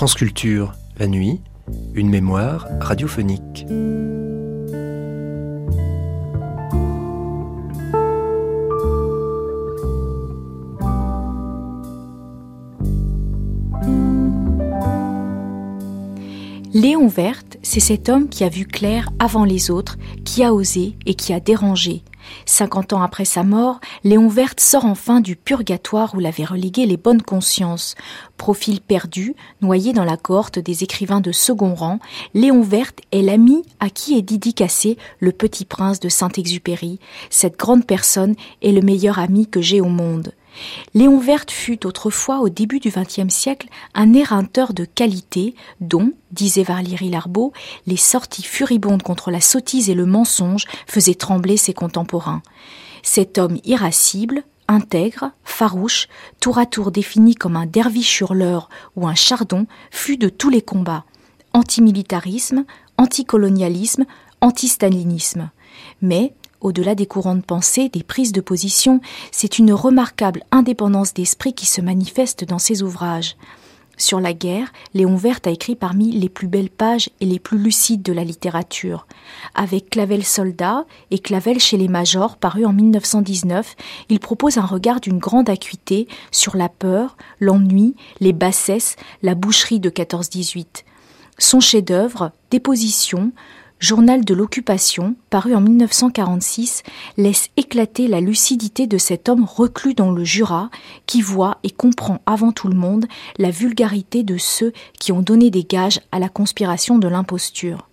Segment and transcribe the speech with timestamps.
[0.00, 1.42] France Culture, la nuit,
[1.92, 3.66] une mémoire radiophonique.
[16.72, 20.96] Léon Verte, c'est cet homme qui a vu clair avant les autres, qui a osé
[21.04, 22.04] et qui a dérangé.
[22.46, 26.96] Cinquante ans après sa mort, Léon Verte sort enfin du purgatoire où l'avaient relégué les
[26.96, 27.94] bonnes consciences.
[28.36, 31.98] Profil perdu, noyé dans la cohorte des écrivains de second rang,
[32.34, 36.98] Léon Verte est l'ami à qui est dédicacé le petit prince de Saint-Exupéry.
[37.30, 40.32] Cette grande personne est le meilleur ami que j'ai au monde.
[40.94, 46.62] Léon Verte fut autrefois, au début du XXe siècle, un éreinteur de qualité dont, disait
[46.62, 47.52] Valérie Larbeau,
[47.86, 52.42] les sorties furibondes contre la sottise et le mensonge faisaient trembler ses contemporains.
[53.02, 56.08] Cet homme irascible, intègre, farouche,
[56.40, 60.62] tour à tour défini comme un derviche hurleur ou un chardon, fut de tous les
[60.62, 61.04] combats.
[61.52, 62.64] Antimilitarisme,
[62.96, 64.04] anticolonialisme,
[64.40, 65.50] antistalinisme.
[66.02, 69.00] Mais, au-delà des courants de pensée, des prises de position,
[69.32, 73.36] c'est une remarquable indépendance d'esprit qui se manifeste dans ses ouvrages.
[74.00, 77.58] Sur la guerre, Léon Verte a écrit parmi les plus belles pages et les plus
[77.58, 79.06] lucides de la littérature.
[79.54, 83.76] Avec Clavel Soldat et Clavel chez les Majors, paru en 1919,
[84.08, 89.80] il propose un regard d'une grande acuité sur la peur, l'ennui, les bassesses, la boucherie
[89.80, 90.84] de 14-18.
[91.36, 93.32] Son chef-d'œuvre, Déposition,
[93.80, 96.82] Journal de l'occupation, paru en 1946,
[97.16, 100.68] laisse éclater la lucidité de cet homme reclus dans le Jura,
[101.06, 103.06] qui voit et comprend avant tout le monde
[103.38, 107.88] la vulgarité de ceux qui ont donné des gages à la conspiration de l'imposture.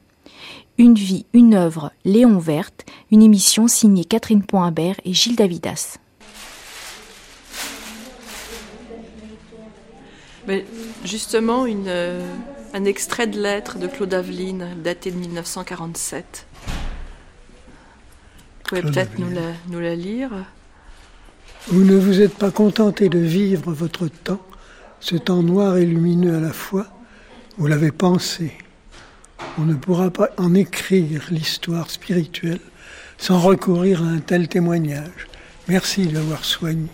[0.78, 6.00] Une vie, une œuvre, Léon Verte, une émission signée Catherine Poimbert et Gilles Davidas.
[11.06, 12.22] Justement, une, euh,
[12.74, 16.46] un extrait de lettre de Claude Aveline, daté de 1947.
[18.60, 20.32] Vous pouvez peut-être nous la, nous la lire.
[21.68, 24.42] Vous ne vous êtes pas contenté de vivre votre temps,
[25.00, 26.88] ce temps noir et lumineux à la fois,
[27.58, 28.52] vous l'avez pensé.
[29.58, 32.60] On ne pourra pas en écrire l'histoire spirituelle
[33.18, 35.28] sans recourir à un tel témoignage.
[35.68, 36.90] Merci de l'avoir soigné.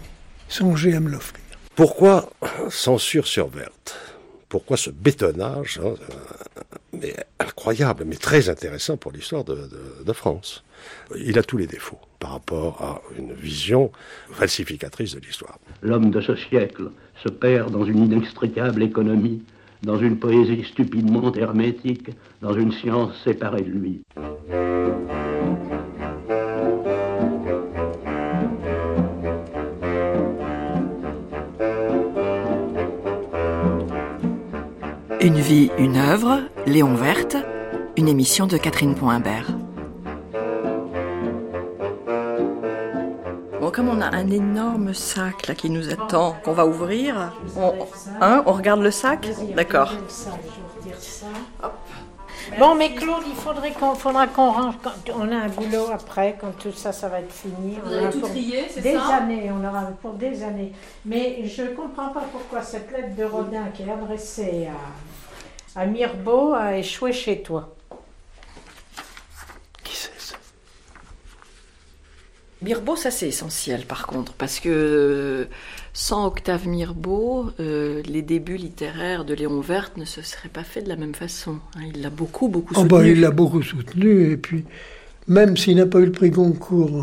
[0.47, 1.43] Songez à me l'offrir.
[1.75, 2.29] Pourquoi
[2.69, 4.12] censure sur Verte?
[4.53, 5.95] Pourquoi ce bétonnage hein,
[6.93, 10.63] mais incroyable, mais très intéressant pour l'histoire de, France
[11.17, 13.91] Il a tous les défauts par rapport à une vision
[14.31, 15.57] falsificatrice de l'histoire.
[15.81, 16.91] L'homme de ce siècle
[17.23, 19.41] se perd dans une inextricable économie,
[19.81, 22.11] dans une poésie stupidement hermétique,
[22.43, 24.03] dans une science séparée de lui.
[35.23, 37.37] Une vie, une œuvre, Léon Verte,
[37.95, 39.47] une émission de Catherine Poimbert.
[43.61, 47.73] Bon, comme on a un énorme sac là qui nous attend, qu'on va ouvrir, on,
[48.19, 49.29] hein, on regarde le sac?
[49.55, 49.93] D'accord.
[52.59, 54.75] Bon, mais Claude, il faudrait qu'on faudra qu'on range.
[54.83, 57.77] Quand on a un boulot après, quand tout ça, ça va être fini.
[57.83, 59.15] Vous allez tout trier, c'est des ça?
[59.21, 60.73] années, on aura pour des années.
[61.05, 64.77] Mais je comprends pas pourquoi cette lettre de Rodin qui est adressée à,
[65.75, 67.75] à Mirbeau a échoué chez toi.
[69.83, 70.35] Qui c'est ça?
[72.61, 75.47] Mirbeau, ça c'est essentiel par contre, parce que
[75.93, 80.85] sans Octave Mirbeau, euh, les débuts littéraires de Léon Verte ne se seraient pas faits
[80.85, 81.59] de la même façon.
[81.75, 81.81] Hein.
[81.93, 82.89] Il l'a beaucoup, beaucoup Oh soutenu.
[82.89, 84.65] bah, il l'a beaucoup soutenu, et puis,
[85.27, 86.95] même s'il n'a pas eu le prix Goncourt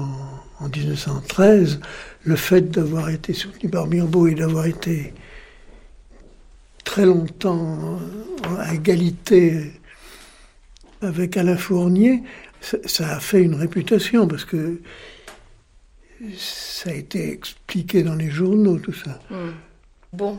[0.61, 1.81] en, en 1913,
[2.25, 5.13] le fait d'avoir été soutenu par Mirbeau et d'avoir été
[6.85, 7.99] très longtemps
[8.59, 9.73] à égalité
[11.03, 12.23] avec Alain Fournier,
[12.61, 14.81] ça, ça a fait une réputation, parce que
[16.37, 19.19] ça a été expliqué dans les journaux, tout ça.
[19.31, 19.53] Hmm.
[20.13, 20.39] Bon,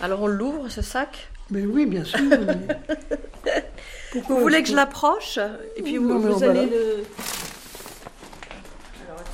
[0.00, 1.28] alors on l'ouvre ce sac?
[1.50, 2.18] Mais oui, bien sûr.
[2.20, 3.60] mais-
[4.28, 5.38] Vous voulez que je l'approche?
[5.76, 7.04] Et puis Non, vous, allez le...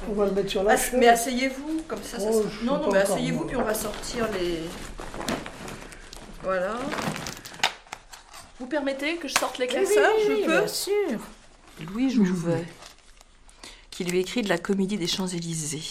[0.09, 0.93] On va le mettre sur la chaise.
[0.99, 3.62] mais asseyez-vous, comme ça, ça Oh, sera- je suis Non, non, mais asseyez-vous, puis on
[3.64, 4.61] va sortir les...
[6.47, 6.79] Voilà.
[8.61, 11.21] Vous permettez que je sorte les classeurs oui, oui, Je peux bien sûr.
[11.91, 12.65] Louis Jouvet,
[13.91, 15.83] qui lui écrit de la comédie des Champs-Élysées.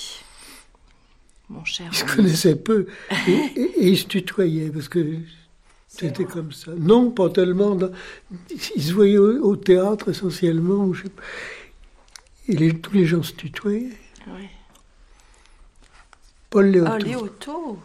[1.50, 1.94] Mon cher.
[1.94, 2.16] Se ami.
[2.16, 2.88] connaissaient peu
[3.28, 5.18] et, et- et ils se tutoyaient parce que
[5.90, 6.72] c'était comme ça.
[6.78, 7.75] Non, pas tellement.
[7.75, 7.92] dans-
[8.78, 10.94] Ils se voyaient au, au théâtre essentiellement.
[10.94, 11.22] je sais pas.
[12.48, 13.92] Et les- tous les gens se tutoyaient.
[14.28, 14.48] Oui.
[16.50, 16.92] Paul Léoton.
[16.94, 17.80] Ah, Léoto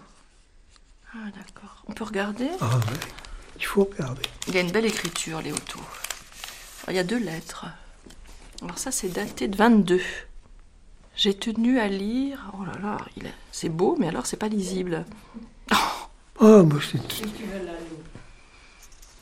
[1.12, 1.59] Ah, d'accord.
[1.90, 2.98] On peut regarder Ah ouais.
[3.56, 4.22] Il faut regarder.
[4.46, 5.80] Il y a une belle écriture, Léoto.
[6.86, 7.66] Il y a deux lettres.
[8.62, 10.00] Alors ça, c'est daté de 22.
[11.16, 12.52] J'ai tenu à lire.
[12.54, 15.04] Oh là là, il c'est beau, mais alors c'est pas lisible.
[15.72, 17.00] Ah, moi, c'est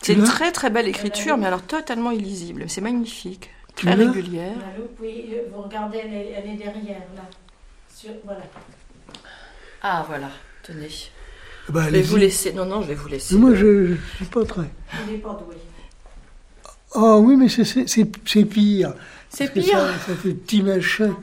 [0.03, 2.69] C'est une très très belle écriture, mais alors totalement illisible.
[2.69, 4.59] C'est magnifique, Tu très régulière.
[4.59, 7.23] La loupe, oui, euh, vous regardez, elle est, elle est derrière, là.
[7.93, 8.43] Sur, voilà.
[9.81, 10.29] Ah voilà,
[10.63, 10.91] tenez.
[11.71, 12.53] Bah, Je vais vous laisser.
[12.53, 13.35] Non, non, je vais vous laisser.
[13.35, 14.71] Mais Moi, je ne suis pas très.
[15.07, 15.57] Il n'est pas doué.
[16.95, 18.95] Ah oui, mais c'est- c'est c'est- c'est pire.
[19.29, 19.79] C'est pire.
[19.79, 21.15] Ça, ça fait petit machin.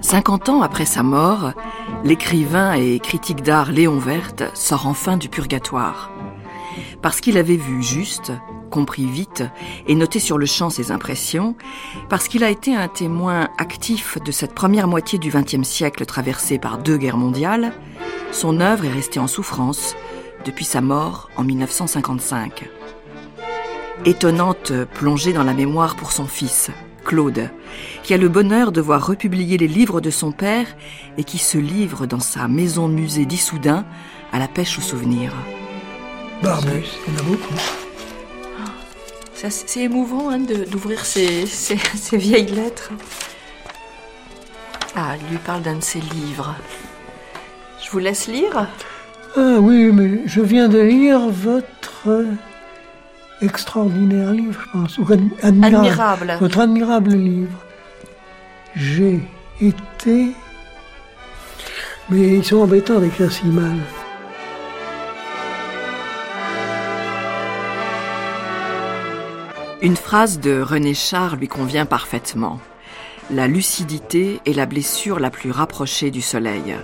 [0.00, 1.52] Cinquante ans après sa mort,
[2.04, 6.10] l'écrivain et critique d'art Léon Verte sort enfin du purgatoire.
[7.02, 8.32] Parce qu'il avait vu juste,
[8.76, 9.42] compris vite
[9.86, 11.56] et noté sur le champ ses impressions,
[12.10, 16.58] parce qu'il a été un témoin actif de cette première moitié du XXe siècle traversée
[16.58, 17.72] par deux guerres mondiales,
[18.32, 19.96] son œuvre est restée en souffrance
[20.44, 22.68] depuis sa mort en 1955.
[24.04, 26.70] Étonnante plongée dans la mémoire pour son fils,
[27.02, 27.48] Claude,
[28.02, 30.66] qui a le bonheur de voir republier les livres de son père
[31.16, 33.86] et qui se livre dans sa maison musée d'Issoudun
[34.34, 35.32] à la pêche aux souvenirs.
[36.42, 37.85] Barbus, il y en a beaucoup.
[39.38, 40.38] C'est émouvant hein,
[40.70, 42.90] d'ouvrir ces, ces- ces vieilles lettres.
[44.94, 46.54] Ah, il lui parle d'un de ses livres.
[47.84, 48.66] Je vous laisse lire.
[49.36, 52.24] Ah oui, mais je viens de lire votre
[53.42, 54.96] extraordinaire livre, je pense.
[54.98, 55.76] Ou admi- admirable.
[55.76, 56.36] Admirable.
[56.40, 57.58] Votre admirable livre.
[58.74, 59.20] J'ai
[59.60, 60.32] été.
[62.08, 63.76] Mais ils sont embêtants d'écrire si mal.
[69.82, 72.60] Une phrase de René Char lui convient parfaitement.
[73.30, 76.74] La lucidité est la blessure la plus rapprochée du soleil.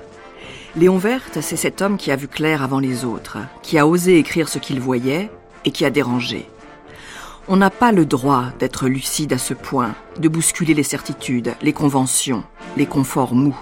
[0.77, 4.19] Léon Verte, c'est cet homme qui a vu clair avant les autres, qui a osé
[4.19, 5.31] écrire ce qu'il voyait
[5.65, 6.47] et qui a dérangé.
[7.49, 11.73] On n'a pas le droit d'être lucide à ce point, de bousculer les certitudes, les
[11.73, 12.45] conventions,
[12.77, 13.59] les conforts mous.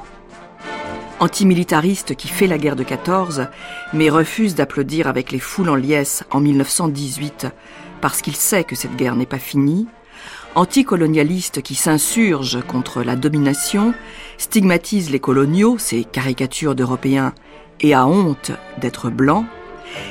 [1.20, 3.46] Antimilitariste qui fait la guerre de 14,
[3.92, 7.46] mais refuse d'applaudir avec les foules en liesse en 1918
[8.00, 9.86] parce qu'il sait que cette guerre n'est pas finie,
[10.54, 13.94] anticolonialiste qui s'insurge contre la domination,
[14.38, 17.34] stigmatise les coloniaux, ces caricatures d'Européens,
[17.80, 19.46] et a honte d'être blanc,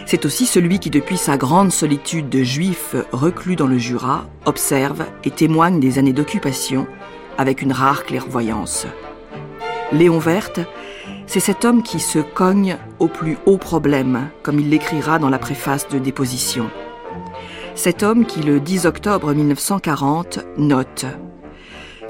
[0.05, 5.05] c'est aussi celui qui, depuis sa grande solitude de juif reclus dans le Jura, observe
[5.23, 6.87] et témoigne des années d'occupation
[7.37, 8.87] avec une rare clairvoyance.
[9.91, 10.59] Léon Verte,
[11.27, 15.39] c'est cet homme qui se cogne au plus haut problème, comme il l'écrira dans la
[15.39, 16.69] préface de Déposition.
[17.81, 21.05] Cet homme qui, le 10 octobre 1940, note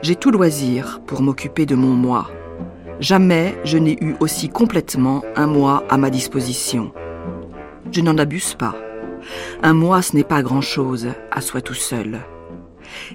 [0.02, 2.32] J'ai tout loisir pour m'occuper de mon moi.
[3.00, 6.92] Jamais je n'ai eu aussi complètement un moi à ma disposition.
[7.92, 8.76] Je n'en abuse pas.
[9.62, 12.22] Un moi, ce n'est pas grand-chose à soi tout seul.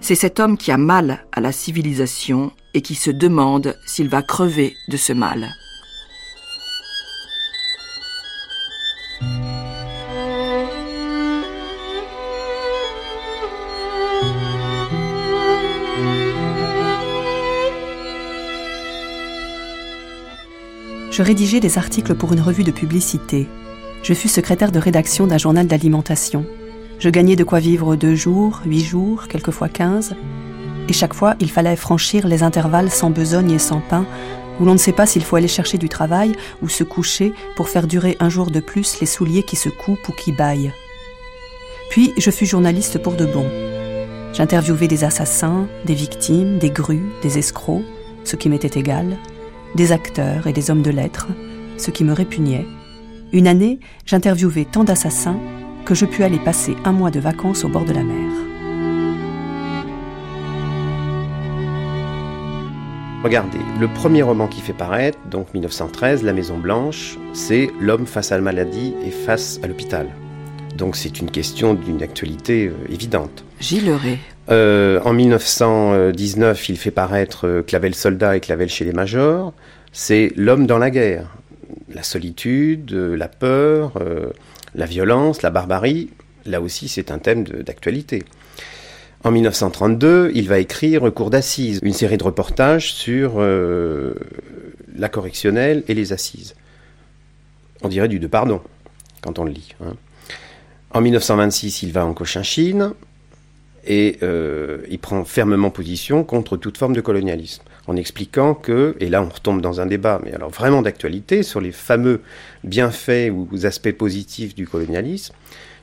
[0.01, 4.23] C'est cet homme qui a mal à la civilisation et qui se demande s'il va
[4.23, 5.49] crever de ce mal.
[21.15, 23.47] Je rédigeais des articles pour une revue de publicité.
[24.03, 26.45] Je fus secrétaire de rédaction d'un journal d'alimentation.
[26.99, 30.17] Je gagnais de quoi vivre deux jours, huit jours, quelquefois quinze.
[30.89, 34.07] Et chaque fois, il fallait franchir les intervalles sans besogne et sans pain,
[34.59, 37.69] où l'on ne sait pas s'il faut aller chercher du travail ou se coucher pour
[37.69, 40.73] faire durer un jour de plus les souliers qui se coupent ou qui baillent.
[41.91, 43.47] Puis, je fus journaliste pour de bon.
[44.33, 47.85] J'interviewais des assassins, des victimes, des grues, des escrocs,
[48.25, 49.17] ce qui m'était égal,
[49.75, 51.29] des acteurs et des hommes de lettres,
[51.79, 52.67] ce qui me répugnait.
[53.33, 55.39] Une année, j'interviewais tant d'assassins
[55.85, 58.31] que je pus aller passer un mois de vacances au bord de la mer.
[63.25, 68.33] Regardez, le premier roman qui fait paraître, donc 1913, La Maison Blanche, c'est l'homme face
[68.33, 70.09] à la maladie et face à l'hôpital.
[70.77, 73.45] Donc c'est une question d'une actualité euh, évidente.
[73.61, 74.19] Gilles Ray.
[74.51, 79.55] Euh, en 1919, il fait paraître euh, Clavel soldat et Clavel chez les majors.
[79.93, 81.37] C'est l'homme dans la guerre.
[81.93, 84.31] La solitude, euh, la peur, euh,
[84.75, 86.11] la violence, la barbarie.
[86.45, 88.23] Là aussi, c'est un thème d'actualité.
[89.23, 94.15] En 1932, il va écrire Cours d'assises, une série de reportages sur euh,
[94.95, 96.55] la correctionnelle et les assises.
[97.83, 98.61] On dirait du de pardon
[99.23, 99.75] quand on le lit.
[99.83, 99.95] hein.
[100.91, 102.93] En 1926, il va en Cochinchine
[103.87, 107.63] et euh, il prend fermement position contre toute forme de colonialisme.
[107.87, 111.61] en expliquant que, et là on retombe dans un débat, mais alors vraiment d'actualité, sur
[111.61, 112.23] les fameux
[112.65, 115.35] bienfaits ou aspects positifs du colonialisme,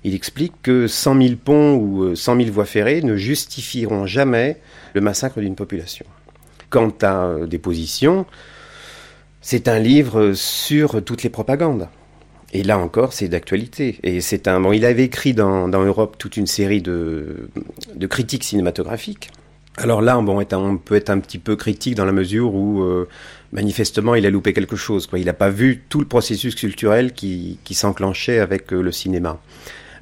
[0.03, 4.57] il explique que 100 000 ponts ou 100 000 voies ferrées ne justifieront jamais
[4.95, 6.05] le massacre d'une population.
[6.69, 8.25] Quant à euh, des positions,
[9.41, 11.87] c'est un livre sur toutes les propagandes.
[12.53, 13.97] Et là encore, c'est d'actualité.
[14.03, 14.59] Et c'est un.
[14.59, 17.49] Bon, il avait écrit dans, Europe toute une série de,
[18.09, 19.31] critiques cinématographiques.
[19.77, 23.07] Alors là, bon, on peut être un petit peu critique dans la mesure où, euh,
[23.53, 25.07] manifestement, il a loupé quelque chose.
[25.15, 29.39] Il n'a pas vu tout le processus culturel qui, s'enclenchait avec euh, le cinéma.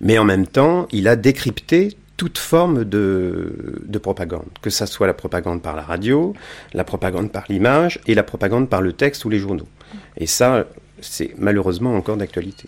[0.02, 5.08] Mais en même temps, il a décrypté toute forme de, de propagande, que ça soit
[5.08, 6.34] la propagande par la radio,
[6.74, 9.68] la propagande par l'image et la propagande par le texte ou les journaux.
[10.18, 10.66] Et ça,
[11.02, 12.68] c'est malheureusement encore d'actualité.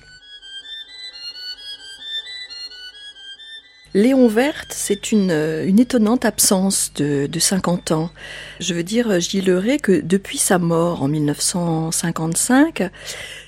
[3.94, 8.10] Léon Verte, c'est une, une, étonnante absence de, de, 50 ans.
[8.62, 12.90] Je veux dire, Gilles Leray, que depuis sa mort en 1955,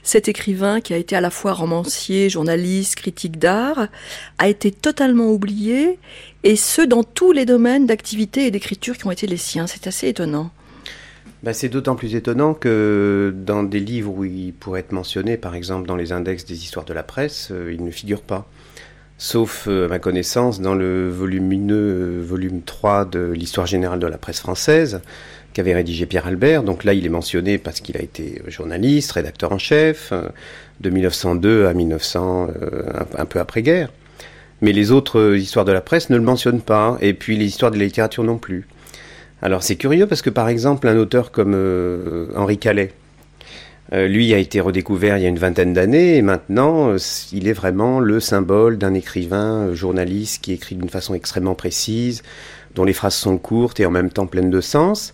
[0.03, 3.87] cet écrivain qui a été à la fois romancier, journaliste, critique d'art,
[4.37, 5.97] a été totalement oublié,
[6.43, 9.65] et ce, dans tous les domaines d'activité et d'écriture qui ont été les siens.
[9.65, 10.51] C'est assez étonnant.
[11.43, 15.55] Ben, c'est d'autant plus étonnant que dans des livres où il pourrait être mentionné, par
[15.55, 18.49] exemple dans les index des histoires de la presse, euh, il ne figure pas
[19.17, 24.07] sauf euh, à ma connaissance dans le volumineux euh, volume 3 de l'histoire générale de
[24.07, 25.01] la presse française
[25.51, 26.63] qu'avait rédigé Pierre Albert.
[26.63, 30.13] Donc là, il est mentionné parce qu'il a été journaliste, rédacteur en chef,
[30.79, 32.47] de 1902 à 1900,
[33.15, 33.91] un, peu après-guerre.
[34.61, 37.69] Mais les autres histoires de la presse ne le mentionnent pas, et puis les histoires
[37.69, 38.65] de la littérature non plus.
[39.43, 41.53] Alors c'est curieux parce que par exemple, un auteur comme
[42.35, 42.93] Henri Calais,
[43.91, 46.97] euh, lui a été redécouvert il y a une vingtaine d'années et maintenant euh,
[47.31, 52.23] il est vraiment le symbole d'un écrivain euh, journaliste qui écrit d'une façon extrêmement précise,
[52.75, 55.13] dont les phrases sont courtes et en même temps pleines de sens.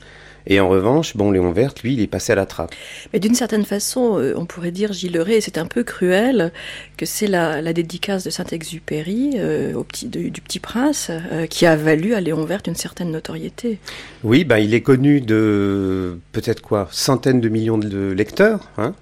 [0.49, 2.73] Et en revanche, bon, Léon Verte, lui, il est passé à la trappe.
[3.13, 6.51] Mais d'une certaine façon, euh, on pourrait dire, Gilles Leray, c'est un peu cruel,
[6.97, 11.75] que c'est la, dédicace de Saint-Exupéry euh, au petit, du Petit Prince euh, qui a
[11.75, 13.77] valu à Léon Verte une certaine notoriété.
[14.23, 18.95] Oui, ben, il est connu de peut-être quoi, centaines de millions de lecteurs, hein,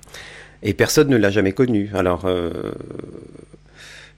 [0.63, 1.89] et personne ne l'a jamais connu.
[1.93, 2.25] Alors,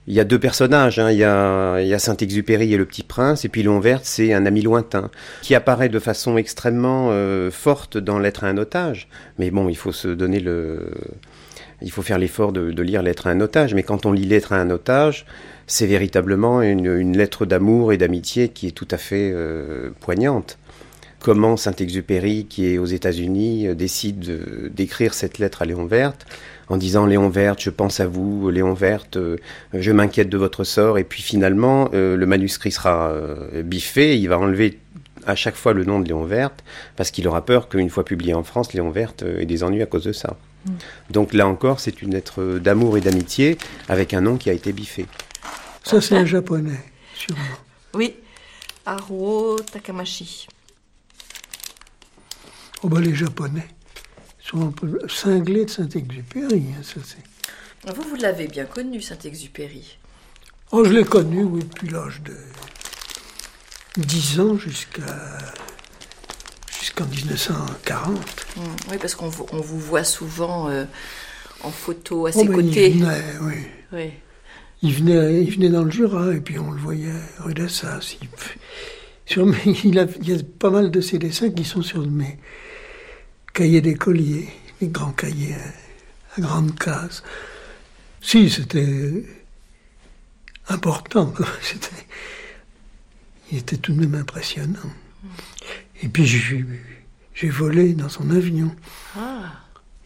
[0.06, 1.10] il y a deux personnages, hein.
[1.10, 4.62] il, y a, Saint-Exupéry et le Petit Prince, et puis Léon Verte, c'est un ami
[4.62, 5.10] lointain,
[5.42, 9.08] qui apparaît de façon extrêmement euh, forte dans L'être à un otage.
[9.38, 10.90] Mais bon, il faut se donner le...
[11.82, 14.52] Il faut faire l'effort de, lire Lettre à un otage, mais quand on lit Lettre
[14.52, 15.24] à un otage,
[15.66, 20.58] c'est véritablement une, lettre d'amour et d'amitié qui est tout à fait euh, poignante
[21.20, 26.26] comment Saint-Exupéry, qui est aux États-Unis, décide d'écrire cette lettre à Léon Verte
[26.70, 29.36] en disant Léon Verte, je pense à vous, Léon Verte, euh,
[29.74, 30.98] je m'inquiète de votre sort.
[30.98, 33.12] Et puis finalement, euh, le manuscrit sera
[33.62, 34.78] biffé, il va enlever
[35.26, 36.64] à chaque fois le nom de Léon Verte,
[36.96, 39.86] parce qu'il aura peur qu'une fois publié en France, Léon Verte ait des ennuis à
[39.86, 40.36] cause de ça.
[40.64, 40.70] Mm.
[41.10, 43.58] Donc là encore, c'est une lettre d'amour et d'amitié
[43.88, 45.06] avec un nom qui a été biffé.
[45.84, 46.80] Ça, c'est un japonais,
[47.14, 47.42] sûrement.
[47.94, 48.14] Oui,
[48.86, 50.46] Haruo Takamashi.
[52.82, 53.68] Oh ben les Japonais
[54.54, 56.64] un peu cinglés de Saint-Exupéry.
[56.76, 57.00] Hein, ça,
[57.86, 59.98] ah, vous, vous l'avez bien connu, Saint-Exupéry
[60.72, 62.36] Oh, je l'ai connu, oui, depuis l'âge de
[63.96, 65.38] 10 ans jusqu'à
[66.78, 68.16] jusqu'en 1940.
[68.16, 70.84] Mmh, oui, parce qu'on on vous voit souvent euh,
[71.62, 72.90] en photo à oh, ses côtés.
[72.90, 73.54] Il venait, oui.
[73.92, 74.10] oui.
[74.82, 78.16] Il venait, il venait dans le Jura et puis on le voyait rue d'Assas.
[78.22, 78.28] Il,
[79.26, 79.46] sur
[79.84, 82.38] il, a, il y a pas mal de ses dessins qui sont sur mes,
[83.52, 84.48] cahiers d'écoliers,
[84.80, 85.54] les grands cahiers
[86.36, 87.22] à grande case.
[88.20, 89.24] Si, c'était
[90.68, 91.32] important.
[91.62, 92.06] C'était,
[93.50, 94.78] il était tout de même impressionnant.
[96.02, 98.74] Et puis j'ai volé dans son avion.
[99.16, 99.52] Ah.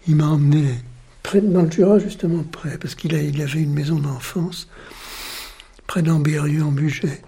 [0.07, 0.75] Il m'a emmené
[1.23, 4.69] près, dans le Jura, justement près, parce qu'il il avait une maison d'enfance
[5.87, 7.23] près d'Ambérieu en budget.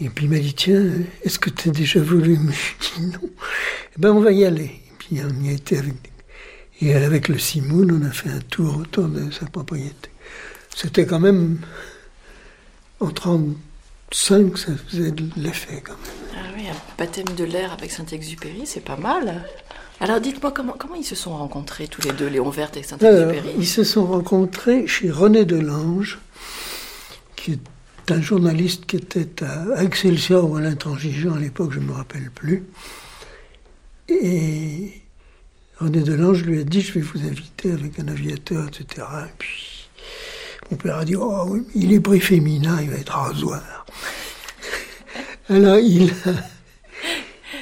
[0.00, 0.84] Et puis il m'a dit, tiens,
[1.24, 3.20] est-ce que tu as déjà volé je dit non.
[3.22, 4.80] Eh ben on va y aller
[5.12, 5.94] on y avec,
[6.80, 10.10] et avec le Simoun, on a fait un tour autour de sa propriété.
[10.74, 11.58] C'était quand même,
[13.00, 16.36] en 35, ça faisait de l'effet quand même.
[16.36, 19.44] Ah oui, un baptême de l'air avec Saint-Exupéry, c'est pas mal.
[20.00, 23.50] Alors dites-moi, comment, comment ils se sont rencontrés tous les deux, Léon Verte et Saint-Exupéry?
[23.58, 26.20] Ils se sont rencontrés chez René Delange,
[27.34, 31.86] qui est un journaliste qui était à Excelsior ou à l'Intransigeant à l'époque, je ne
[31.86, 32.64] me rappelle plus.
[34.08, 34.92] Et
[35.78, 39.06] René Delange lui a dit Je vais vous inviter avec un aviateur, etc.
[39.26, 39.88] Et puis
[40.70, 43.86] mon père a dit Oh oui, il est pris féminin, il va être rasoir.
[45.48, 46.32] Alors il a,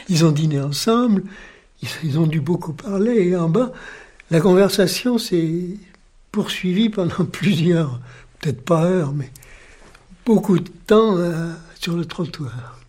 [0.09, 1.23] ils ont dîné ensemble,
[2.03, 3.29] ils, ont dû beaucoup parler.
[3.29, 3.73] Et en bas,
[4.31, 5.77] la conversation s'est
[6.33, 8.01] poursuivie pendant plusieurs,
[8.41, 9.31] peut-être pas heures, mais
[10.25, 12.81] beaucoup de temps euh, sur le trottoir.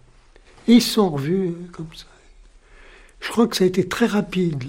[0.67, 2.06] Et ils sont revus euh, comme ça.
[3.19, 4.63] Je crois que ça a été très rapide,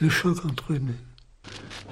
[0.00, 0.80] le, choc entre eux.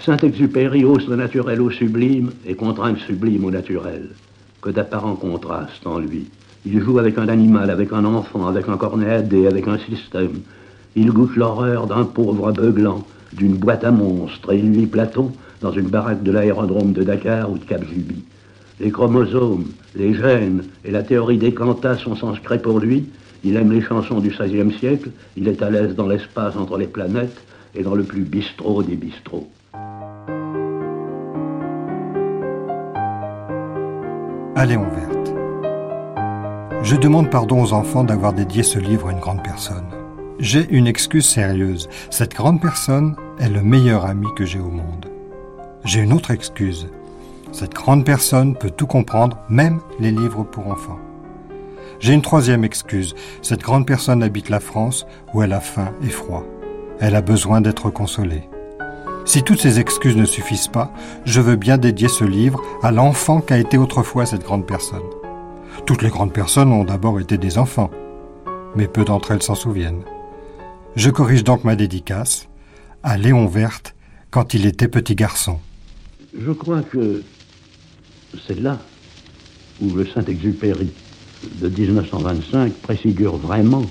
[0.01, 4.11] Saint-Exupéry hausse le naturel au sublime et contraint le sublime au naturel.
[4.61, 6.29] Que d'apparents contrastes en lui.
[6.65, 9.79] Il joue avec un animal, avec un enfant, avec un cornet à dés, avec un
[9.79, 10.41] système.
[10.97, 15.73] Il goûte l'horreur d'un pauvre beuglant, d'une boîte à monstres, et il lit Platon dans
[15.73, 18.25] une baraque de l'aérodrome de Dakar ou de Cap-Juby.
[18.81, 23.07] Les chromosomes, les gènes et la théorie des cantas sont sans secret pour lui.
[23.45, 26.87] Il aime les chansons du XVIe siècle, il est à l'aise dans l'espace entre les
[26.87, 27.43] planètes
[27.75, 29.49] et dans le plus bistrot des bistrots.
[34.55, 35.35] Allez, on verte.
[36.83, 39.85] Je demande pardon aux enfants d'avoir dédié ce livre à une grande personne.
[40.39, 41.89] J'ai une excuse sérieuse.
[42.11, 45.07] Cette grande personne est le meilleur ami que j'ai au monde.
[45.85, 46.89] J'ai une autre excuse.
[47.53, 50.99] Cette grande personne peut tout comprendre, même les livres pour enfants.
[52.01, 53.15] J'ai une troisième excuse.
[53.43, 56.45] Cette grande personne habite la France où elle a faim et froid.
[57.01, 58.49] Elle a besoin d'être consolée.
[59.25, 60.93] Si toutes ces excuses ne suffisent pas,
[61.25, 65.03] je veux bien dédier ce livre à l'enfant qu'a été autrefois cette grande personne.
[65.85, 67.91] Toutes les grandes personnes ont d'abord été des enfants,
[68.77, 70.05] mais peu d'entre elles s'en souviennent.
[70.95, 72.49] Je corrige donc ma dédicace
[73.03, 73.95] à Léon Verte
[74.31, 75.59] quand il était petit garçon.
[76.39, 77.23] Je crois que
[78.47, 78.79] c'est là
[79.81, 80.93] où le Saint-Exupéry
[81.55, 83.85] de 1925 préfigure vraiment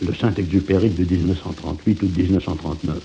[0.00, 2.96] le Saint-Exupéry de 1938 ou de 1939.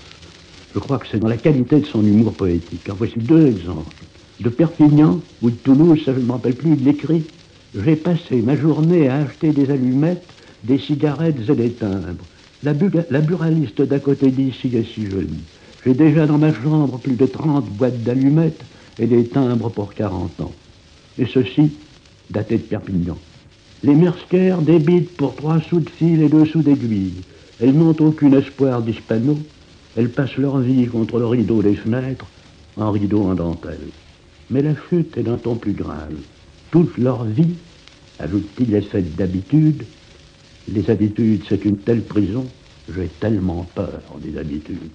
[0.74, 2.88] Je crois que c'est dans la qualité de son humour poétique.
[2.90, 3.94] En voici deux exemples.
[4.40, 7.24] De Perpignan ou de Toulouse, ça, je ne me rappelle plus, il l'écrit.
[7.74, 10.26] J'ai passé ma journée à acheter des allumettes,
[10.64, 12.24] des cigarettes et des timbres.
[12.62, 12.72] La,
[13.10, 15.40] la buraliste d'à côté d'ici est si jolie.
[15.84, 18.62] J'ai déjà dans ma chambre plus de 30 boîtes d'allumettes
[18.98, 20.52] et des timbres pour 40 ans.
[21.18, 21.70] Et ceci,
[22.30, 23.16] daté de Perpignan.
[23.82, 27.22] Les Merskers débitent pour trois sous de fil et deux sous d'aiguille.
[27.60, 29.38] Elles n'ont aucun espoir d'hispano,
[29.96, 32.26] elles passent leur vie contre le rideau des fenêtres,
[32.76, 33.88] en rideau en dentelle.
[34.50, 36.14] Mais la chute est d'un ton plus grave.
[36.70, 37.54] Toute leur vie,
[38.18, 39.84] ajoute-t-il, est faite d'habitude.
[40.72, 42.46] Les habitudes, c'est une telle prison,
[42.94, 44.90] j'ai tellement peur des habitudes.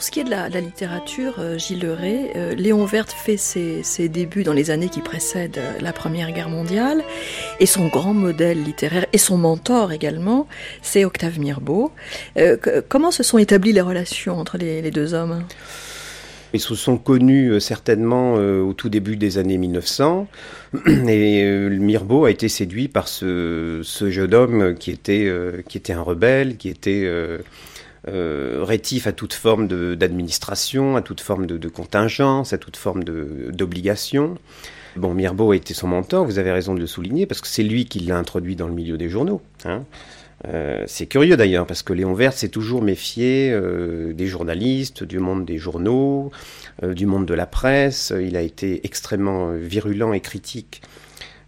[0.00, 4.08] Pour ce qui est de la, littérature, euh, Gilles Leray, euh, Léon Verte fait ses,
[4.08, 7.04] débuts dans les années qui précèdent euh, la Première Guerre mondiale,
[7.58, 10.48] et son grand modèle littéraire, et son mentor également,
[10.80, 11.92] c'est Octave Mirbeau.
[12.88, 15.44] comment se sont établies les relations entre les, deux hommes?
[16.54, 20.28] Ils se sont connus certainement au tout début des années 1900
[20.86, 25.30] et Mirbeau a été séduit par ce, jeune homme qui était,
[25.68, 27.06] qui était un rebelle, qui était
[28.08, 34.36] euh, rétif à toute forme d'administration, à toute forme de, contingence, à toute forme d'obligation.
[34.96, 37.62] Bon, Mirbeau a été son mentor, vous avez raison de le souligner, parce que c'est
[37.62, 39.42] lui qui l'a introduit dans le milieu des journaux.
[39.64, 39.84] Hein.
[40.48, 45.18] Euh, c'est curieux d'ailleurs, parce que Léon Vert s'est toujours méfié euh, des journalistes, du
[45.18, 46.30] monde des journaux,
[46.82, 48.12] du monde de la presse.
[48.18, 50.80] Il a été extrêmement virulent et critique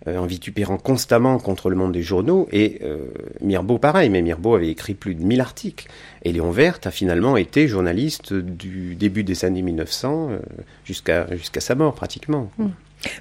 [0.07, 2.49] en vitupérant constamment contre le monde des journaux.
[2.53, 3.07] Et euh,
[3.41, 5.89] Mirbeau, pareil, mais Mirbeau avait écrit plus de 1000 articles.
[6.25, 10.39] Et Léon Verte a finalement été journaliste du début des années 1900 euh,
[10.85, 12.51] jusqu'à jusqu'à sa mort pratiquement.
[12.59, 12.69] Hmm.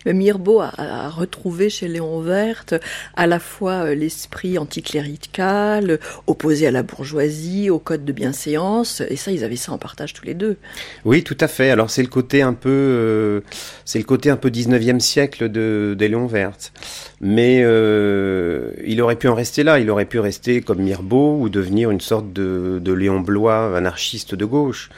[0.06, 2.76] Mais Mirbeau a, retrouvé chez Léon Verte
[3.16, 9.16] à la fois euh, l'esprit anticlérical, opposé à la bourgeoisie, au code de bienséance, et
[9.16, 10.58] ça, ils avaient ça en partage tous les deux.
[11.06, 11.70] Oui, tout à fait.
[11.70, 13.42] Alors c'est le côté un peu, euh,
[13.86, 16.74] c'est le côté un peu 19e siècle de, Léon Verte.
[17.22, 19.80] Mais euh, il aurait pu en rester là.
[19.80, 24.36] Il aurait pu rester comme Mirbeau ou devenir une sorte de, de Léon Blois, anarchiste
[24.36, 24.90] de gauche.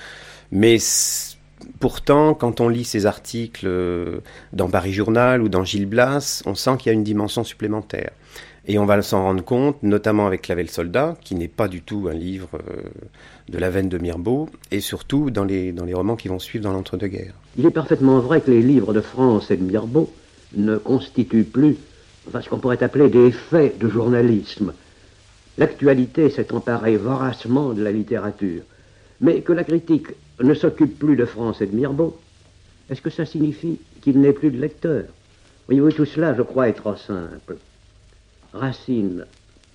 [0.51, 0.77] Mais
[1.79, 4.19] Pourtant, quand on lit ces articles euh,
[4.51, 8.11] dans Paris Journal ou dans Gilles Blas, on sent qu'il y a une dimension supplémentaire.
[8.65, 12.07] Et on va s'en rendre compte, notamment avec Clavel Soldat, qui n'est pas du tout
[12.09, 12.83] un livre euh,
[13.49, 16.63] de la veine de Mirbeau, et surtout dans les, dans les romans qui vont suivre
[16.63, 17.33] dans l'entre-deux-guerres.
[17.57, 20.11] Il est parfaitement vrai que les livres de France et de Mirbeau
[20.55, 21.77] ne constituent plus
[22.31, 24.73] ce qu'on pourrait appeler des faits de journalisme.
[25.57, 28.63] L'actualité s'est emparée voracement de la littérature,
[29.21, 30.07] mais que la critique
[30.41, 32.17] ne s'occupe plus de France et de Mirbeau,
[32.89, 35.05] est-ce que ça signifie qu'il n'est plus de lecteur?
[35.67, 37.57] Voyez-vous, tout cela, je crois, est trop simple.
[38.53, 39.25] Racine,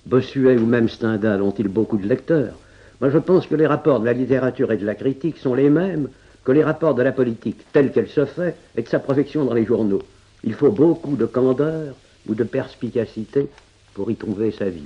[0.05, 2.53] Bossuet ou même Stendhal ont-ils beaucoup de lecteurs?
[3.01, 5.69] Moi, je pense que les rapports de la littérature et de la critique sont les
[5.69, 6.09] mêmes
[6.43, 9.53] que les rapports de la politique telle qu'elle se fait et de sa projection dans
[9.53, 10.01] les journaux.
[10.43, 11.95] Il faut beaucoup de candeur
[12.27, 13.47] ou de perspicacité
[13.93, 14.83] pour y trouver sa vie.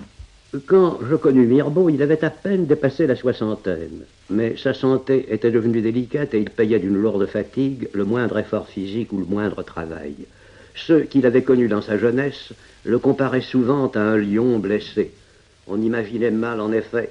[0.68, 5.50] Quand je connus Mirbeau, il avait à peine dépassé la soixantaine, mais sa santé était
[5.50, 9.64] devenue délicate et il payait d'une lourde fatigue le moindre effort physique ou le moindre
[9.64, 10.14] travail.
[10.76, 12.54] Ceux qu'il avait connus dans sa jeunesse
[12.86, 15.12] le comparaient souvent à un lion blessé.
[15.66, 17.10] On imaginait mal, en effet,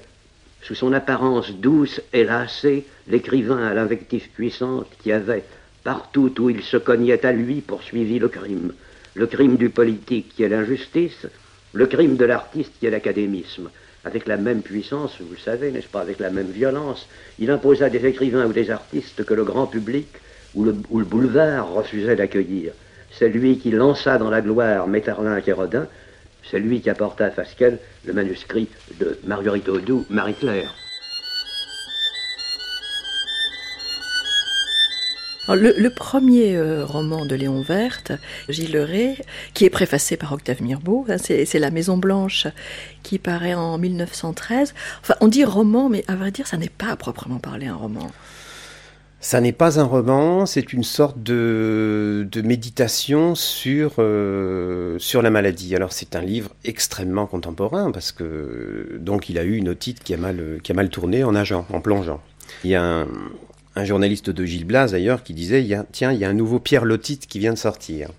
[0.61, 5.43] sous son apparence douce et lassée, l'écrivain à l'invective puissante qui avait,
[5.83, 8.71] partout où il se cognait à lui, poursuivi le crime.
[9.15, 11.27] Le crime du politique qui est l'injustice,
[11.73, 13.69] le crime de l'artiste qui est l'académisme.
[14.05, 17.07] Avec la même puissance, vous le savez, n'est-ce pas, avec la même violence,
[17.39, 20.07] il imposa des écrivains ou des artistes que le grand public
[20.55, 22.73] ou le, boulevard refusait d'accueillir.
[23.11, 25.87] C'est lui qui lança dans la gloire Metterlinck et Rodin,
[26.49, 28.67] c'est lui qui apporta à Fasquelle le manuscrit
[28.99, 30.82] de Marguerite Audoux, Marie-Claire.
[35.49, 38.13] Le, premier euh, roman de Léon Verte,
[38.47, 39.17] Gilles Ray,
[39.53, 42.47] qui est préfacé par Octave Mirbeau, hein, c'est La Maison Blanche,
[43.03, 44.73] qui paraît en 1913.
[45.01, 47.75] Enfin, on dit roman, mais à vrai dire, ça n'est pas à proprement parler un
[47.75, 48.09] roman.
[49.19, 55.75] Ça n'est pas un roman, c'est une sorte de, méditation sur, euh, sur la maladie.
[55.75, 60.13] Alors c'est un livre extrêmement contemporain parce que donc il a eu une otite qui
[60.13, 62.21] a mal, qui a mal tourné en nageant, en plongeant.
[62.65, 63.07] Il y a un,
[63.75, 66.85] un journaliste de Gilles Blas d'ailleurs qui disait tiens il y a un nouveau Pierre
[66.85, 68.09] Lotite qui vient de sortir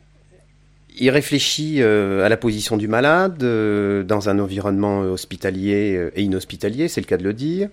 [0.96, 6.22] il réfléchit euh, à la position du malade euh, dans un environnement hospitalier euh, et
[6.22, 7.68] inhospitalier, c'est le cas de le dire.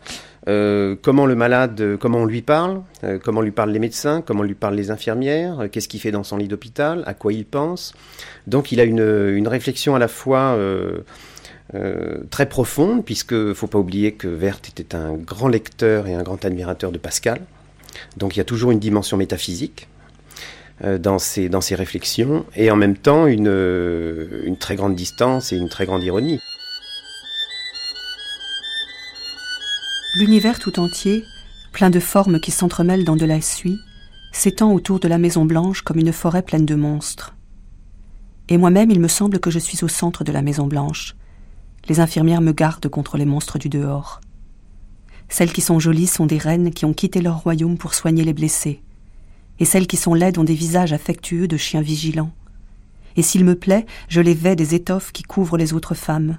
[0.46, 2.82] comment le malade, comment on lui parle,
[3.24, 6.38] comment lui parlent les médecins, comment lui parlent les infirmières, qu'est-ce qu'il fait dans son
[6.38, 7.94] lit d'hôpital, à quoi il pense.
[8.48, 10.58] Donc il a une, réflexion à la fois
[12.32, 16.44] très profonde, puisque faut pas oublier que Werth était un grand lecteur et un grand
[16.44, 17.40] admirateur de Pascal.
[18.18, 19.88] Donc il y a toujours une dimension métaphysique
[20.84, 25.54] euh, dans ses, dans réflexions, et en même temps une, euh, une très grande distance
[25.54, 26.40] et une très grande ironie.
[30.16, 31.24] L'univers tout entier,
[31.72, 33.78] plein de formes qui s'entremêlent dans de la suie,
[34.34, 37.36] s'étend autour de la Maison Blanche comme une forêt pleine de monstres.
[38.50, 41.16] Et moi-même, il me semble que je suis au centre de la Maison Blanche.
[41.88, 44.20] Les infirmières me gardent contre les monstres du dehors.
[45.32, 48.34] Celles qui sont jolies sont des reines qui ont quitté leur royaume pour soigner les
[48.34, 48.82] blessés.
[49.60, 52.34] Et celles qui sont laides ont des visages affectueux de chiens vigilants.
[53.16, 56.38] Et s'il me plaît, je les vais des étoffes qui couvrent les autres femmes.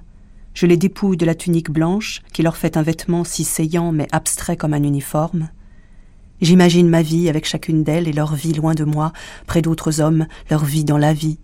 [0.53, 4.09] Je les dépouille de la tunique blanche, qui leur fait un vêtement si saillant mais
[4.13, 5.49] abstrait comme un uniforme.
[6.43, 9.15] J'imagine ma vie avec chacune d'elles et leur vie loin de moi,
[9.47, 11.39] près d'autres hommes, leur vie dans la vie.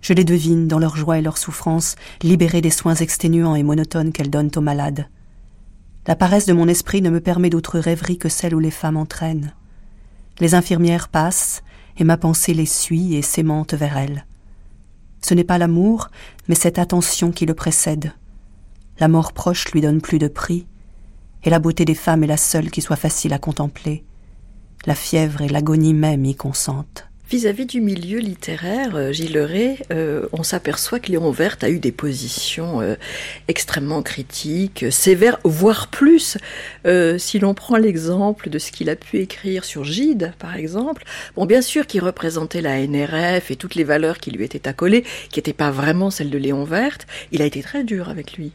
[0.00, 4.12] Je les devine dans leur joie et leur souffrance, libérées des soins exténuants et monotones
[4.12, 5.06] qu'elles donnent aux malades.
[6.06, 8.96] La paresse de mon esprit ne me permet d'autre rêverie que celle où les femmes
[8.96, 9.54] entraînent.
[10.40, 11.62] Les infirmières passent,
[11.96, 14.26] et ma pensée les suit et s'aimante vers elles.
[15.20, 16.08] Ce n'est pas l'amour,
[16.48, 18.12] mais cette attention qui le précède.
[18.98, 20.66] La mort proche lui donne plus de prix,
[21.44, 24.04] et la beauté des femmes est la seule qui soit facile à contempler.
[24.86, 27.11] La fièvre et l'agonie même y consentent.
[27.32, 31.78] Vis-à-vis du milieu littéraire, euh, Gilles Ray, euh, on s'aperçoit que Léon Verte a eu
[31.78, 32.96] des positions euh,
[33.48, 36.36] extrêmement critiques, sévères, voire plus.
[37.16, 41.46] si l'on prend l'exemple de ce qu'il a pu écrire sur Gide, par exemple, bon,
[41.46, 45.38] bien sûr qu'il représentait la NRF et toutes les valeurs qui lui étaient accolées, qui
[45.38, 48.52] n'étaient pas vraiment celles de Léon Verte, il a été très dur avec lui.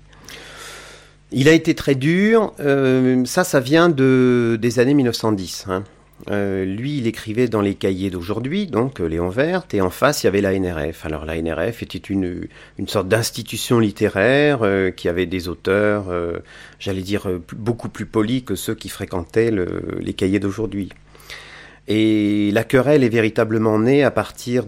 [1.32, 2.54] Il a été très dur.
[3.26, 5.66] ça, ça vient de, des années 1910.
[5.68, 5.84] Hein.
[6.30, 10.24] Euh, lui, il écrivait dans les cahiers d'aujourd'hui, donc euh, Léon Verte, et en face,
[10.24, 11.06] il y avait la NRF.
[11.06, 12.48] Alors la NRF était une,
[12.88, 16.06] sorte d'institution littéraire euh, qui avait des auteurs,
[16.80, 19.52] j'allais dire, beaucoup plus polis que ceux qui fréquentaient
[20.00, 20.90] les cahiers d'aujourd'hui.
[21.88, 24.66] Et la querelle est véritablement née à partir,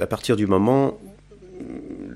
[0.00, 0.98] à partir du moment,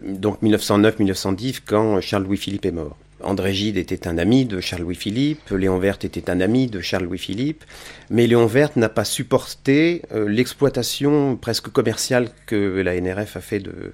[0.04, 2.96] donc 1909-1910, quand Charles-Louis Philippe est mort.
[3.22, 7.64] André Gide était un ami de Charles-Louis-Philippe, Léon Verte était un ami de Charles-Louis-Philippe,
[8.10, 13.60] mais Léon Verte n'a pas supporté euh, l'exploitation presque commerciale que la NRF a fait
[13.60, 13.92] de,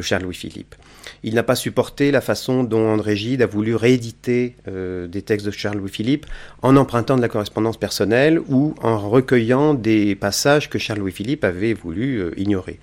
[0.00, 0.76] Charles-Louis-Philippe.
[1.22, 5.44] Il n'a pas supporté la façon dont André Gide a voulu rééditer euh, des textes
[5.44, 6.24] de Charles-Louis-Philippe
[6.62, 12.16] en empruntant de la correspondance personnelle ou en recueillant des passages que Charles-Louis-Philippe avait voulu
[12.16, 12.78] euh, ignorer.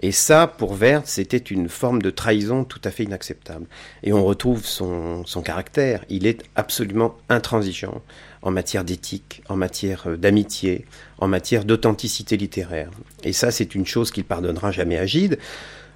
[0.00, 3.66] Et ça, pour Vert, c'était une forme de trahison tout à fait inacceptable.
[4.02, 6.04] Et on retrouve son, caractère.
[6.08, 8.02] Il est absolument intransigeant
[8.42, 10.84] en matière d'éthique, en matière euh, d'amitié,
[11.18, 12.90] en matière d'authenticité littéraire.
[13.24, 15.38] Et ça, c'est une chose qu'il pardonnera jamais à Gide.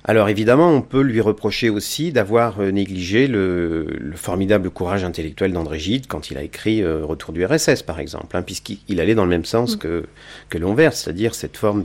[0.04, 5.78] Alors évidemment, on peut lui reprocher aussi d'avoir euh, négligé le, formidable courage intellectuel d'André
[5.78, 9.24] Gide quand il a écrit euh, Retour du RSS, par exemple, hein, puisqu'il allait dans
[9.24, 9.78] le même sens mm.
[9.78, 10.04] que,
[10.48, 11.84] que l'Onvers, c'est-à-dire cette forme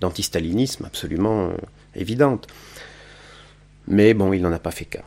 [0.00, 1.52] d'antistalinisme absolument euh,
[1.96, 2.46] évidente.
[3.88, 5.02] Mais bon, il n'en a pas fait cas.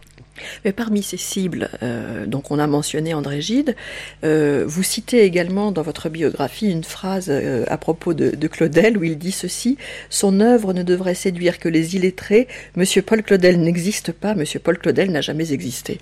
[0.65, 3.75] Mais parmi ces cibles, euh, donc on a mentionné André Gide,
[4.23, 9.03] euh, vous citez également dans votre biographie une phrase euh, à propos de, Claudel où
[9.03, 9.77] il dit ceci
[10.09, 12.47] Son œuvre ne devrait séduire que les illettrés.
[12.75, 14.35] Monsieur Paul Claudel n'existe pas.
[14.35, 15.99] Monsieur Paul Claudel n'a jamais existé.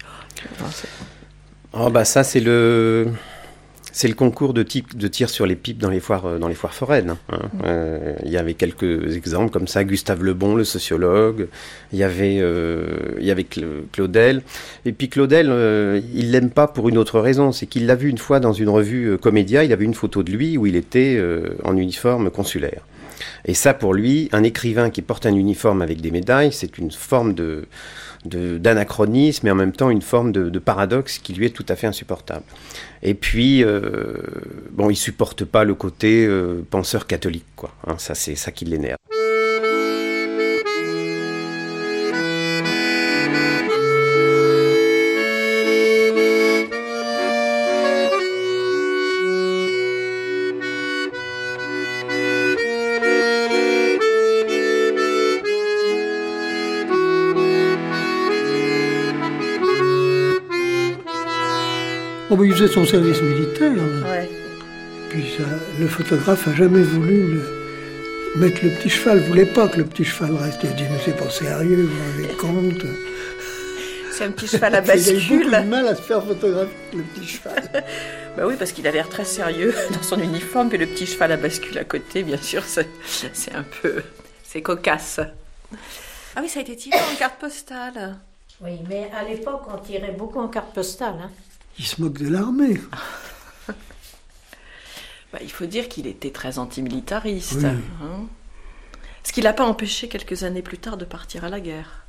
[1.74, 3.10] Oh bah ça c'est le
[3.92, 6.48] c'est le concours de, type, de tir sur les pipes dans les foires, euh, dans
[6.48, 7.12] les foires foraines.
[7.12, 7.18] Hein.
[7.32, 7.62] Mm.
[7.66, 9.84] Euh, il y avait quelques exemples comme ça.
[9.84, 11.48] Gustave Lebon, le sociologue.
[11.92, 12.86] Il y avait, euh,
[13.20, 13.46] il y avait
[13.92, 14.42] Claudel.
[14.86, 15.48] Et puis Claudel,
[16.14, 17.52] il l'aime pas pour une autre raison.
[17.52, 19.64] C'est qu'il l'a vu une fois dans une revue Comédia.
[19.64, 21.22] Il avait une photo de lui où il était
[21.64, 22.82] en uniforme consulaire.
[23.46, 26.92] Et ça, pour lui, un écrivain qui porte un uniforme avec des médailles, c'est une
[26.92, 27.66] forme de
[28.26, 31.88] d'anachronisme et en même temps une forme de, paradoxe qui lui est tout à fait
[31.88, 32.44] insupportable.
[33.02, 34.14] Et puis, euh,
[34.72, 37.74] bon, il supporte pas le côté euh, penseur catholique, quoi.
[37.88, 38.99] Hein, ça, c'est ça qui l'énerve.
[62.44, 63.74] Il faisait son service militaire.
[65.10, 65.38] Puis
[65.80, 67.40] le photographe a jamais voulu
[68.38, 70.60] mettre le petit cheval, voulait pas que le petit cheval reste.
[70.64, 72.88] Il a dit, mais c'est pas sérieux, vous vous rendez compte
[74.12, 75.46] C'est un petit cheval à bascule.
[75.48, 77.70] Il a eu mal à se faire photographier, le petit cheval.
[78.38, 81.32] bah oui, parce qu'il a l'air très sérieux dans son uniforme, puis le petit cheval
[81.32, 84.04] à bascule à côté, bien sûr, c'est un peu...
[84.44, 85.20] c'est cocasse.
[86.36, 88.18] Ah oui, ça a été tiré en carte postale.
[88.62, 91.16] Oui, mais à l'époque, on tirait beaucoup en carte postale.
[91.24, 91.32] Hein.
[91.80, 92.80] Il se moque de l'armée.
[95.32, 97.64] Bah, il faut dire qu'il était très antimilitariste.
[97.64, 98.26] Hein.
[99.24, 102.08] ce qui l'a pas empêché quelques années plus tard de partir à la guerre.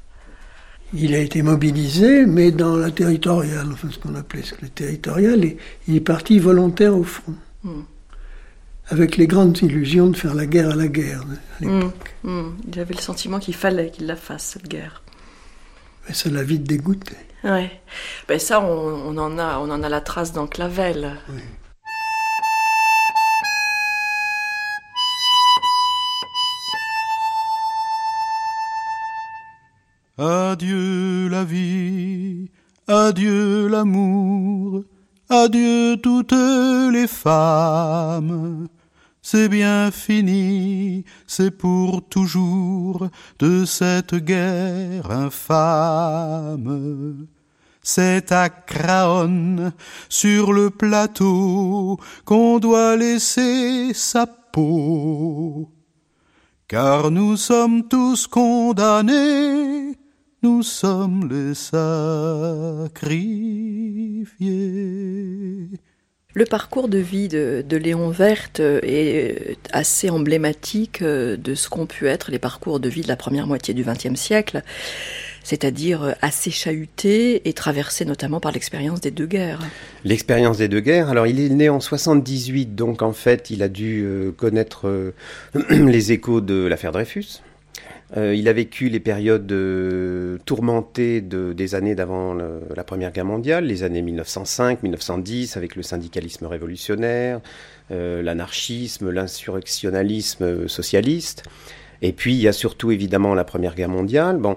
[0.94, 4.42] Il a été mobilisé, mais dans la territoriale, enfin ce qu'on appelait
[4.80, 7.34] et il est parti volontaire au front.
[7.62, 7.82] Hmm.
[8.88, 11.78] Avec les grandes illusions de faire la guerre à la guerre à hmm.
[11.78, 12.14] l'époque.
[12.24, 12.50] Hmm.
[12.72, 15.02] Il avait le sentiment qu'il fallait qu'il la fasse, cette guerre.
[16.06, 17.16] Mais ça l'a vite dégoûté.
[17.44, 17.70] Ouais.
[18.28, 21.16] Ben ça, on, en a, on en a la trace dans Clavel.
[21.30, 21.40] Oui.
[30.18, 32.50] Adieu la vie,
[32.86, 34.82] adieu l'amour,
[35.30, 36.34] adieu toutes
[36.92, 38.68] les femmes
[39.22, 46.66] c'est bien fini, c'est pour toujours de cette guerre infâme.
[47.82, 49.72] C'est à Craonne,
[50.08, 55.70] sur le plateau, qu'on doit laisser sa peau.
[56.68, 59.96] Car nous sommes tous condamnés,
[60.42, 63.00] nous sommes les sacrifiés.
[66.32, 72.30] Le parcours de vie de, Léon Verte est assez emblématique de ce qu'ont pu être
[72.30, 74.62] les parcours de vie de la première moitié du XXe siècle,
[75.42, 79.60] c'est-à-dire assez chahuté et traversé notamment par l'expérience des deux guerres.
[80.04, 83.68] L'expérience des deux guerres, alors il est né en 78, donc en fait il a
[83.68, 85.12] dû euh, connaître euh,
[85.70, 87.40] les échos de l'affaire Dreyfus.
[88.16, 93.66] Euh, il a vécu les périodes euh, tourmentées des années d'avant la Première Guerre mondiale,
[93.66, 97.40] les années 1905-1910 avec le syndicalisme révolutionnaire,
[97.92, 101.44] euh, l'anarchisme, l'insurrectionnalisme socialiste.
[102.02, 104.38] Et puis il y a surtout évidemment la Première Guerre mondiale.
[104.38, 104.56] Bon,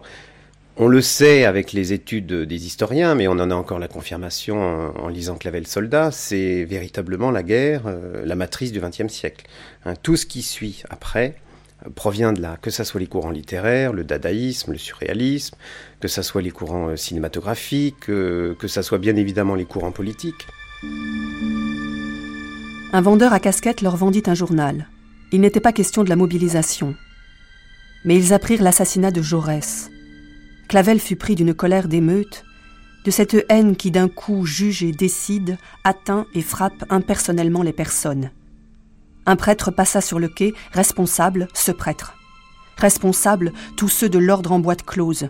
[0.78, 4.60] on le sait avec les études des historiens, mais on en a encore la confirmation
[4.98, 7.84] en, lisant Clavel Soldat, c'est véritablement la guerre,
[8.26, 9.46] la matrice du XXe siècle.
[9.86, 11.36] Hein, tout ce qui suit après,
[11.96, 15.56] provient de là, que ce soit les courants littéraires, le dadaïsme, le surréalisme,
[16.00, 19.92] que ce soit les courants euh, cinématographiques, euh, que ce soit bien évidemment les courants
[19.92, 20.48] politiques.
[22.94, 24.88] Un vendeur à casquette leur vendit un journal.
[25.32, 26.96] Il n'était pas question de la mobilisation.
[28.06, 29.90] Mais ils apprirent l'assassinat de Jaurès.
[30.68, 32.44] Clavel fut pris d'une colère d'émeute,
[33.06, 38.32] de cette haine qui d'un coup juge et décide, atteint et frappe impersonnellement les personnes.
[39.26, 42.16] Un prêtre passa sur le quai, responsable, ce prêtre.
[42.78, 45.30] Responsable, tous ceux de l'ordre en boîte close.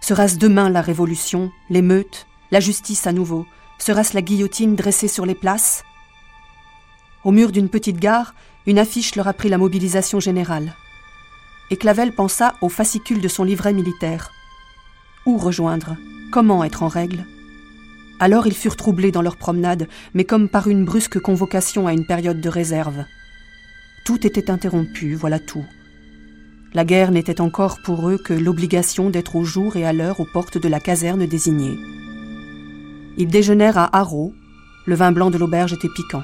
[0.00, 3.46] Sera-ce demain la révolution, l'émeute, la justice à nouveau?
[3.78, 5.84] Sera-ce la guillotine dressée sur les places?
[7.22, 8.34] Au mur d'une petite gare,
[8.66, 10.74] une affiche leur apprit la mobilisation générale.
[11.70, 14.32] et Clavel pensa au fascicule de son livret militaire.
[15.24, 15.96] Où rejoindre?
[16.32, 17.26] Comment être en règle?
[18.18, 22.06] Alors ils furent troublés dans leur promenade, mais comme par une brusque convocation à une
[22.06, 23.04] période de réserve.
[24.04, 25.64] Tout était interrompu, voilà tout.
[26.72, 30.26] La guerre n'était encore pour eux que l'obligation d'être au jour et à l'heure aux
[30.32, 31.76] portes de la caserne désignée.
[33.18, 34.32] Ils déjeunèrent à Haro.
[34.86, 36.22] Le vin blanc de l'auberge était piquant.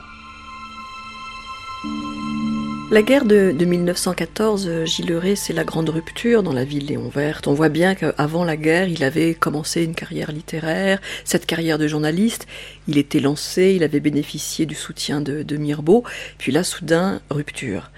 [2.93, 7.09] La guerre de, 1914, euh, Gilles c'est la grande rupture dans la vie de Léon
[7.09, 7.49] Verte.
[7.49, 11.89] On voit bien qu'avant la guerre, il avait commencé une carrière littéraire, cette carrière de
[11.89, 12.47] journaliste.
[12.87, 16.05] Il était lancé, il avait bénéficié du soutien de, de Mirbeau.
[16.39, 17.91] Puis là, soudain, rupture.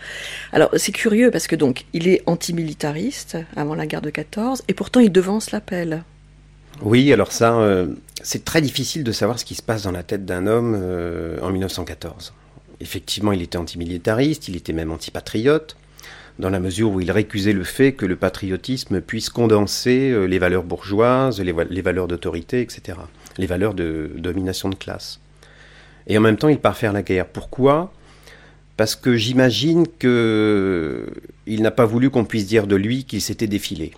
[0.53, 4.73] Alors, c'est curieux parce que donc, il est antimilitariste avant la guerre de 14 et
[4.73, 6.03] pourtant il devance l'appel.
[6.81, 7.89] Oui, alors ça, euh,
[8.23, 11.39] c'est très difficile de savoir ce qui se passe dans la tête d'un homme euh,
[11.43, 12.33] en 1914
[12.81, 15.77] effectivement, il était antimilitariste, il était même antipatriote,
[16.39, 20.39] dans la mesure où il récusait le fait que le patriotisme puisse condenser euh, les
[20.39, 22.99] valeurs bourgeoises, les, valeurs d'autorité, etc.,
[23.39, 25.21] les valeurs de, domination de classe.
[26.07, 27.27] Et en même temps, il part faire la guerre.
[27.27, 27.93] Pourquoi?
[28.77, 33.93] Parce que j'imagine qu'il n'a pas voulu qu'on puisse dire de lui qu'il s'était défilé.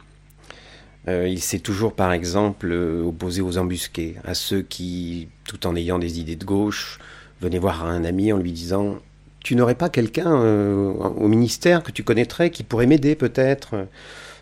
[1.09, 5.77] Euh, il s'est toujours, par exemple, euh, opposé aux embusqués, à ceux qui, tout en
[5.77, 6.99] ayant des idées de gauche,
[7.41, 8.97] venait voir un ami en lui disant
[9.43, 13.87] Tu n'aurais pas quelqu'un euh, au ministère que tu connaîtrais qui pourrait m'aider peut-être?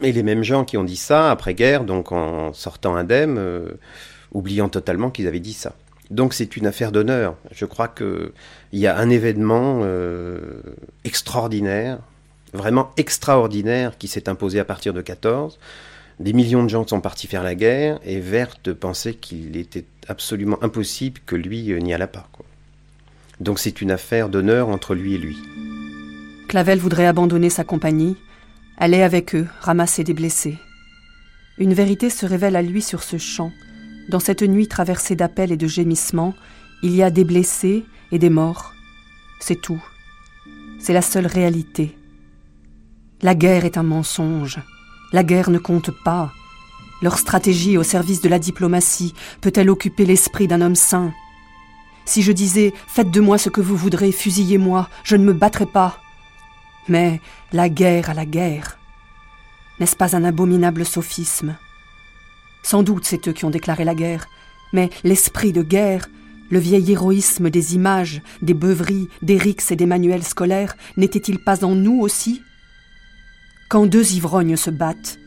[0.01, 3.69] Et les mêmes gens qui ont dit ça après-guerre, donc en sortant indemne, euh,
[4.33, 5.75] oubliant totalement qu'ils avaient dit ça.
[6.11, 7.37] Donc c'est une affaire d'honneur.
[7.53, 8.33] Je crois qu'il
[8.73, 10.61] y a un événement euh,
[11.05, 11.99] extraordinaire,
[12.53, 15.59] vraiment extraordinaire, qui s'est imposé à partir de 14.
[16.21, 20.59] Des millions de gens sont partis faire la guerre et Verte pensait qu'il était absolument
[20.63, 22.29] impossible que lui n'y allât pas.
[23.41, 25.39] Donc c'est une affaire d'honneur entre lui et lui.
[26.49, 28.17] Clavel voudrait abandonner sa compagnie,
[28.79, 30.59] aller avec eux, ramasser des blessés.
[31.59, 33.53] Une vérité se révèle à lui sur ce champ.
[34.09, 36.35] Dans cette nuit traversée d'appels et de gémissements,
[36.83, 38.73] il y a des blessés et des morts.
[39.41, 39.83] C'est tout.
[40.81, 41.97] C'est la seule réalité.
[43.21, 44.61] La guerre est un mensonge.
[45.13, 46.33] La guerre ne compte pas.
[47.03, 51.13] Leur stratégie au service de la diplomatie peut-elle occuper l'esprit d'un homme sain
[52.09, 55.67] si je disais Faites de moi ce que vous voudrez, fusillez-moi, je ne me battrai
[55.67, 56.01] pas.
[56.89, 57.21] Mais
[57.53, 58.79] la guerre à la guerre.
[59.79, 61.57] N'est-ce pas un abominable sophisme?
[62.63, 64.27] Sans doute c'est eux qui ont déclaré la guerre,
[64.73, 66.09] mais l'esprit de guerre,
[66.51, 71.65] le vieil héroïsme des images, des beuveries, des rixes et des manuels scolaires, n'était-il pas
[71.65, 72.43] en nous aussi?
[73.69, 75.19] Quand deux ivrognes se battent,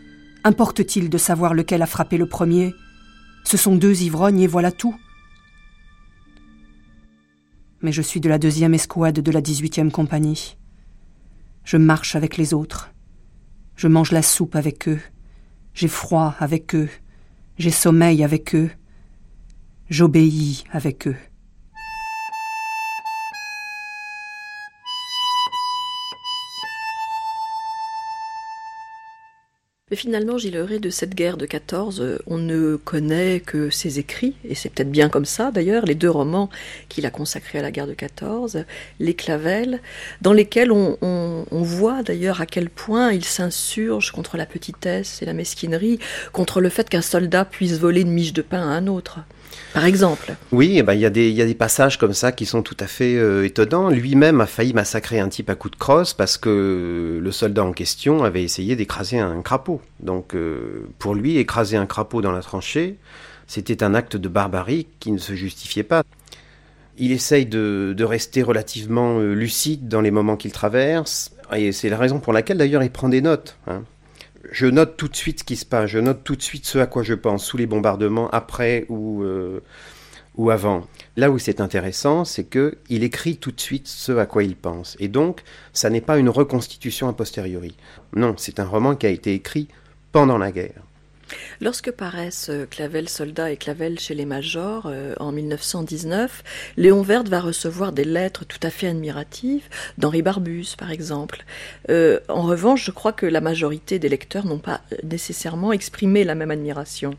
[0.44, 2.74] importe-t-il de savoir lequel a frappé le premier?
[3.44, 4.96] Ce sont deux ivrognes et voilà tout
[7.82, 10.58] mais je suis de la deuxième escouade de la dix-huitième compagnie.
[11.64, 12.92] Je marche avec les autres.
[13.76, 15.00] Je mange la soupe avec eux.
[15.74, 16.90] J'ai froid avec eux.
[17.58, 18.70] J'ai sommeil avec eux.
[19.90, 21.16] J'obéis avec eux.
[29.92, 34.36] Mais finalement, Gilles de cette guerre de 14, euh, on ne connaît que ses écrits,
[34.48, 36.50] et c'est peut-être bien comme ça d'ailleurs, les deux romans
[36.88, 38.64] qu'il a consacrés à la guerre de 14,
[39.02, 39.82] Les Clavelles,
[40.22, 45.34] dans lesquels on voit d'ailleurs à quel point il s'insurge contre la petitesse et la
[45.34, 46.00] mesquinerie,
[46.32, 49.20] contre le fait qu'un soldat puisse voler une miche de pain à un autre
[49.74, 50.36] par exemple.
[50.52, 53.16] Oui, eh ben, il y, a des passages comme ça qui sont tout à fait
[53.16, 53.90] euh, étonnants.
[53.90, 57.72] Lui-même a failli massacrer un type à coup de crosse parce que le soldat en
[57.72, 59.82] question avait essayé d'écraser un crapaud.
[60.00, 62.98] Donc euh, pour lui, écraser un crapaud dans la tranchée,
[63.48, 66.04] c'était un acte de barbarie qui ne se justifiait pas.
[66.98, 71.98] Il essaye de, rester relativement euh, lucide dans les moments qu'il traverse, et c'est la
[71.98, 73.58] raison pour laquelle d'ailleurs il prend des notes.
[73.68, 73.84] Hein
[74.50, 76.78] je note tout de suite ce qui se passe, je note tout de suite ce
[76.80, 79.62] à quoi je pense, sous les bombardements, après ou, euh,
[80.36, 80.88] ou avant.
[81.18, 84.96] Là où c'est intéressant, c'est qu'il écrit tout de suite ce à quoi il pense.
[85.00, 85.42] Et donc,
[85.74, 87.76] ça n'est pas une reconstitution a posteriori.
[88.16, 89.68] Non, c'est un roman qui a été écrit
[90.12, 90.82] pendant la guerre.
[91.60, 96.44] Lorsque paraissent euh, Clavel Soldat et Clavel chez les Majors euh, en 1919,
[96.78, 99.64] Léon Verde va recevoir des lettres tout à fait admiratives
[99.98, 101.46] d'Henri Barbus, par exemple.
[101.90, 106.36] Euh, en revanche, je crois que la majorité des lecteurs n'ont pas nécessairement exprimé la
[106.36, 107.16] même admiration.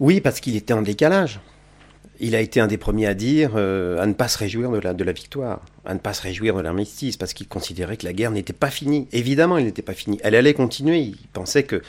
[0.00, 1.40] Oui, parce qu'il était en décalage.
[2.18, 4.94] Il a été un des premiers à dire à ne pas se réjouir de la,
[4.94, 8.14] de la victoire, à ne pas se réjouir de l'armistice, parce qu'il considérait que la
[8.14, 9.06] guerre n'était pas finie.
[9.12, 10.18] Évidemment, elle n'était pas finie.
[10.22, 11.00] Elle allait continuer.
[11.00, 11.82] Il pensait que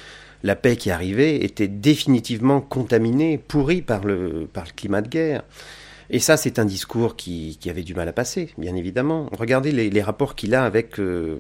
[0.44, 5.44] la paix qui arrivait était définitivement contaminée, pourrie par le, par le climat de guerre.
[6.10, 9.30] Et ça, c'est un discours qui, avait du mal à passer, bien évidemment.
[9.38, 11.40] Regardez les, rapports qu'il a avec, euh,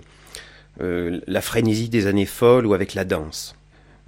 [0.82, 3.56] euh, la frénésie des années folles ou avec la danse.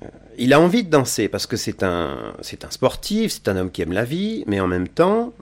[0.04, 2.34] Euh, il a envie de danser parce que c'est un,
[2.70, 5.34] sportif, c'est un homme qui aime la vie, mais en même temps,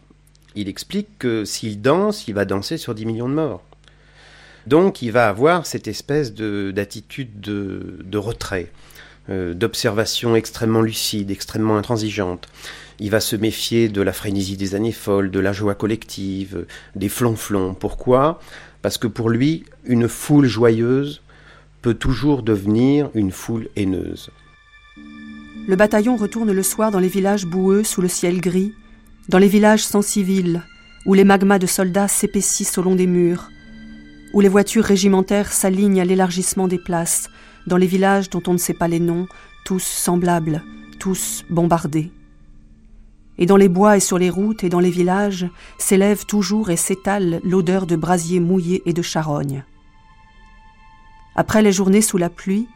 [0.56, 3.64] il explique que s'il danse, il va danser sur 10 millions de morts.
[4.68, 8.70] Donc il va avoir cette espèce d'attitude de, de, retrait,
[9.30, 12.48] euh, d'observation extrêmement lucide, extrêmement intransigeante.
[13.00, 16.66] Il va se méfier de la frénésie des années folles, de la joie collective,
[16.96, 17.74] des flonflons.
[17.74, 18.40] Pourquoi?
[18.82, 21.22] Parce que pour lui, une foule joyeuse
[21.82, 24.30] peut toujours devenir une foule haineuse.
[25.68, 28.74] Le bataillon retourne le soir dans les villages boueux sous le ciel gris,
[29.30, 30.64] dans les villages sans civils,
[31.06, 33.50] où les magmas de soldats s'épaississent au long des murs,
[34.34, 37.30] où les voitures régimentaires s'alignent à l'élargissement des places,
[37.68, 39.28] dans les villages dont on ne sait pas les noms,
[39.66, 40.64] tous semblables,
[41.00, 42.12] tous bombardés.
[43.38, 45.48] Et dans les bois et sur les routes et dans les villages
[45.78, 49.64] s'élève toujours et s'étale l'odeur de brasiers mouillés et de charognes.
[51.36, 52.68] Après les journées sous la pluie,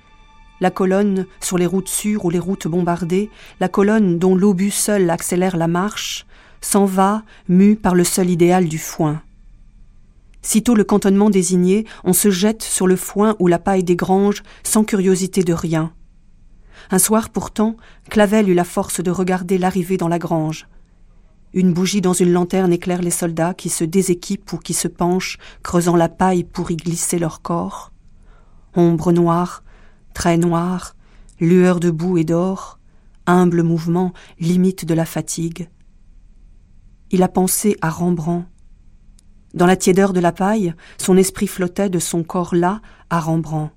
[0.60, 5.10] la colonne sur les routes sûres ou les routes bombardées, la colonne dont l'obus seul
[5.10, 6.28] accélère la marche,
[6.62, 9.24] s'en va, mue par le seul idéal du foin.
[10.42, 14.44] Sitôt le cantonnement désigné, on se jette sur le foin ou la paille des granges,
[14.64, 15.94] sans curiosité de rien.
[16.90, 17.78] Un soir pourtant,
[18.10, 20.68] Clavel eut la force de regarder l'arrivée dans la grange.
[21.54, 25.38] Une bougie dans une lanterne éclaire les soldats qui se déséquipent ou qui se penchent,
[25.64, 27.92] creusant la paille pour y glisser leur corps.
[28.76, 29.64] Ombre noire,
[30.14, 30.96] traits noirs,
[31.40, 32.80] lueur de boue et d'or,
[33.26, 35.70] humble mouvement, limite de la fatigue.
[37.12, 38.46] Il a pensé à Rembrandt.
[39.54, 43.74] Dans la tiédeur de la paille, son esprit flottait de son corps là à Rembrandt.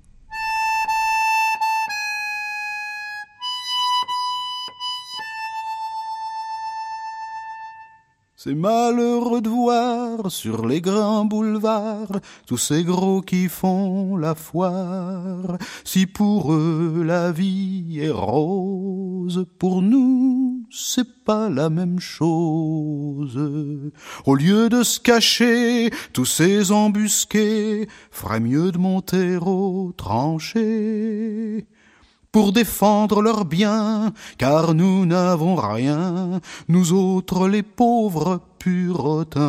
[8.37, 15.57] C'est malheureux de voir sur les grands boulevards tous ces gros qui font la foire.
[15.83, 23.39] Si pour eux la vie est rose, pour nous c'est pas la même chose.
[24.25, 31.65] Au lieu de se cacher, tous ces embusqués ferait mieux de monter au tranché
[32.33, 39.39] pour défendre leurs biens, car nous n'avons rien, nous autres les pauvres puritains.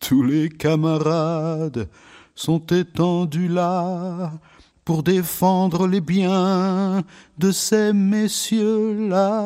[0.00, 1.88] Tous les camarades
[2.34, 4.34] sont étendus là
[4.84, 7.02] pour défendre les biens
[7.38, 9.44] de ces messieurs-là.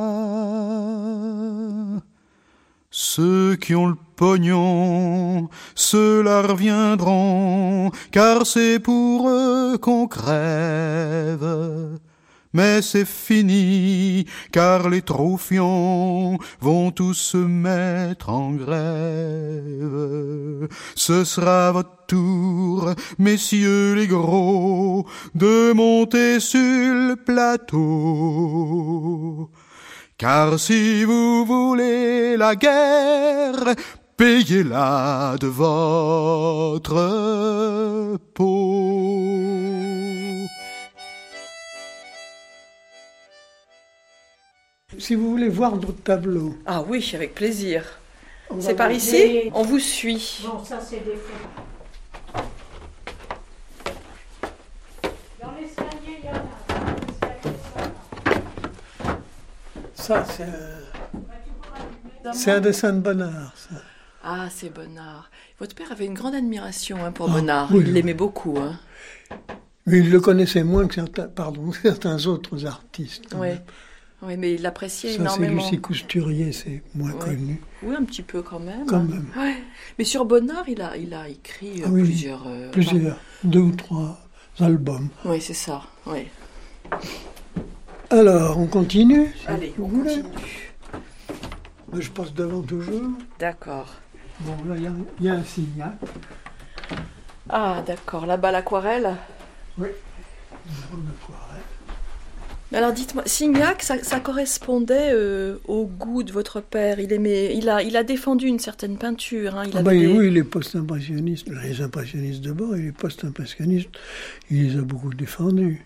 [2.91, 11.99] Ceux qui ont le pognon, ceux-là reviendront, car c'est pour eux qu'on crève.
[12.55, 18.79] Mais c'est fini, car les trophions vont tous se mettre en grève.
[20.95, 27.75] Ce sera votre tour, messieurs les gros, de monter sur le plateau.
[30.17, 33.75] Car si vous voulez la guerre,
[34.17, 36.95] payez-la de votre
[38.33, 39.94] peau.
[44.99, 46.57] Si vous voulez voir d'autres tableaux.
[46.67, 47.85] Ah oui, avec plaisir.
[48.61, 49.51] C'est par ici?
[49.55, 50.43] On vous suit.
[50.47, 51.15] Bon, ça c'est des.
[55.43, 56.41] Dans l'escalier, il y en a.
[59.95, 62.33] Ça, c'est un...
[62.33, 63.53] c'est un dessin de Bonnard.
[63.57, 63.75] Ça.
[64.23, 65.31] Ah, c'est Bonnard.
[65.59, 67.69] Votre père avait une grande admiration hein, pour Ah, Bonnard.
[67.73, 67.93] oui, il oui.
[67.93, 68.59] l'aimait beaucoup.
[68.59, 68.79] Hein.
[69.87, 73.35] Mais il le connaissait moins que certains, pardon, certains autres artistes.
[73.37, 73.49] Oui.
[74.27, 75.62] Oui, mais il l'appréciait Ça, c'est énormément.
[75.62, 77.18] Lucie Cousturier, c'est moins Ouais.
[77.18, 77.61] connu.
[77.83, 78.87] Oui, un petit peu quand même.
[78.87, 79.27] Quand même.
[79.37, 79.57] Ouais.
[79.99, 82.45] Mais sur Bonnard, il a, il a écrit euh, Ah oui, plusieurs.
[82.47, 84.18] euh, Plusieurs, deux ou trois
[84.61, 85.09] albums.
[85.25, 85.83] Oui, c'est ça.
[86.07, 86.29] Oui.
[88.11, 90.22] Alors, on continue si Allez, on voulez.
[90.22, 90.72] continue.
[92.01, 93.03] Je passe devant toujours.
[93.39, 93.93] D'accord.
[94.41, 95.93] Bon, là, il y a- il y, a un signac.
[97.49, 98.27] Ah, d'accord.
[98.27, 99.14] Là-bas, l'aquarelle?
[99.79, 99.89] Oui.
[100.66, 101.62] Une drôle d'aquarelle.
[102.75, 106.99] Alors dites-moi, Signac, ça, ça correspondait euh, au goût de votre père.
[106.99, 109.57] Il aimait, il a, il a défendu une certaine peinture.
[109.57, 109.62] hein.
[109.66, 113.91] Il Ah des- oui, les post-impressionnistes, les impressionnistes d'abord et les post-impressionnistes,
[114.51, 115.85] il les a beaucoup défendus.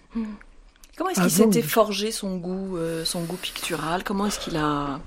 [0.96, 4.02] Comment est-ce Ah qu'il s'était forgé son goût, euh, son goût pictural?
[4.02, 4.98] Comment est-ce qu'il a,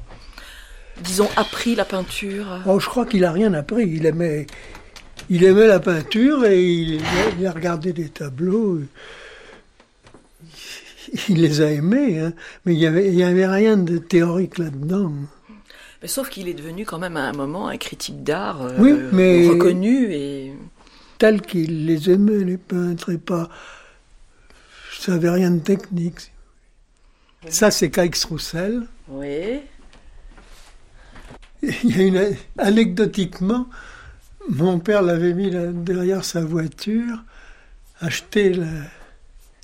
[1.03, 2.45] disons, appris la peinture?
[2.67, 3.89] Oh, je crois qu'il a rien appris.
[3.89, 4.45] Il aimait,
[5.29, 7.01] il aimait la peinture et il,
[7.39, 8.79] il a regardé des tableaux.
[11.29, 12.33] Il les a aimés, hein,
[12.65, 15.11] mais il n'y avait, il y avait rien de théorique là-dedans.
[16.01, 18.93] Mais Sauf qu'il est devenu quand même à un moment un critique d'art euh, Oui,
[19.11, 20.53] mais- reconnu et
[21.17, 23.49] tels qu'il les aimait, les peintres, et pas.
[24.99, 26.31] Ça n'avait rien de technique.
[27.49, 28.87] Ça, c'est Caix Roussel.
[29.09, 29.59] Oui.
[31.83, 32.35] Il y a une.
[32.57, 33.67] Anecdotiquement,
[34.49, 37.17] mon père l'avait mis derrière sa voiture,
[37.99, 38.65] acheté la,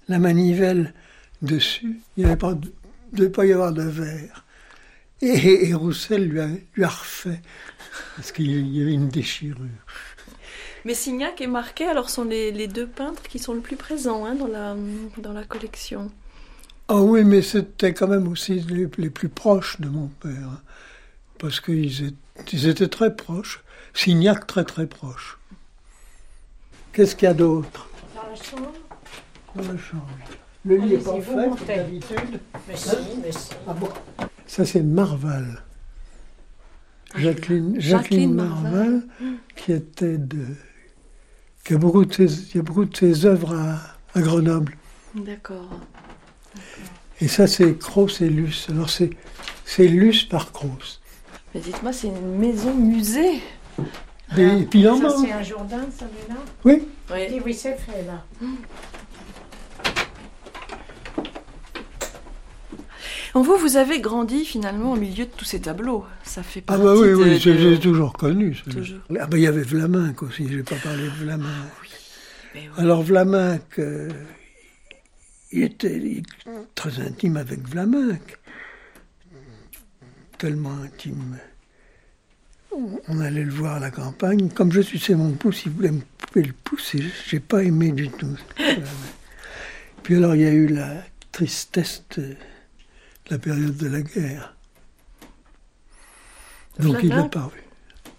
[0.08, 0.94] la manivelle
[1.42, 2.00] dessus.
[2.18, 2.36] Il ne
[3.14, 4.46] devait pas y avoir de verre.
[5.22, 7.42] Et, Roussel lui a, lui a refait,
[8.16, 9.58] parce qu'il y avait une déchirure.
[10.86, 14.36] Mais Signac et Marquet, alors, sont les, deux peintres qui sont le plus présents hein,
[14.36, 14.76] dans, la,
[15.18, 16.12] dans la collection.
[16.88, 20.62] Ah oui, mais c'était quand même aussi les, plus proches de mon père, hein,
[21.40, 23.64] parce qu'ils étaient, étaient très proches.
[23.94, 25.40] Signac très très proche.
[26.94, 27.90] Qu'est-ce qu'il y a d'autre?
[28.16, 28.74] Dans la chambre
[29.56, 30.08] Dans la chambre.
[30.68, 32.40] Le lit est pas fait, d'habitude.
[32.68, 33.50] Mais si, mais si.
[33.68, 33.88] Ah bon
[34.48, 35.64] ça, c'est Marval.
[37.16, 39.04] Jacqueline, Jacqueline, Marval,
[39.56, 40.46] qui était de.
[41.64, 44.78] qui a beaucoup de ses, il y a beaucoup de ses œuvres à, Grenoble.
[45.14, 45.70] D'accord.
[47.22, 48.68] Et ça, c'est Cross et Luce.
[48.70, 49.12] Alors, c'est,
[49.64, 51.02] c'est Luce par Cross.
[51.54, 53.42] Mais dites-moi, c'est une maison musée.
[54.38, 56.88] Et puis, ça, c'est un Jourdain, celui-là Oui.
[57.12, 58.26] Oui, oui c'est fait, là.
[63.42, 66.06] Vous, vous avez grandi finalement au milieu de tous ces tableaux.
[66.24, 68.56] Ça fait Ah bah oui, oui, j'ai toujours connu.
[68.70, 69.00] Toujours.
[69.20, 71.72] Ah bah il y avait Vlaminck aussi, je n'ai pas parlé de Vlaminck.
[72.56, 74.10] Ah Alors Vlaminck, euh,
[75.52, 76.24] il était
[76.76, 78.38] très intime avec Vlaminck.
[80.38, 81.38] Tellement intime.
[83.08, 84.50] On allait le voir à la campagne.
[84.50, 87.92] Comme je suis mon pouce, il voulait me couper le pouce et j'ai pas aimé
[87.92, 88.38] du tout.
[90.04, 92.36] Puis alors il y a eu la tristesse de
[93.30, 94.54] la période de la guerre.
[96.80, 97.64] Donc il l'a pas vu.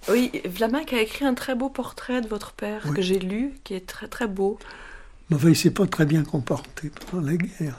[0.09, 3.75] Oui, Vlaminck a écrit un très beau portrait de votre père que j'ai lu, qui
[3.75, 4.59] est très très beau.
[5.29, 7.77] Mais enfin, il s'est pas très bien comporté pendant la guerre.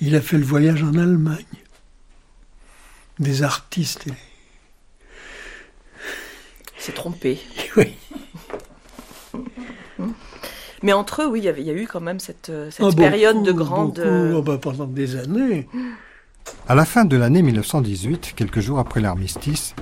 [0.00, 1.44] Il a fait le voyage en Allemagne.
[3.20, 4.06] Des artistes.
[4.06, 4.14] Il
[6.78, 7.40] s'est trompé.
[7.76, 7.92] Oui.
[10.84, 13.52] Mais entre eux, oui, il y, a eu quand même cette, euh, ah, période de
[13.52, 13.98] grande.
[14.00, 15.66] Euh, oh, bah, pendant des années.
[16.68, 19.74] À la fin de l'année 1918, quelques jours après l'armistice,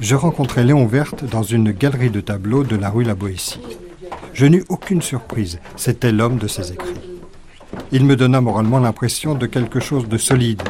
[0.00, 3.62] je rencontrai Léon Verte dans une galerie de tableaux de la rue La Boétie.
[4.34, 7.00] Je n'eus aucune surprise, c'était l'homme de ses écrits.
[7.90, 10.60] Il me donna moralement l'impression de quelque chose de solide,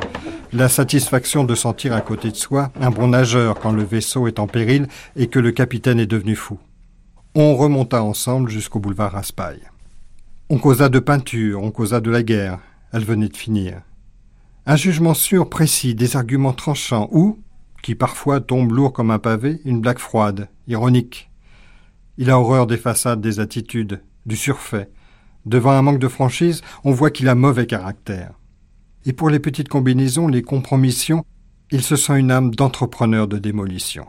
[0.53, 4.39] la satisfaction de sentir à côté de soi un bon nageur quand le vaisseau est
[4.39, 4.87] en péril
[5.17, 6.61] et que le capitaine est devenu fou.
[7.35, 9.59] On remonta ensemble jusqu'au boulevard Raspail.
[10.53, 12.59] On causa de peinture, on causa de la guerre.
[12.93, 13.83] Elle venait de finir.
[14.67, 17.39] Un jugement sûr, précis, des arguments tranchants, ou,
[17.85, 21.31] qui parfois tombe lourd comme un pavé, une blague froide, ironique.
[22.19, 24.91] Il a horreur des façades, des attitudes, du surfait.
[25.47, 28.33] Devant un manque de franchise, on voit qu'il a mauvais caractère.
[29.07, 31.25] Et pour les petites combinaisons, les compromissions,
[31.71, 34.09] il se sent une âme d'entrepreneur de démolition.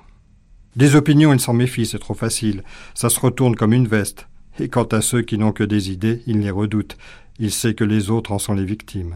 [0.75, 2.63] Des opinions, il s'en méfie, c'est trop facile.
[2.95, 4.27] Ça se retourne comme une veste.
[4.59, 6.97] Et quant à ceux qui n'ont que des idées, il les redoute.
[7.39, 9.15] Il sait que les autres en sont les victimes.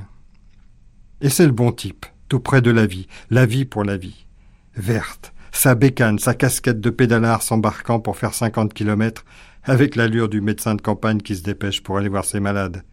[1.22, 4.26] Et c'est le bon type, tout près de la vie, la vie pour la vie.
[4.76, 9.26] Verte, sa bécane, sa casquette de pédalard s'embarquant pour faire cinquante kilomètres,
[9.64, 12.84] avec l'allure du médecin de campagne qui se dépêche pour aller voir ses malades.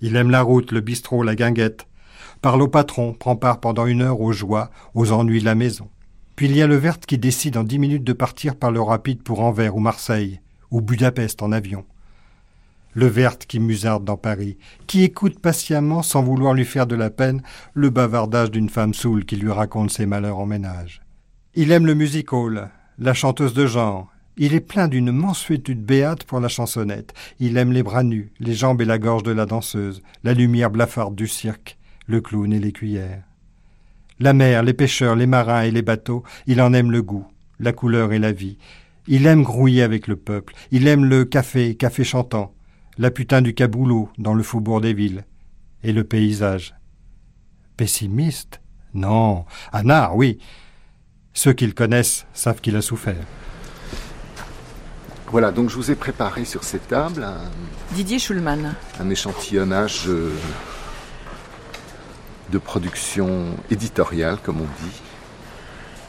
[0.00, 1.86] Il aime la route, le bistrot, la guinguette.
[2.42, 5.88] Parle au patron, prend part pendant une heure aux joies, aux ennuis de la maison.
[6.36, 8.80] Puis il y a le Verte qui décide en dix minutes de partir par le
[8.80, 10.40] rapide pour Anvers ou Marseille
[10.70, 11.84] ou Budapest en avion.
[12.94, 14.56] Le Verte qui musarde dans Paris,
[14.86, 17.42] qui écoute patiemment, sans vouloir lui faire de la peine,
[17.74, 21.02] le bavardage d'une femme saoule qui lui raconte ses malheurs en ménage.
[21.54, 24.10] Il aime le music hall, la chanteuse de genre.
[24.38, 27.14] Il est plein d'une mansuétude béate pour la chansonnette.
[27.40, 30.70] Il aime les bras nus, les jambes et la gorge de la danseuse, la lumière
[30.70, 32.72] blafarde du cirque, le clown et les.
[34.20, 37.26] La mer, les pêcheurs, les marins et les bateaux, il en aime le goût,
[37.60, 38.56] la couleur et la vie.
[39.08, 40.54] Il aime grouiller avec le peuple.
[40.70, 42.54] Il aime le café, café chantant,
[42.98, 45.24] la putain du caboulot dans le faubourg des villes,
[45.82, 46.74] et le paysage.
[47.76, 48.60] Pessimiste?
[48.94, 49.44] Non.
[49.72, 50.38] Anard, oui.
[51.34, 53.24] Ceux qui le connaissent savent qu'il a souffert.
[55.28, 57.50] Voilà, donc je vous ai préparé sur cette table un,
[57.92, 58.74] Didier Schulman.
[58.98, 60.32] Un échantillonnage euh,
[62.50, 65.02] de production éditoriale, comme on dit,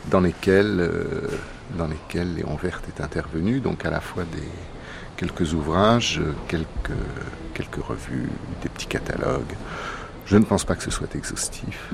[0.10, 1.28] dans lesquels euh,
[1.76, 4.48] dans lesquels Léon Verte est intervenu, donc à la fois des
[5.18, 6.92] quelques ouvrages, quelques,
[7.54, 8.30] quelques revues,
[8.62, 9.56] des petits catalogues.
[10.26, 11.90] Je ne pense pas que ce soit exhaustif.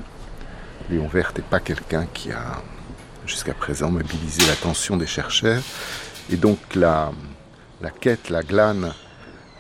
[0.89, 2.61] Léon Verte n'est pas quelqu'un qui a
[3.25, 5.63] jusqu'à présent mobilisé l'attention des chercheurs.
[6.29, 7.11] Et donc la,
[7.81, 8.93] la quête, la glane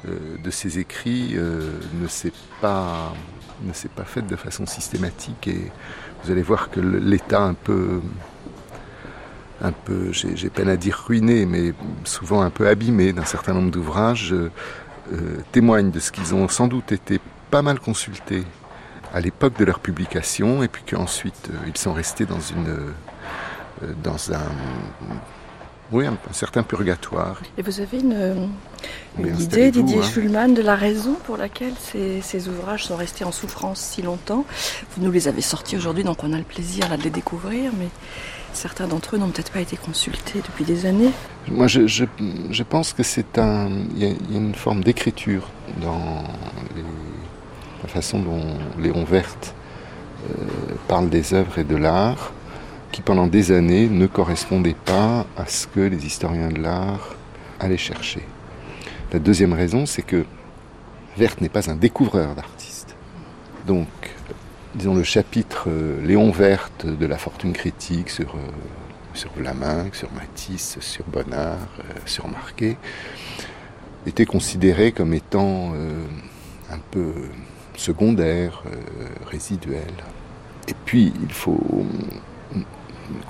[0.05, 3.13] de ses écrits ne s'est pas
[3.61, 5.71] ne s'est pas faite de façon systématique et
[6.23, 8.01] vous allez voir que l'état un peu
[9.63, 13.71] un peu, j'ai peine à dire ruiné, mais souvent un peu abîmé d'un certain nombre
[13.71, 14.51] d'ouvrages, euh,
[15.13, 18.43] euh, témoignent de ce qu'ils ont sans doute été pas mal consultés
[19.13, 22.75] à l'époque de leur publication, et puis qu'ensuite euh, ils sont restés dans une
[24.01, 24.41] dans un
[25.91, 27.41] oui, un, certain purgatoire.
[27.57, 28.49] Et vous avez une,
[29.19, 30.01] idée, Didier hein.
[30.01, 34.45] Schulman, de la raison pour laquelle ces, ces, ouvrages sont restés en souffrance si longtemps?
[34.95, 37.71] Vous nous les avez sortis aujourd'hui, donc on a le plaisir là, de les découvrir,
[37.77, 37.89] mais
[38.53, 41.09] Certains d'entre eux n'ont peut-être pas été consultés depuis des années.
[41.49, 43.69] Moi, je, pense que c'est un.
[43.95, 45.49] Il y, a une forme d'écriture
[45.81, 46.23] dans
[47.81, 49.55] la façon dont Léon Verte
[50.29, 50.45] euh,
[50.87, 52.31] parle des œuvres et de l'art,
[52.91, 57.15] qui pendant des années ne correspondait pas à ce que les historiens de l'art
[57.59, 58.21] allaient chercher.
[59.11, 60.25] La deuxième raison, c'est que
[61.17, 62.95] Verte n'est pas un découvreur d'artistes.
[63.67, 63.87] Donc,
[64.75, 68.39] disons, le chapitre euh, Léon Verte de la fortune critique sur, euh,
[69.13, 69.31] sur
[69.93, 72.77] sur Matisse, sur Bonnard, euh, sur Marquet,
[74.07, 75.73] était considéré comme étant
[76.69, 77.13] un peu
[77.77, 78.63] secondaire,
[79.25, 79.93] résiduel.
[80.67, 81.85] Et puis, il faut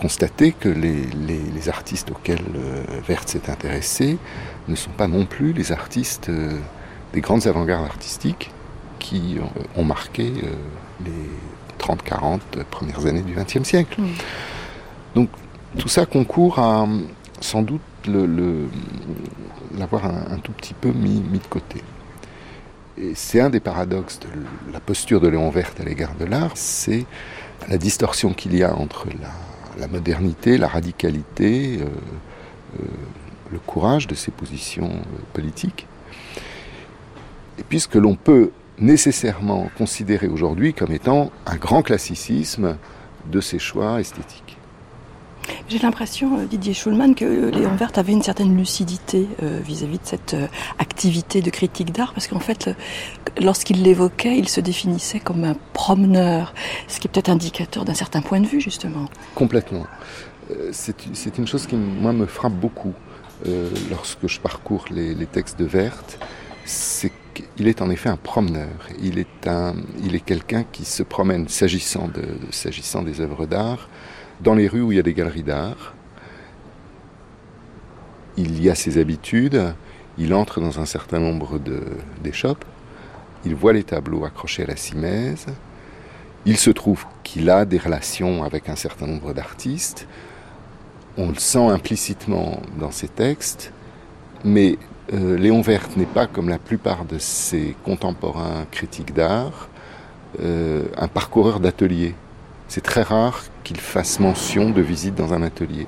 [0.01, 2.41] constater que les, artistes auxquels
[3.07, 4.17] Verte s'est intéressé
[4.67, 6.31] ne sont pas non plus les artistes
[7.13, 8.49] des grandes avant-gardes artistiques
[8.97, 9.37] qui
[9.75, 10.33] ont marqué
[11.05, 11.29] les
[11.79, 12.39] 30-40
[12.69, 14.01] premières années du XXe siècle.
[14.01, 14.07] Mm.
[15.15, 15.29] Donc
[15.77, 16.87] tout ça concourt à
[17.41, 17.81] sans doute
[19.77, 21.81] l'avoir un, tout petit peu mis, mis de côté.
[22.97, 24.27] Et c'est un des paradoxes de
[24.71, 27.05] la posture de Léon Verte à l'égard de l'art, c'est
[27.69, 29.07] la distorsion qu'il y a entre
[29.79, 31.85] la, modernité, la radicalité, euh,
[32.79, 32.85] euh,
[33.51, 35.87] le courage de ses positions euh, politiques,
[37.57, 42.77] et puis ce que l'on peut nécessairement considéré aujourd'hui comme étant un grand classicisme
[43.31, 44.57] de ses choix esthétiques.
[45.67, 49.97] J'ai l'impression, euh, Didier Schulman, que euh, Léon Vert avait une certaine lucidité euh, vis-à-vis
[49.97, 50.35] de cette
[50.79, 52.69] activité de critique d'art, parce qu'en fait,
[53.41, 56.53] lorsqu'il l'évoquait, il se définissait comme un promeneur,
[56.87, 59.05] ce qui est peut-être indicateur d'un certain point de vue, justement.
[59.35, 59.85] Complètement.
[60.71, 62.93] C'est une chose qui, moi, me frappe beaucoup
[63.89, 66.03] lorsque je parcours les, les textes de Vert,
[66.65, 67.11] c'est
[67.57, 68.87] il est en effet un promeneur.
[69.01, 73.89] Il est, quelqu'un qui se promène, s'agissant, de, s'agissant des œuvres d'art,
[74.41, 75.93] dans les rues où il y a des galeries d'art.
[78.37, 79.73] Il y a ses habitudes.
[80.17, 81.59] Il entre dans un certain nombre
[82.23, 82.65] d'échoppes.
[83.45, 85.47] Il voit les tableaux accrochés à la simèse.
[86.45, 90.07] Il se trouve qu'il a des relations avec un certain nombre d'artistes.
[91.17, 93.71] On le sent implicitement dans ses textes,
[94.43, 94.77] mais
[95.11, 99.69] euh, Léon Vert n'est pas, comme la plupart de ses contemporains critiques d'art,
[100.41, 102.15] euh, un parcoureur d'atelier.
[102.69, 105.87] C'est très rare qu'il fasse mention de visite dans un atelier.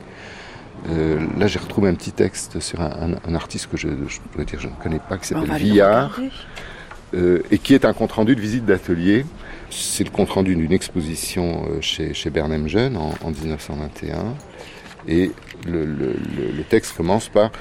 [0.89, 4.67] Euh, là, j'ai retrouvé un petit texte sur un, artiste que je, je, dire, je
[4.67, 6.19] ne connais pas, qui s'appelle Villard,
[7.49, 9.25] et qui est un compte-rendu de visite d'atelier.
[9.71, 14.35] C'est le compte-rendu d'une exposition chez, chez Bernheim Jeune en, 1921.
[15.07, 15.31] Et
[15.65, 17.51] le texte commence par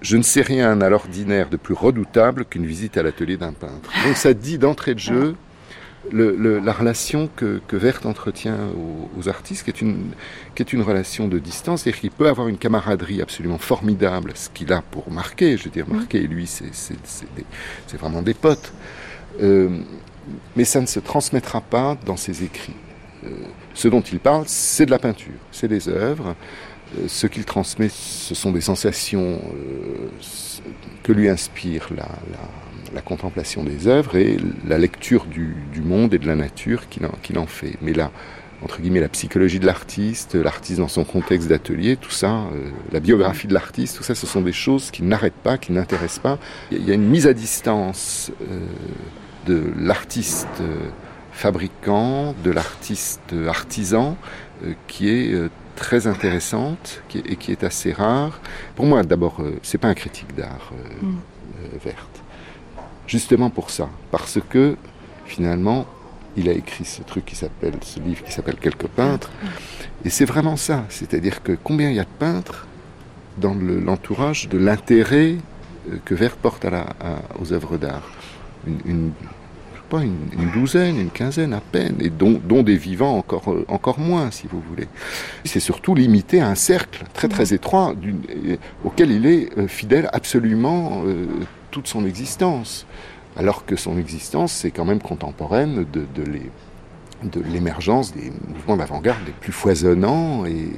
[0.00, 3.90] je ne sais rien à l'ordinaire de plus redoutable qu'une visite à l'atelier d'un peintre.
[4.06, 5.36] Donc ça dit d'entrée de jeu
[6.12, 8.58] la relation que, que Vert entretient
[9.18, 10.12] aux, artistes, qui est, une,
[10.54, 14.48] qui est une relation de distance, c'est-à-dire qu'il peut avoir une camaraderie absolument formidable, ce
[14.50, 18.72] qu'il a pour Marquet, je veux dire, Marquet et lui, c'est vraiment des potes.
[19.42, 19.80] Euh,
[20.56, 22.76] mais ça ne se transmettra pas dans ses écrits.
[23.24, 23.30] Euh,
[23.74, 26.34] ce dont il parle, c'est de la peinture, c'est des œuvres,
[27.06, 30.08] ce qu'il transmet, ce sont des sensations euh,
[31.02, 32.08] que lui inspire la,
[33.04, 37.76] contemplation des œuvres et la lecture du, monde et de la nature qu'il en, fait.
[37.82, 38.10] Mais là,
[38.62, 43.00] entre guillemets, la psychologie de l'artiste, l'artiste dans son contexte d'atelier, tout ça, euh, la
[43.00, 46.38] biographie de l'artiste, tout ça, ce sont des choses qui n'arrêtent pas, qui n'intéressent pas.
[46.72, 48.32] Il y a une mise à distance
[49.46, 50.48] de l'artiste
[51.32, 54.16] fabricant, de l'artiste artisan,
[54.88, 58.40] qui est très intéressante qui, et qui est assez rare.
[58.74, 61.18] Pour moi, d'abord, euh, c'est pas un critique d'art euh, mm.
[61.62, 62.16] euh, verte.
[63.06, 64.76] Justement pour ça, parce que
[65.26, 65.86] finalement,
[66.36, 69.30] il a écrit ce truc qui s'appelle, ce livre qui s'appelle Quelques peintres,
[70.04, 70.84] et c'est vraiment ça.
[70.88, 72.66] C'est-à-dire que combien il y a de peintres
[73.38, 75.36] dans l'entourage de l'intérêt
[76.04, 76.86] que Vert porte à la,
[77.40, 78.10] aux œuvres d'art?
[78.66, 79.12] Une,
[79.98, 84.30] pas, une, douzaine, une quinzaine à peine, et dont, des vivants encore, euh, encore moins,
[84.30, 84.88] si vous voulez.
[85.44, 87.94] C'est surtout limité à un cercle très très étroit
[88.84, 91.02] auquel il est fidèle absolument
[91.70, 92.86] toute son existence.
[93.36, 96.06] Alors que son existence, c'est quand même contemporaine de,
[97.22, 100.70] de l'émergence des mouvements d'avant-garde les plus foisonnants et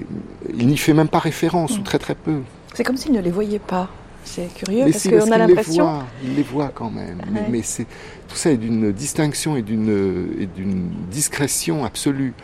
[0.57, 2.41] il n'y fait même pas référence ou très très peu.
[2.75, 3.89] C'est comme s'il ne les voyait pas.
[4.29, 6.01] C'est curieux parce qu'on a l'impression.
[6.23, 7.21] Il les voit quand même.
[7.51, 7.87] Mais, c'est,
[8.29, 12.35] tout ça est d'une distinction et d'une, discrétion absolue.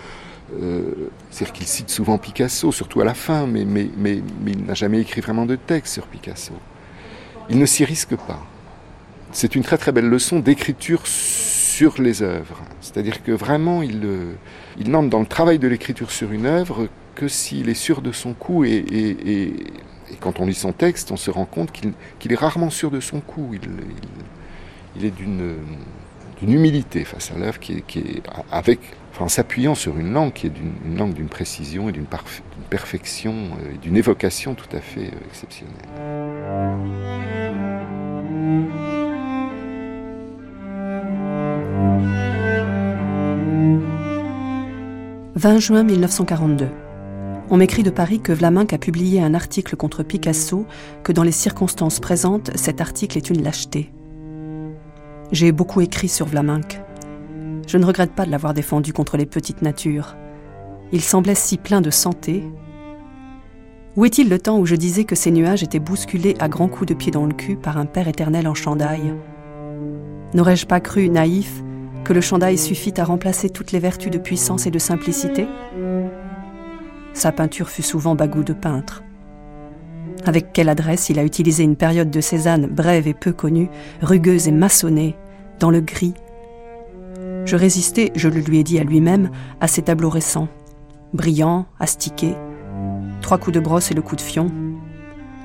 [0.61, 4.65] Euh, c'est-à-dire qu'il cite souvent Picasso, surtout à la fin, mais, mais, mais, mais il
[4.65, 6.53] n'a jamais écrit vraiment de texte sur Picasso.
[7.51, 8.43] Il ne s'y risque pas.
[9.33, 12.63] C'est une très très belle leçon d'écriture sur les œuvres.
[12.81, 14.07] C'est-à-dire que vraiment, il,
[14.79, 18.13] il n'entre dans le travail de l'écriture sur une œuvre que s'il est sûr de
[18.13, 19.55] son coup et, et et
[20.21, 23.21] quand on lit son texte, on se rend compte qu'il est rarement sûr de son
[23.21, 23.55] coup.
[24.97, 25.59] Il, est d'une
[26.43, 28.81] humilité face à l'œuvre qui est, avec,
[29.19, 30.53] en s'appuyant sur une langue qui est
[30.85, 32.07] une langue d'une précision et d'une
[32.71, 35.75] perfection euh, et d'une évocation tout à fait euh, exceptionnelle.
[45.37, 46.84] «20 juin 1942.
[47.51, 50.67] On m'écrit de Paris que Vlaminck a publié un article contre Picasso,
[51.03, 53.93] que dans les circonstances présentes, cet article est une lâcheté.
[55.31, 56.81] J'ai beaucoup écrit sur Vlaminck.
[57.67, 60.17] Je ne regrette pas de l'avoir défendu contre les petites natures.
[60.93, 62.45] Il semblait si plein de santé.
[63.97, 66.89] Où est-il le temps où je disais que ces nuages étaient bousculés à grands coups
[66.89, 69.15] de pied dans le cul par un Père éternel en chandail?
[70.33, 71.63] N'aurais-je pas cru, naïf,
[72.05, 75.47] que le chandail suffit à remplacer toutes les vertus de puissance et de simplicité?
[77.15, 79.03] Sa peinture fut souvent bagout de peintre.
[80.27, 83.71] Avec quelle adresse il a utilisé une période de Cézanne brève et peu connue,
[84.03, 85.17] rugueuse et maçonnée,
[85.59, 86.15] dans le gris?
[87.45, 90.49] Je résistais, je le lui ai dit à lui-même, à ces tableaux récents,
[91.13, 92.37] brillants, astiqués,
[93.21, 94.51] trois coups de brosse et le coup de fion.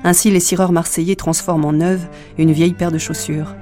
[0.02, 2.08] Ainsi les cireurs marseillais transforment en neuve
[2.38, 3.54] une vieille paire de chaussures.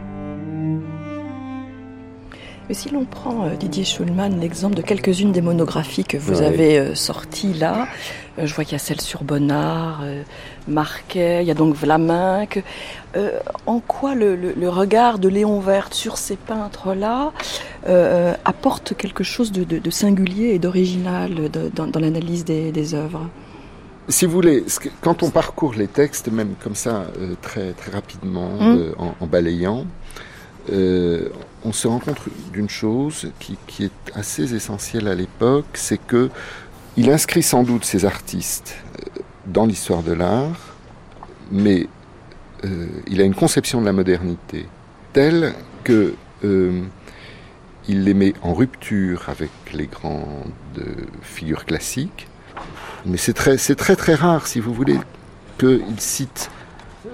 [2.68, 6.78] Mais si l'on prend euh, Didier Schulman l'exemple de quelques-unes des monographies que vous avez
[6.78, 7.88] euh, sorties là,
[8.38, 10.04] euh, je vois qu'il y a celle sur Bonnard,
[10.68, 12.62] Marquet, il y a donc Vlaminck.
[13.66, 17.32] en quoi le, regard de Léon Vert sur ces peintres-là
[18.44, 23.28] apporte quelque chose de, singulier et d'original dans, l'analyse des, œuvres?
[24.08, 24.64] Si vous voulez,
[25.00, 27.06] quand on parcourt les textes, même comme ça,
[27.42, 28.94] très, très rapidement, hum.
[29.20, 29.86] en, balayant,
[31.68, 32.20] on se rend compte
[32.52, 36.30] d'une chose qui, est assez essentielle à l'époque, c'est que
[36.96, 40.76] il inscrit sans doute ces artistes euh, dans l'histoire de l'art,
[41.52, 41.86] mais
[42.64, 44.66] euh, il a une conception de la modernité
[45.12, 45.52] telle
[45.84, 46.14] que
[46.44, 46.82] euh,
[47.86, 50.52] il les met en rupture avec les grandes
[51.22, 52.28] figures classiques.
[53.04, 54.98] Mais c'est très, c'est très très rare, si vous voulez,
[55.58, 56.50] qu'il cite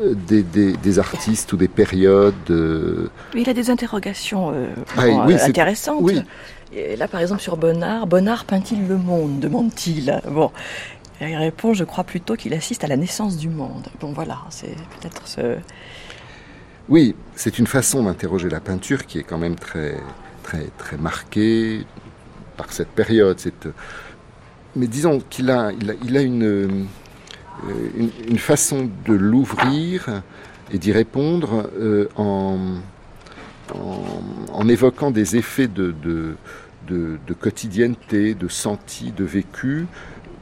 [0.02, 2.34] des, artistes ou des périodes.
[2.50, 4.66] Euh, il a des interrogations euh,
[4.96, 6.10] ah, intéressantes.
[6.72, 10.20] Et là, par exemple, sur Bonnard, Bonnard peint-il le monde demande-t-il.
[10.28, 10.50] Bon,
[11.20, 13.86] il répond, je crois plutôt qu'il assiste à la naissance du monde.
[14.00, 15.56] Bon, voilà, c'est peut-être ce.
[16.88, 19.96] Oui, c'est une façon d'interroger la peinture qui est quand même très,
[20.42, 21.86] très, très marquée
[22.56, 23.38] par cette période.
[23.38, 23.68] Cette...
[24.76, 25.70] Mais disons qu'il a,
[26.04, 26.86] il a une
[27.68, 30.22] euh, une, façon de l'ouvrir
[30.72, 32.58] et d'y répondre euh, en,
[34.52, 36.36] en, évoquant des effets de, de,
[36.88, 39.86] de, quotidienneté, de senti, de vécu,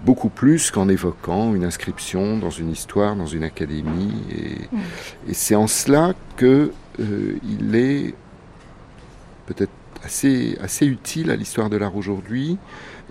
[0.05, 4.15] beaucoup plus qu'en évoquant une inscription dans une histoire, dans une académie.
[4.31, 4.81] Et, mm.
[5.29, 8.15] et c'est en cela qu'il euh, il est
[9.47, 9.73] peut-être
[10.05, 12.59] assez, assez utile à l'histoire de l'art aujourd'hui.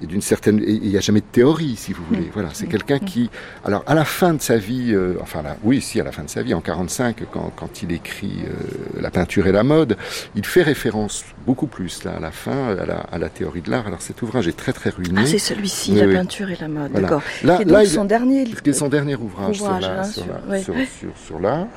[0.03, 2.27] Et d'une certaine il n'y a jamais de théorie si vous voulez.
[2.33, 3.29] Voilà c'est quelqu'un qui
[3.63, 6.23] alors à la fin de sa vie euh, enfin là oui si à la fin
[6.23, 9.97] de sa vie en 45 quand, quand il écrit euh, la peinture et la mode
[10.33, 13.69] il fait référence beaucoup plus là à la fin à la, à la théorie de
[13.69, 13.85] l'art.
[13.85, 15.21] Alors cet ouvrage est très très ruiné.
[15.23, 17.21] Ah c'est celui-ci la peinture et la mode d'accord.
[17.43, 20.23] Là, là son dernier son dernier ouvrage, sur, hein, sur,
[20.63, 21.67] sur, sur, l'art.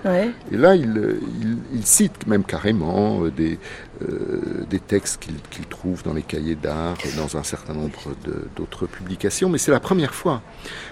[0.51, 3.59] Et là il, il, il, cite même carrément euh, des
[4.03, 8.15] euh, des textes qu'il trouve dans les cahiers d'art, dans un certain nombre
[8.57, 10.43] d'autres publications, mais c'est la première fois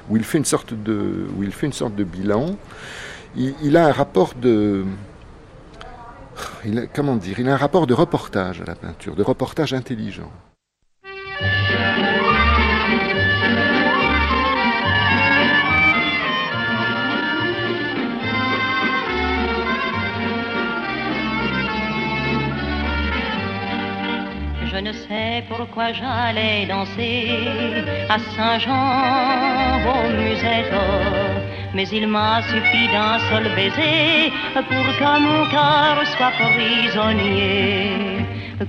[0.08, 2.56] où il fait une sorte de, bilan.
[3.36, 4.84] Il, a un rapport de,
[6.94, 10.30] comment dire, il a un rapport de reportage à la peinture, de reportage intelligent.
[25.48, 27.28] Pourquoi j'allais danser
[28.08, 30.74] à Saint-Jean au musette.
[31.74, 38.12] Mais il m'a suffi d'un seul baiser pour que mon cœur soit prisonnier.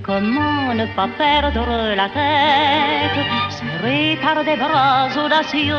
[0.02, 3.20] Comment ne pas perdre la tête,
[3.50, 5.74] serré par des bras audacieux,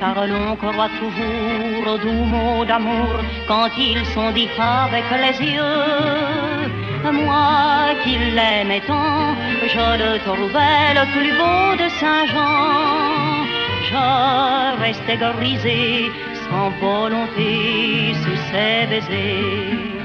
[0.00, 7.12] car l'on croit toujours aux doux mots d'amour quand ils sont dits avec les yeux.
[7.12, 13.44] Moi qui l'aimais tant, je le trouvais le plus beau de Saint-Jean.
[13.90, 16.10] Je restais grisé,
[16.48, 19.95] sans volonté, sous ses baisers.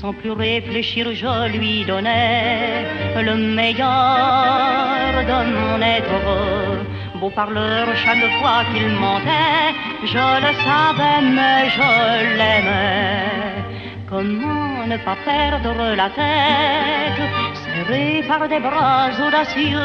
[0.00, 2.84] Sans plus réfléchir, je lui donnais
[3.16, 3.88] le meilleur
[5.30, 7.18] de mon être.
[7.18, 9.72] Beau parleur, chaque fois qu'il mentait,
[10.04, 13.56] je le savais, mais je l'aimais.
[14.10, 17.22] Comment ne pas perdre la tête,
[17.62, 19.78] serré par des bras audacieux,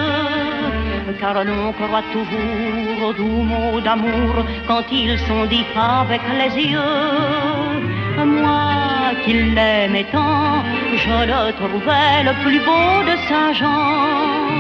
[1.22, 4.34] car l'on croit toujours aux doux mots d'amour
[4.68, 8.01] quand ils sont dits avec les yeux.
[8.18, 10.64] Moi qui l'aimais tant,
[10.95, 14.51] je le trouvais le plus beau de Saint-Jean.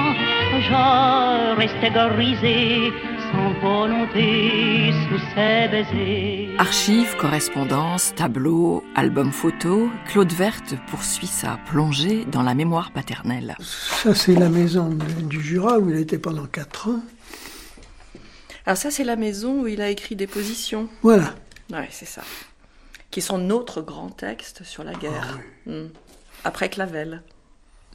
[0.61, 2.91] Je restais grisé
[3.31, 6.49] sans volonté sous ses baisers.
[6.59, 13.55] Archives, correspondances, tableaux, albums photos, Claude Verte poursuit sa plongée dans la mémoire paternelle.
[13.59, 14.89] Ça, c'est la maison
[15.23, 17.01] du Jura où il était pendant quatre ans.
[18.65, 20.87] Alors ça, c'est la maison où il a écrit des positions.
[21.01, 21.33] Voilà.
[21.71, 22.21] Ouais, c'est ça.
[23.11, 25.39] Qui est son autre grand texte sur la guerre.
[25.65, 25.87] Hmm.
[26.43, 27.21] Après Clavel.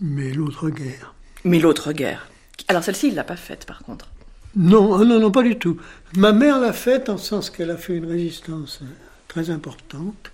[0.01, 1.15] Mais l'autre guerre.
[1.45, 2.29] Mais l'autre guerre.
[2.69, 4.09] Alors celle-ci, il l'a pas faite, par contre.
[4.55, 5.79] Non, ah non, non, pas du tout.
[6.17, 8.81] Ma mère l'a faite en sens qu'elle a fait une résistance
[9.29, 10.33] très importante.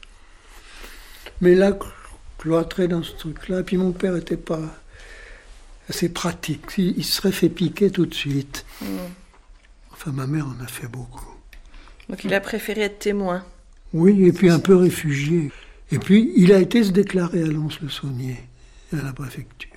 [1.40, 1.72] Mais là,
[2.38, 4.60] cloîtré dans ce truc-là, puis mon père n'était pas
[5.88, 6.62] assez pratique.
[6.78, 8.64] Il se serait fait piquer tout de suite.
[8.80, 9.08] Hmm.
[9.92, 11.26] Enfin, ma mère en a fait beaucoup.
[12.08, 13.44] Donc il a préféré être témoin.
[13.94, 15.50] Oui, et puis un peu réfugié.
[15.90, 18.38] Et puis, il a été se déclarer à Lons-le-Saunier,
[18.92, 19.68] à la préfecture.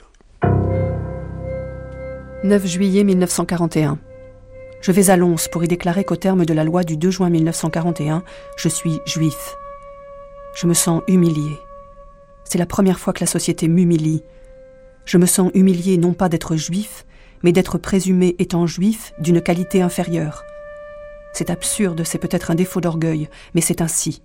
[2.46, 4.00] 9 juillet 1941.
[4.82, 7.30] Je vais à Lons pour y déclarer qu'au terme de la loi du 2 juin
[7.30, 8.24] 1941,
[8.56, 9.56] je suis juif.
[10.56, 11.60] Je me sens humilié.
[12.46, 14.24] C'est la première fois que la société m'humilie.
[15.04, 17.06] Je me sens humilié non pas d'être juif,
[17.44, 20.46] mais d'être présumé étant juif d'une qualité inférieure.
[21.36, 24.22] C'est absurde, c'est peut-être un défaut d'orgueil, mais c'est ainsi.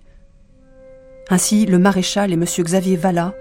[1.29, 2.45] Ainsi, le maréchal et M.
[2.45, 3.35] Xavier Vallat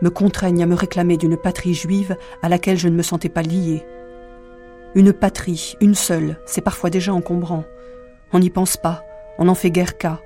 [0.00, 3.42] me contraignent à me réclamer d'une patrie juive à laquelle je ne me sentais pas
[3.42, 3.84] lié.
[4.94, 7.64] Une patrie, une seule, c'est parfois déjà encombrant.
[8.32, 9.04] On n'y pense pas,
[9.38, 10.20] on n'en fait guère cas.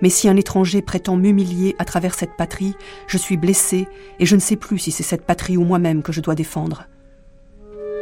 [0.00, 2.76] Mais si un étranger prétend m'humilier à travers cette patrie,
[3.08, 3.88] je suis blessé
[4.20, 6.84] et je ne sais plus si c'est cette patrie ou moi-même que je dois défendre.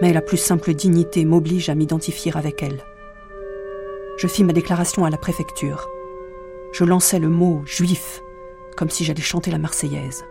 [0.03, 2.83] Mais la plus simple dignité m'oblige à m'identifier avec elle.
[4.21, 5.89] Je fis ma déclaration à la préfecture.
[6.75, 8.21] Je lançai le mot juif,
[8.77, 10.25] comme si j'allais chanter la Marseillaise.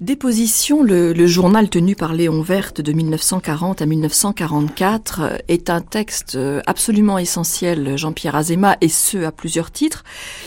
[0.00, 6.36] Déposition, le, le, journal tenu par Léon Verte de 1940 à 1944 est un texte
[6.66, 10.02] absolument essentiel, Jean-Pierre Azéma, et ce, à plusieurs titres.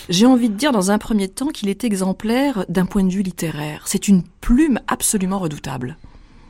[0.09, 3.23] J'ai envie de dire dans un premier temps qu'il est exemplaire d'un point de vue
[3.23, 3.83] littéraire.
[3.85, 5.95] C'est une plume absolument redoutable.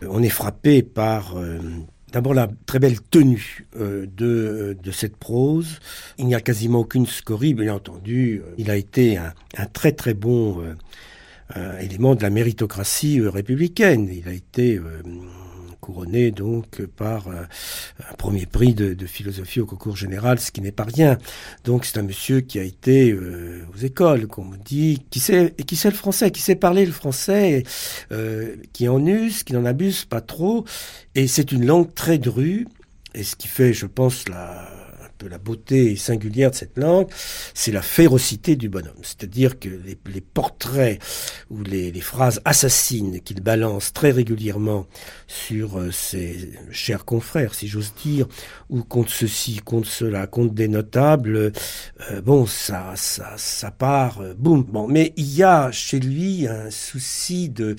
[0.09, 1.59] On est frappé par euh,
[2.15, 5.81] D'abord la très belle tenue euh, de, cette prose.
[6.17, 8.41] Il n'y a quasiment aucune scorie, bien entendu.
[8.57, 9.33] Il a été un,
[9.73, 10.75] très très bon euh,
[11.57, 14.09] euh, élément de la méritocratie euh, républicaine.
[14.09, 15.01] Il a été euh,
[15.85, 20.83] couronné donc par un premier prix de, philosophie au concours général, ce qui n'est pas
[20.83, 21.19] rien.
[21.63, 25.53] Donc c'est un monsieur qui a été euh, aux écoles, comme on dit, qui sait,
[25.59, 27.61] le français, qui sait parler le français,
[28.11, 30.65] euh, qui en use, qui n'en abuse pas trop.
[31.13, 32.67] Et c'est une langue très drue,
[33.13, 34.67] et ce qui fait, je pense, la
[35.17, 37.07] peu la beauté singulière de cette langue,
[37.53, 38.93] c'est la férocité du bonhomme.
[39.01, 41.01] C'est-à-dire que les, portraits
[41.49, 44.87] ou les phrases assassines qu'il balance très régulièrement
[45.27, 48.27] sur euh, ses chers confrères, si j'ose dire,
[48.69, 51.51] ou contre ceci, contre cela, contre des notables.
[52.11, 54.63] Euh, bon, ça, ça, ça part, euh, boum.
[54.63, 57.75] Bon, mais il y a chez lui un souci de,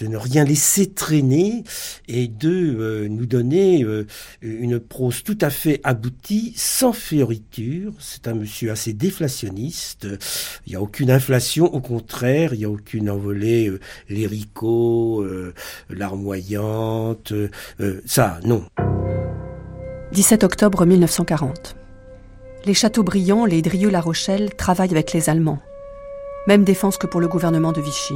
[0.00, 1.64] ne rien laisser traîner
[2.06, 3.84] et de nous donner
[4.40, 7.92] une prose tout à fait aboutie, sans fioriture.
[7.98, 10.06] C'est un monsieur assez déflationniste.
[10.66, 13.72] Il n'y a aucune inflation, au contraire, il n'y a aucune envolée,
[15.90, 17.48] l'armoyant, 17 euh,
[17.80, 18.00] euh,
[20.42, 21.76] octobre 1940.
[22.64, 25.60] Les Châteaubriand, les Drieux-La Rochelle travaillent avec les Allemands.
[26.46, 28.14] Même défense que pour le gouvernement de Vichy.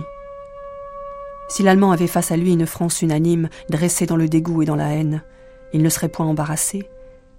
[1.48, 4.76] Si l'Allemand avait face à lui une France unanime, dressée dans le dégoût et dans
[4.76, 5.22] la haine,
[5.72, 6.88] il ne serait point embarrassé.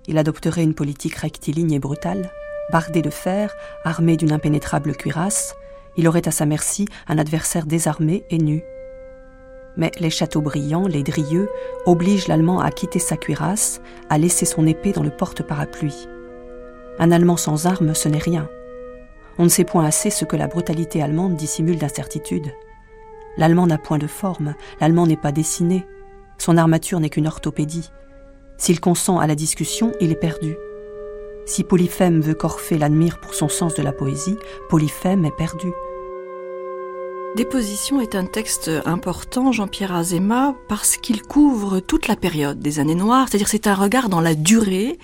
[0.07, 2.31] Il adopterait une politique rectiligne et brutale.
[2.71, 5.55] Bardé de fer, armé d'une impénétrable cuirasse,
[5.97, 8.63] il aurait à sa merci un adversaire désarmé et nu.
[9.75, 11.49] Mais les châteaux brillants, les drieux,
[11.85, 16.07] obligent l'Allemand à quitter sa cuirasse, à laisser son épée dans le porte-parapluie.
[16.99, 18.47] Un Allemand sans armes, ce n'est rien.
[19.39, 22.53] On ne sait point assez ce que la brutalité allemande dissimule d'incertitude.
[23.37, 25.87] L'Allemand n'a point de forme, l'Allemand n'est pas dessiné,
[26.37, 27.89] son armature n'est qu'une orthopédie.
[28.57, 30.55] S'il consent à la discussion, il est perdu.
[31.45, 34.37] Si Polyphème veut qu'Orphée l'admire pour son sens de la poésie,
[34.69, 35.71] Polyphème est perdu.
[37.35, 42.93] Déposition est un texte important, Jean-Pierre Azéma, parce qu'il couvre toute la période des années
[42.93, 44.99] noires, c'est-à-dire c'est un regard dans la durée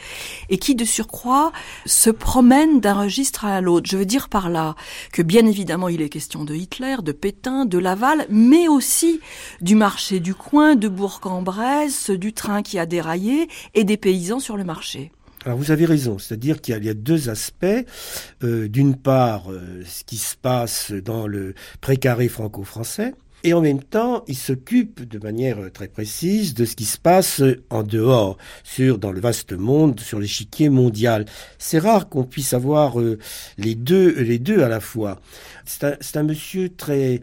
[0.49, 1.51] et qui, de surcroît,
[1.87, 3.89] se promène d'un registre à l'autre.
[3.89, 4.75] Je veux dire par là
[5.11, 9.21] que bien évidemment il est question de Hitler, de Pétain, de Laval, mais aussi
[9.61, 14.55] du marché du coin, de Bourg-en-Bresse, du train qui a déraillé et des paysans sur
[14.55, 15.11] le marché.
[15.45, 17.65] Alors vous avez raison, c'est-à-dire qu'il y, a deux aspects.
[18.43, 23.13] Euh, d'une part, euh, ce qui se passe dans le précaré franco-français,
[23.45, 27.41] et en même temps, il s'occupe de manière très précise de ce qui se passe
[27.69, 31.23] en dehors, sur dans le vaste monde, sur l'échiquier mondial.
[31.57, 33.17] C'est rare qu'on puisse avoir euh,
[33.57, 35.21] les deux, les deux à la fois.
[35.65, 37.21] C'est un, un, monsieur très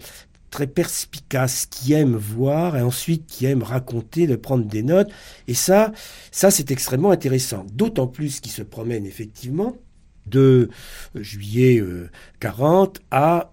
[0.64, 5.11] perspicace, qui aime voir et ensuite qui aime raconter, de prendre des notes.
[5.48, 5.92] Et ça,
[6.30, 7.66] ça c'est extrêmement intéressant.
[7.72, 9.76] D'autant plus qu'il se promène effectivement
[10.26, 10.70] de
[11.14, 11.82] juillet
[12.40, 13.50] 40 euh, à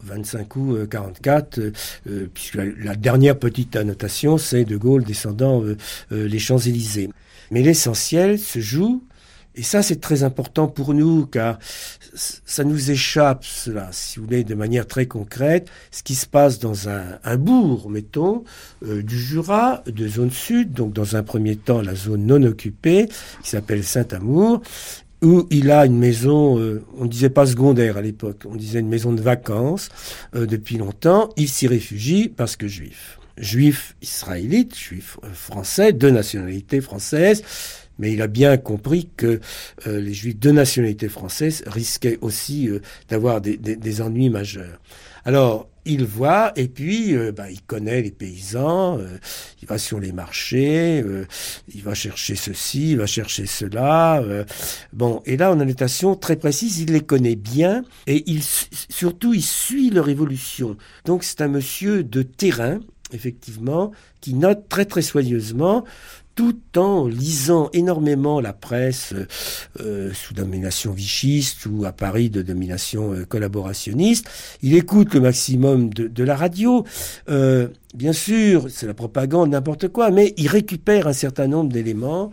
[0.00, 5.62] 25 euh, août 44, euh, puisque la, dernière petite annotation, c'est De Gaulle descendant
[6.10, 7.10] les Champs-Élysées.
[7.50, 9.04] Mais l'essentiel se joue
[9.56, 11.58] et ça, c'est très important pour nous, car
[12.14, 16.58] ça nous échappe, cela, si vous voulez, de manière très concrète, ce qui se passe
[16.58, 18.44] dans un, bourg, mettons,
[18.84, 23.08] euh, du Jura, de zone sud, donc dans un premier temps la zone non occupée,
[23.42, 24.60] qui s'appelle Saint-Amour,
[25.22, 28.80] où il a une maison, euh, on ne disait pas secondaire à l'époque, on disait
[28.80, 29.88] une maison de vacances
[30.34, 31.30] euh, depuis longtemps.
[31.38, 33.18] Il s'y réfugie parce que juif.
[33.38, 37.42] Juif israélite, juif français, de nationalité française
[37.98, 39.40] mais il a bien compris que
[39.86, 44.80] euh, les juifs de nationalité française risquaient aussi euh, d'avoir des, des, ennuis majeurs.
[45.24, 48.98] Alors, il voit, et puis euh, bah, il connaît les paysans,
[49.62, 51.02] il va sur les marchés,
[51.74, 54.22] il va chercher ceci, il va chercher cela.
[54.92, 58.42] bon, et là, on a une notation très précise, il les connaît bien, et il,
[58.42, 60.76] surtout, il suit leur évolution.
[61.04, 62.80] Donc, c'est un monsieur de terrain,
[63.12, 65.84] effectivement, qui note très très soigneusement
[66.36, 69.14] tout en lisant énormément la presse
[69.80, 74.28] euh, sous domination vichiste ou à Paris de domination euh, collaborationniste.
[74.62, 76.84] Il écoute le maximum de, la radio.
[77.30, 82.30] Euh, bien sûr, c'est la propagande, n'importe quoi, mais il récupère un certain nombre d'éléments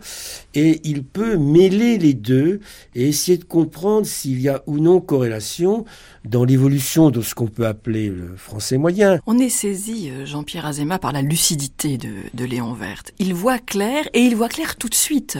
[0.54, 2.60] et il peut mêler les deux
[2.94, 5.84] et essayer de comprendre s'il y a ou non corrélation
[6.24, 9.18] dans l'évolution de ce qu'on peut appeler le français moyen.
[9.26, 13.12] On est saisi, euh, Jean-Pierre Azéma, par la lucidité de, de Léon Verte.
[13.18, 15.38] Il voit clair et il voit clair tout de suite.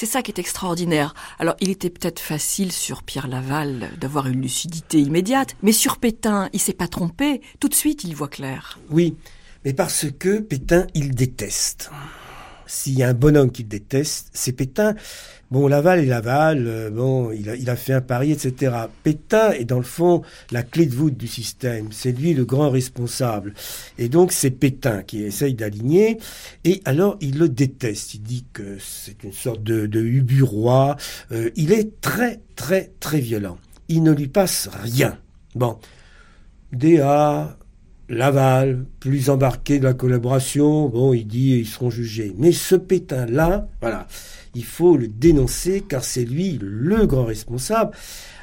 [0.00, 1.12] C'est ça qui est extraordinaire.
[1.38, 6.48] Alors, il était peut-être facile sur Pierre Laval d'avoir une lucidité immédiate, mais sur Pétain,
[6.54, 7.42] il s'est pas trompé.
[7.60, 8.78] Tout de suite, il voit clair.
[8.88, 9.14] Oui,
[9.62, 11.90] mais parce que Pétain, il déteste.
[12.64, 14.94] S'il y a un bonhomme qu'il déteste, c'est Pétain.
[15.50, 18.72] Bon, Laval et Laval, euh, bon, il a, il a fait un pari, etc.
[19.02, 20.22] Pétain est dans le fond
[20.52, 21.88] la clé de voûte du système.
[21.90, 23.54] C'est lui le grand responsable.
[23.98, 26.18] Et donc c'est Pétain qui essaye d'aligner.
[26.62, 28.14] Et alors il le déteste.
[28.14, 30.96] Il dit que c'est une sorte de, de huburois.
[31.32, 33.58] Euh, il est très, très, très violent.
[33.88, 35.18] Il ne lui passe rien.
[35.56, 35.78] Bon.
[36.72, 37.58] DA,
[38.08, 42.34] Laval, plus embarqué de la collaboration, bon, il dit ils seront jugés.
[42.38, 44.06] Mais ce Pétain-là, voilà,
[44.54, 47.92] il faut le dénoncer car c'est lui le grand responsable.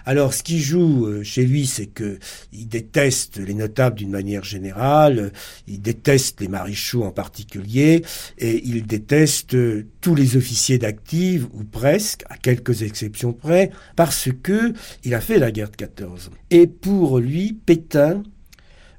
[0.08, 2.18] Alors, ce qui joue euh, chez lui, c'est que
[2.54, 5.34] il déteste les notables d'une manière générale,
[5.68, 8.04] il déteste les maréchaux en particulier,
[8.38, 14.30] et il déteste euh, tous les officiers d'active ou presque, à quelques exceptions près, parce
[14.42, 14.72] que
[15.04, 16.32] il a fait la guerre de 14.
[16.52, 18.24] Et pour lui, Pétain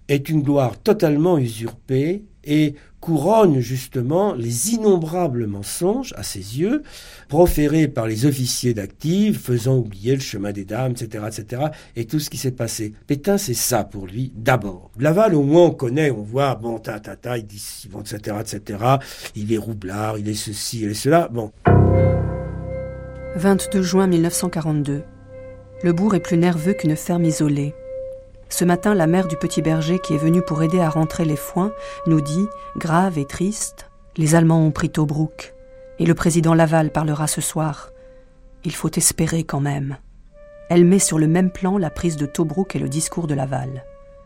[0.09, 6.83] est une gloire totalement usurpée et couronne justement les innombrables mensonges, à ses yeux,
[7.29, 11.63] proférés par les officiers d'active, faisant oublier le chemin des dames, etc., etc.,
[11.97, 12.93] et tout ce qui s'est passé.
[13.07, 14.91] Pétain, c'est ça pour lui, d'abord.
[14.99, 18.37] Laval, au moins, on connaît, on voit, bon, ta, ta, ta, il dit, bon, etc.,
[18.41, 18.79] etc.,
[19.37, 21.53] il est roublard, il est ceci, il est cela, bon.
[23.37, 25.03] 22 juin 1942.
[25.85, 27.75] Le bourg est plus nerveux qu'une ferme isolée.
[28.49, 31.37] Ce matin, la mère du petit berger qui est venue pour aider à rentrer les
[31.37, 31.73] foins
[32.07, 32.47] nous dit,
[32.77, 35.55] grave et triste, Les Allemands ont pris Tobruk,
[35.99, 37.91] et le président Laval parlera ce soir.
[38.65, 39.99] Il faut espérer quand même.
[40.71, 43.85] Elle met sur le même plan la prise de Tobruk et le discours de Laval.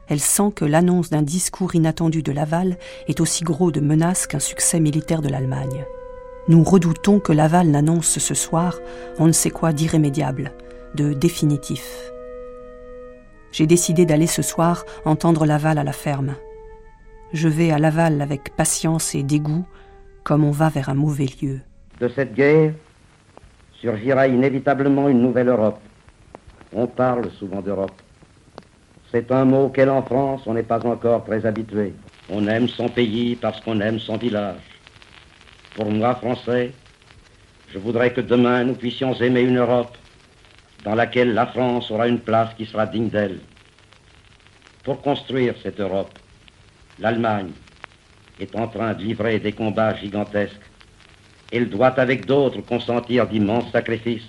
[0.08, 2.76] Elle sent que l'annonce d'un discours inattendu de Laval
[3.08, 5.84] est aussi gros de menace qu'un succès militaire de l'Allemagne.
[6.48, 8.78] Nous redoutons que Laval n'annonce ce soir
[9.18, 10.52] on ne sait quoi d'irrémédiable,
[10.94, 12.11] de définitif.
[13.52, 16.34] J'ai décidé d'aller ce soir entendre Laval à la ferme.
[17.34, 19.66] Je vais à Laval avec patience et dégoût,
[20.24, 21.60] comme on va vers un mauvais lieu.
[22.00, 22.72] De cette guerre
[23.74, 25.80] surgira inévitablement une nouvelle Europe.
[26.72, 28.00] On parle souvent d'Europe.
[29.10, 31.92] C'est un mot auquel en France on n'est pas encore très habitué.
[32.30, 34.62] On aime son pays parce qu'on aime son village.
[35.74, 36.72] Pour moi, Français,
[37.68, 39.96] je voudrais que demain nous puissions aimer une Europe
[40.84, 43.40] dans laquelle la France aura une place qui sera digne d'elle.
[44.84, 46.18] Pour construire cette Europe,
[46.98, 47.52] l'Allemagne
[48.40, 50.70] est en train de livrer des combats gigantesques.
[51.52, 54.28] Elle doit avec d'autres consentir d'immenses sacrifices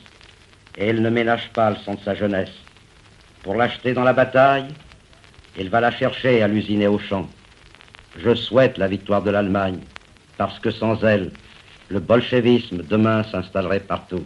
[0.77, 2.53] et elle ne ménage pas le sang de sa jeunesse.
[3.41, 4.67] Pour l'acheter dans la bataille,
[5.57, 7.27] elle va la chercher à l'usiner au champ.
[8.17, 9.79] Je souhaite la victoire de l'Allemagne
[10.37, 11.31] parce que sans elle,
[11.89, 14.23] le bolchevisme demain s'installerait partout.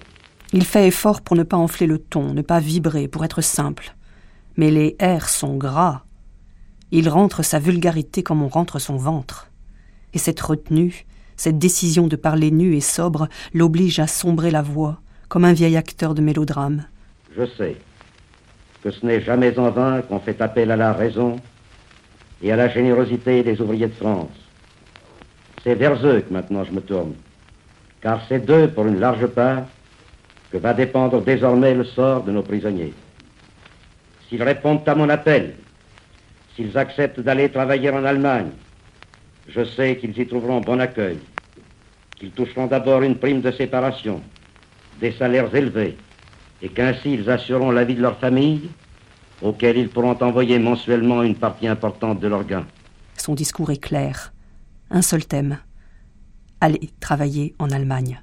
[0.53, 3.95] Il fait effort pour ne pas enfler le ton, ne pas vibrer, pour être simple.
[4.55, 6.03] Mais les airs sont gras.
[6.91, 9.51] Il rentre sa vulgarité comme on rentre son ventre.
[10.13, 15.01] Et cette retenue, cette décision de parler nu et sobre, l'oblige à sombrer la voix,
[15.27, 16.85] comme un vieil acteur de mélodrame.
[17.37, 17.75] Je sais
[18.83, 21.35] que ce n'est jamais en vain qu'on fait appel à la raison
[22.41, 24.29] et à la générosité des ouvriers de France.
[25.63, 27.13] C'est vers eux que maintenant je me tourne,
[28.01, 29.63] car c'est d'eux, pour une large part,
[30.59, 32.93] va dépendre désormais le sort de nos prisonniers.
[34.27, 35.55] S'ils répondent à mon appel,
[36.55, 38.49] s'ils acceptent d'aller travailler en Allemagne,
[39.47, 41.19] je sais qu'ils y trouveront bon accueil,
[42.15, 44.21] qu'ils toucheront d'abord une prime de séparation,
[44.99, 45.95] des salaires élevés,
[46.61, 48.69] et qu'ainsi ils assureront la vie de leur famille,
[49.41, 52.65] auxquelles ils pourront envoyer mensuellement une partie importante de leurs gains.
[53.15, 54.33] Son discours est clair.
[54.89, 55.59] Un seul thème.
[56.59, 58.19] Aller travailler en Allemagne.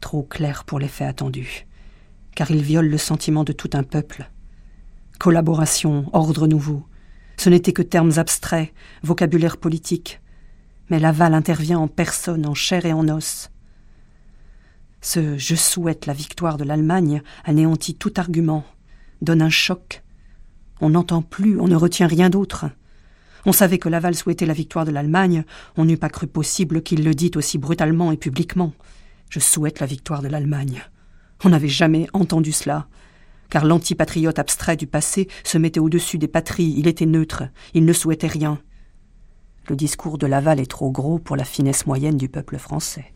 [0.00, 1.66] Trop clair pour l'effet attendu,
[2.34, 4.30] car il viole le sentiment de tout un peuple.
[5.18, 6.86] Collaboration, ordre nouveau.
[7.36, 8.72] Ce n'étaient que termes abstraits,
[9.02, 10.20] vocabulaire politique.
[10.88, 13.50] Mais Laval intervient en personne, en chair et en os.
[15.02, 18.64] Ce je souhaite la victoire de l'Allemagne anéantit tout argument,
[19.22, 20.02] donne un choc.
[20.80, 22.66] On n'entend plus, on ne retient rien d'autre.
[23.46, 25.44] On savait que Laval souhaitait la victoire de l'Allemagne,
[25.76, 28.72] on n'eût pas cru possible qu'il le dît aussi brutalement et publiquement.
[29.30, 30.82] Je souhaite la victoire de l'Allemagne.
[31.44, 32.88] On n'avait jamais entendu cela,
[33.48, 37.92] car l'antipatriote abstrait du passé se mettait au-dessus des patries, il était neutre, il ne
[37.92, 38.58] souhaitait rien.
[39.68, 43.14] Le discours de Laval est trop gros pour la finesse moyenne du peuple français.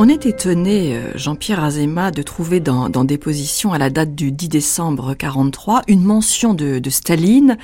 [0.00, 4.30] On est étonné, euh, Jean-Pierre Azéma, de trouver dans, des positions à la date du
[4.30, 7.58] 10 décembre 43 une mention de, Staline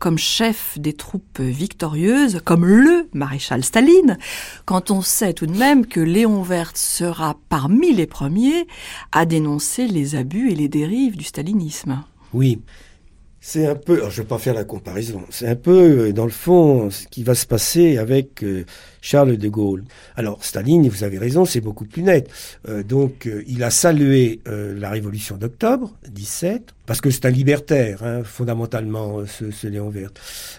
[0.00, 4.18] comme chef des troupes victorieuses, comme le maréchal Staline,
[4.64, 8.66] quand on sait tout de même que Léon Verte sera parmi les premiers
[9.12, 12.02] à dénoncer les abus et les dérives du stalinisme.
[12.34, 12.58] Oui,
[13.40, 16.24] c'est un peu, je ne vais pas faire la comparaison, c'est un peu, euh, dans
[16.24, 18.64] le fond, ce qui va se passer avec euh,
[19.06, 19.84] Charles de Gaulle.
[20.16, 22.28] Alors, Staline, vous avez raison, c'est beaucoup plus net.
[22.68, 28.22] Euh, donc, il a salué la révolution d'octobre 17, parce que c'est un libertaire, hein,
[28.24, 30.10] fondamentalement, ce, Léon Vert.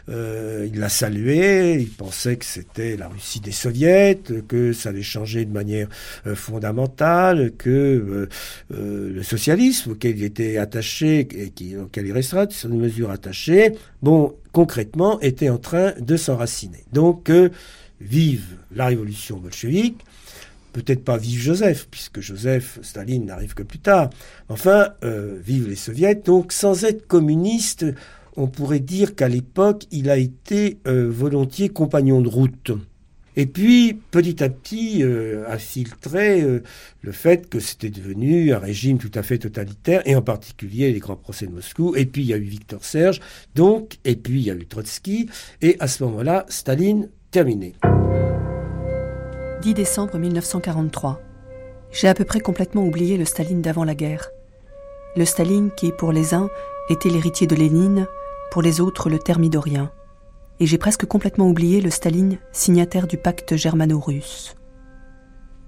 [0.08, 5.46] il l'a salué, il pensait que c'était la Russie des soviets, que ça allait changer
[5.46, 5.88] de manière
[6.36, 8.28] fondamentale, que
[8.70, 12.46] le socialisme auquel il était attaché et auquel il restera,
[12.78, 16.84] mesures attachées, bon, concrètement, était en train de s'enraciner.
[16.94, 17.50] Donc, euh,
[18.00, 20.04] vive la révolution bolchevique,
[20.78, 24.10] peut-être pas vive Joseph, puisque Joseph, Staline n'arrive que plus tard.
[24.48, 26.16] Enfin, euh, vive les soviets.
[26.16, 27.86] Donc, sans être communiste,
[28.36, 32.72] on pourrait dire qu'à l'époque, il a été euh, volontiers compagnon de route.
[33.36, 36.44] Et puis, petit à petit, euh, a filtré
[37.02, 41.00] le fait que c'était devenu un régime tout à fait totalitaire, et en particulier les
[41.00, 41.96] grands procès de Moscou.
[41.96, 43.20] Et puis, il y a eu Victor Serge,
[43.56, 45.28] donc, et puis, il y a eu Trotsky,
[45.62, 47.74] et à ce moment-là, Staline terminé.
[49.62, 51.20] 10 décembre 1943.
[51.92, 54.30] J'ai à peu près complètement oublié le Staline d'avant la guerre.
[55.16, 56.50] Le Staline qui, pour les uns,
[56.90, 58.08] était l'héritier de Lénine,
[58.52, 59.92] pour les autres le thermidorien
[60.60, 64.56] et j'ai presque complètement oublié le Staline, signataire du pacte germano-russe.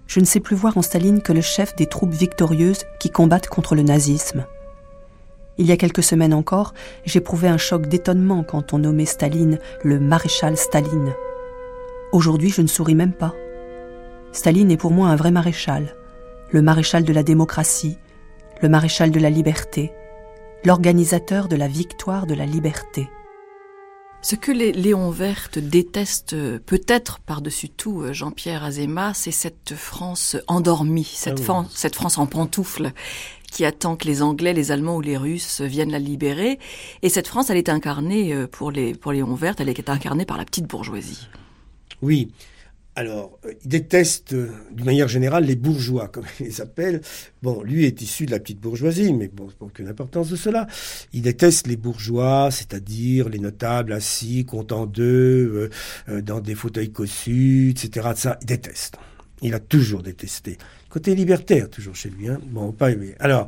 [0.08, 3.48] Je ne sais plus voir en Staline que le chef des troupes victorieuses qui combattent
[3.48, 4.46] contre le nazisme.
[5.58, 6.74] Il y a quelques semaines encore,
[7.06, 11.14] j'éprouvais un choc d'étonnement quand on nommait Staline le maréchal Staline.
[12.12, 13.36] Aujourd'hui, je ne souris même pas.
[14.32, 15.96] Staline est pour moi un vrai maréchal,
[16.52, 17.98] le maréchal de la démocratie,
[18.64, 19.92] le maréchal de la liberté,
[20.66, 23.10] l'organisateur de la victoire de la liberté.
[24.22, 30.36] Ce que les Léon Verte détestent peut-être par-dessus tout euh, Jean-Pierre Azéma, c'est cette France
[30.48, 31.68] endormie, cette, Ah oui.
[31.74, 32.92] cette France en pantoufles
[33.50, 36.60] qui attend que les Anglais, les Allemands ou les Russes viennent la libérer.
[37.02, 40.26] Et cette France, elle est incarnée euh, pour les pour Léon Verte, elle est incarnée
[40.26, 41.30] par la petite bourgeoisie.
[42.02, 42.32] Oui.
[42.96, 47.02] Alors, euh, il déteste euh, d'une manière générale les bourgeois, comme il les appelle.
[47.42, 50.68] Bon, lui est issu de la petite bourgeoisie, mais bon, aucune importance de cela.
[51.14, 55.70] Il déteste les bourgeois, c'est-à-dire les notables assis, comptant d'eux,
[56.10, 58.10] euh, dans des fauteuils cossus, etc.
[58.16, 58.98] Ça, il déteste.
[59.42, 60.58] Il a toujours détesté.
[60.90, 62.28] Côté libertaire, toujours chez lui.
[62.28, 62.40] Hein.
[62.48, 63.16] Bon, pas aimé.
[63.20, 63.48] Alors,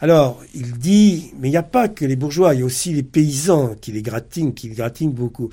[0.00, 2.92] alors, il dit, mais il n'y a pas que les bourgeois, il y a aussi
[2.92, 5.48] les paysans qui les gratignent, qui les gratignent beaucoup.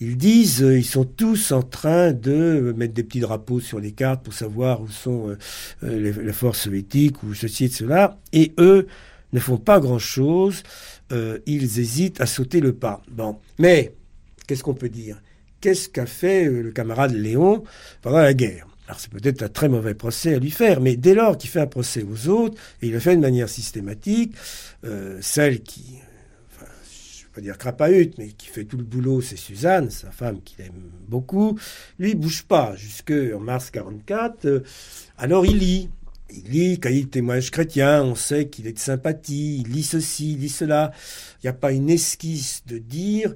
[0.00, 3.92] Ils disent, euh, ils sont tous en train de mettre des petits drapeaux sur les
[3.92, 5.38] cartes pour savoir où sont euh,
[5.84, 8.86] euh, les, forces soviétiques ou ceci et cela, et eux
[9.32, 10.62] ne font pas grand-chose,
[11.46, 13.02] ils hésitent à sauter le pas.
[13.10, 13.94] Bon, mais
[14.46, 15.20] qu'est-ce qu'on peut dire?
[15.60, 17.64] Qu'est-ce qu'a fait le camarade Léon
[18.00, 18.67] pendant la guerre?
[18.88, 21.60] Alors c'est peut-être un très mauvais procès à lui faire, mais dès lors qu'il fait
[21.60, 24.34] un procès aux autres, et il le fait de manière systématique,
[24.84, 25.98] euh, celle qui,
[26.58, 30.10] je ne vais pas dire crapahute, mais qui fait tout le boulot, c'est Suzanne, sa
[30.10, 31.58] femme qu'il aime beaucoup.
[31.98, 34.46] Lui, bouge pas jusqu'en mars 44.
[34.46, 34.60] euh,
[35.18, 35.90] alors il lit.
[36.30, 40.32] Il lit cahier de témoignages chrétiens, on sait qu'il est de sympathie, il lit ceci,
[40.32, 40.92] il lit cela.
[41.42, 43.34] Il n'y a pas une esquisse de dire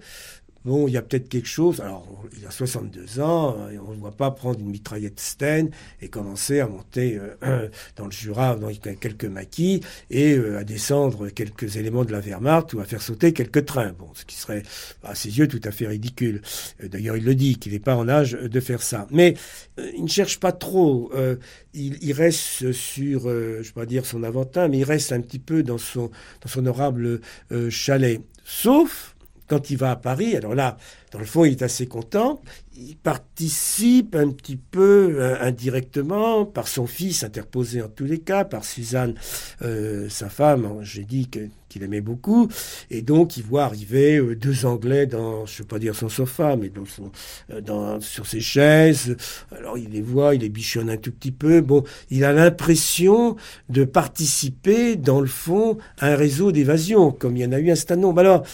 [0.64, 1.80] Bon, il y a peut-être quelque chose.
[1.80, 5.70] Alors, il a 62 ans, et on ne voit pas prendre une mitraillette Sten
[6.01, 9.80] et commencer à monter euh, dans le Jura, dans quelques maquis,
[10.10, 13.93] et euh, à descendre quelques éléments de la Wehrmacht ou à faire sauter quelques trains.
[13.98, 14.62] Bon, ce qui serait,
[15.02, 16.43] à ses yeux, tout à fait ridicule.
[16.82, 19.06] Euh, D'ailleurs, il le dit, qu'il n'est pas en âge de faire ça.
[19.10, 19.34] Mais
[19.78, 21.10] euh, il ne cherche pas trop.
[21.14, 21.36] Euh,
[21.74, 25.39] il, reste sur, euh, je ne pas dire son aventin, mais il reste un petit
[25.39, 26.10] peu dans son,
[26.40, 27.20] dans son honorable
[27.51, 28.20] euh, chalet.
[28.44, 29.11] Sauf
[29.53, 30.79] quand il va à Paris, alors là,
[31.11, 32.41] dans le fond, il est assez content.
[32.74, 38.47] Il participe un petit peu euh, indirectement par son fils interposé en tous les cas,
[38.47, 39.15] par Suzanne,
[39.61, 40.79] euh, sa femme.
[40.81, 41.29] J'ai dit
[41.69, 42.49] qu'il aimait beaucoup,
[42.91, 46.09] et donc il voit arriver euh, deux Anglais dans, je ne veux pas dire son
[46.09, 47.12] sofa, mais dans son,
[47.61, 49.19] dans, sur ses chaises.
[49.55, 51.61] Alors il les voit, il les bichonne un tout petit peu.
[51.61, 53.37] Bon, il a l'impression
[53.69, 57.70] de participer, dans le fond, à un réseau d'évasion, comme il y en a eu
[57.70, 58.20] un certain nombre.
[58.20, 58.47] Alors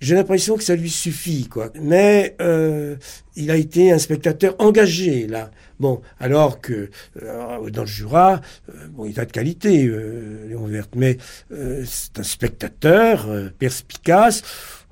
[0.00, 1.70] j'ai l'impression que ça lui suffit, quoi.
[1.80, 2.96] Mais euh,
[3.36, 5.50] il a été un spectateur engagé là.
[5.80, 6.90] Bon, alors que
[7.22, 11.18] euh, dans le Jura, euh, bon, il a de qualité, euh, Léon Verte, mais
[11.52, 14.42] euh, c'est un spectateur perspicace.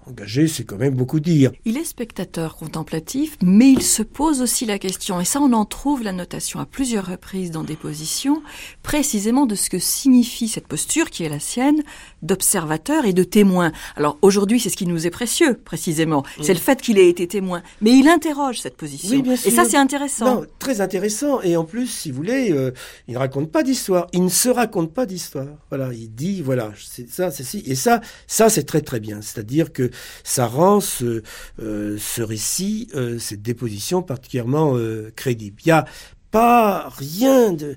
[0.09, 1.51] Engagé, c'est quand même beaucoup dire.
[1.65, 5.65] Il est spectateur contemplatif, mais il se pose aussi la question, et ça on en
[5.65, 8.41] trouve la notation à plusieurs reprises dans des positions,
[8.85, 11.83] précisément de ce que signifie cette posture qui est la sienne
[12.23, 13.73] d'observateur et de témoin.
[13.97, 16.23] Alors aujourd'hui, c'est ce qui nous est précieux, précisément.
[16.39, 16.45] Oui.
[16.45, 17.63] C'est le fait qu'il ait été témoin.
[17.81, 19.11] Mais il interroge cette position.
[19.11, 19.51] Oui, bien et sûr.
[19.51, 20.37] ça, c'est intéressant.
[20.37, 21.41] Non, très intéressant.
[21.43, 22.71] Et en plus, si vous voulez, euh,
[23.09, 24.07] il ne raconte pas d'histoire.
[24.13, 25.49] Il ne se raconte pas d'histoire.
[25.69, 27.65] Voilà, il dit, voilà, c'est ça, c'est ci.
[27.67, 29.21] Et ça, ça, c'est très très bien.
[29.21, 29.91] C'est-à-dire que
[30.25, 31.23] ça rend ce,
[31.61, 35.57] euh, récit, euh, cette déposition particulièrement euh, crédible.
[35.65, 35.87] Il y a
[36.33, 37.77] pas rien de,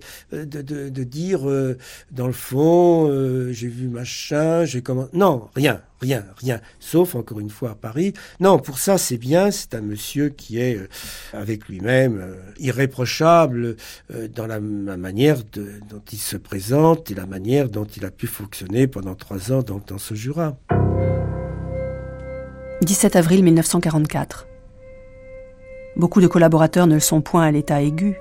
[1.04, 1.42] dire
[2.12, 3.08] dans le fond,
[3.54, 5.08] j'ai vu machin, j'ai comment.
[5.14, 6.60] Non, rien, rien, rien.
[6.80, 8.12] Sauf encore une fois à Paris.
[8.42, 9.52] Non, pour ça c'est bien.
[9.52, 10.78] C'est un monsieur qui est
[11.32, 13.78] avec lui-même irréprochable
[14.36, 18.88] dans la, manière dont il se présente et la manière dont il a pu fonctionner
[18.88, 20.58] pendant trois ans dans ce Jura.
[22.82, 24.48] 17 avril 1944.
[25.98, 28.18] Beaucoup de collaborateurs ne le sont point à l'état aigu.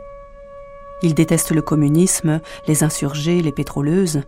[1.03, 4.23] Ils détestent le communisme, les insurgés, les pétroleuses,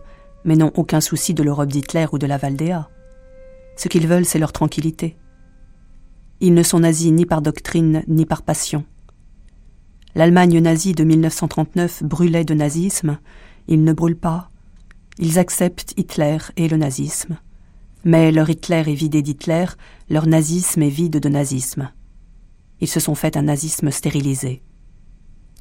[0.45, 2.89] mais n'ont aucun souci de l'Europe d'Hitler ou de la Valdéa.
[3.75, 5.17] Ce qu'ils veulent, c'est leur tranquillité.
[6.39, 8.85] Ils ne sont nazis ni par doctrine ni par passion.
[10.15, 13.19] L'Allemagne nazie de 1939 brûlait de nazisme,
[13.67, 14.49] ils ne brûlent pas.
[15.19, 17.37] Ils acceptent Hitler et le nazisme.
[18.03, 19.65] Mais leur Hitler est vidé d'Hitler,
[20.09, 21.91] leur nazisme est vide de nazisme.
[22.79, 24.63] Ils se sont fait un nazisme stérilisé.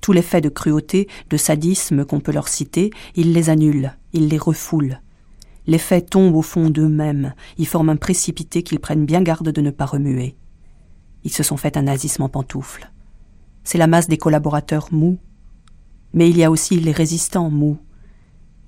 [0.00, 4.28] Tous les faits de cruauté, de sadisme qu'on peut leur citer, ils les annulent, ils
[4.28, 5.00] les refoulent.
[5.66, 9.60] Les faits tombent au fond d'eux-mêmes, ils forment un précipité qu'ils prennent bien garde de
[9.60, 10.36] ne pas remuer.
[11.24, 12.90] Ils se sont fait un nazisme en pantoufles.
[13.64, 15.18] C'est la masse des collaborateurs mous.
[16.14, 17.78] Mais il y a aussi les résistants mous.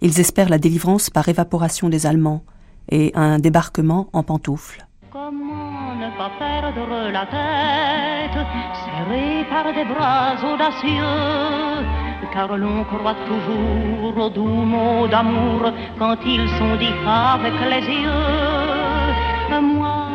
[0.03, 2.45] Ils espèrent la délivrance par évaporation des Allemands,
[2.91, 4.87] et un débarquement en pantoufles.
[5.11, 8.41] Comment ne pas perdre la tête,
[8.83, 11.87] serré par des bras audacieux,
[12.33, 19.61] car l'on croit toujours aux doux mots d'amour quand ils sont dits avec les yeux.
[19.61, 20.09] Moi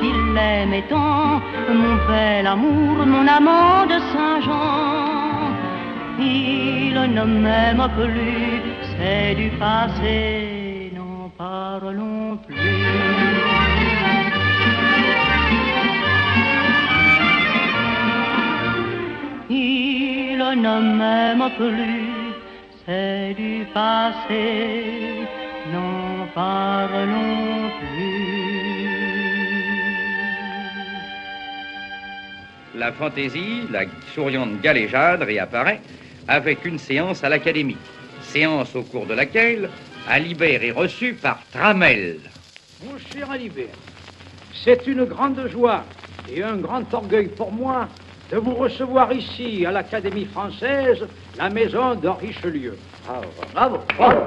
[0.00, 5.52] qui l'aimais tant, mon bel amour, mon amant de Saint-Jean,
[6.18, 8.62] il ne m'aime plus,
[8.96, 10.57] c'est du passé,
[11.38, 12.56] parlons plus.
[19.48, 22.34] Il ne m'aime plus,
[22.84, 25.26] c'est du passé,
[25.72, 28.18] n'en parlons plus.
[32.74, 33.84] La fantaisie, la
[34.14, 35.80] souriante galéjade réapparaît
[36.26, 37.76] avec une séance à l'Académie.
[38.22, 39.70] Séance au cours de laquelle
[40.08, 42.18] Alibert est reçu par Tramel.
[42.82, 43.66] Mon cher Alibert,
[44.64, 45.84] c'est une grande joie
[46.34, 47.88] et un grand orgueil pour moi
[48.30, 51.06] de vous recevoir ici, à l'Académie française,
[51.36, 52.78] la maison de Richelieu.
[53.54, 54.18] Bravo, bravo,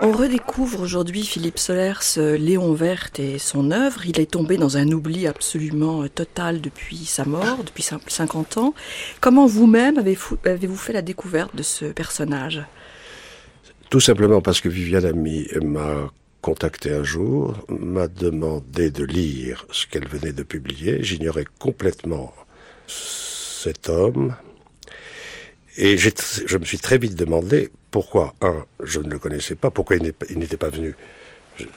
[0.00, 4.06] On redécouvre aujourd'hui Philippe Solers, Léon Verte et son œuvre.
[4.06, 8.74] Il est tombé dans un oubli absolument euh, total depuis sa mort, depuis 50 ans.
[9.20, 12.62] Comment vous-même avez-vous avez fait la découverte de ce personnage?
[13.94, 16.10] Tout simplement parce que Viviane Ami m'a
[16.40, 21.00] contacté un jour, m'a demandé de lire ce qu'elle venait de publier.
[21.04, 22.34] J'ignorais complètement
[22.88, 24.34] cet homme.
[25.76, 29.94] Et je me suis très vite demandé pourquoi, un, je ne le connaissais pas, pourquoi
[29.94, 30.96] il n'était pas venu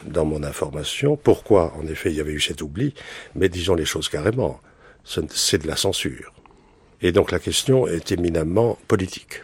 [0.03, 2.95] dans mon information, pourquoi, en effet, il y avait eu cet oubli,
[3.35, 4.59] mais disons les choses carrément,
[5.03, 6.33] c'est de la censure.
[6.99, 9.41] Et donc la question est éminemment politique.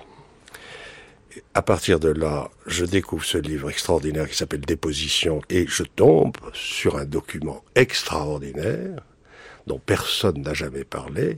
[1.53, 6.37] À partir de là, je découvre ce livre extraordinaire qui s'appelle Déposition et je tombe
[6.53, 9.01] sur un document extraordinaire
[9.67, 11.37] dont personne n'a jamais parlé,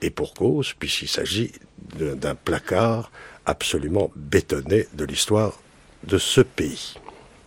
[0.00, 1.52] et pour cause, puisqu'il s'agit
[1.96, 3.12] d'un placard
[3.46, 5.60] absolument bétonné de l'histoire
[6.04, 6.94] de ce pays.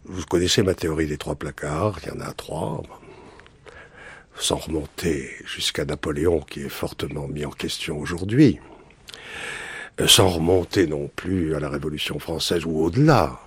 [0.05, 2.81] Vous connaissez ma théorie des trois placards, il y en a trois,
[4.37, 8.59] sans remonter jusqu'à Napoléon qui est fortement mis en question aujourd'hui,
[10.07, 13.39] sans remonter non plus à la Révolution française ou au-delà,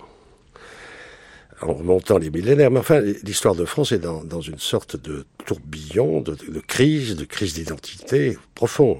[1.61, 2.71] en remontant les millénaires.
[2.71, 7.15] Mais enfin, l'histoire de France est dans, dans une sorte de tourbillon, de, de crise,
[7.15, 8.97] de crise d'identité profonde.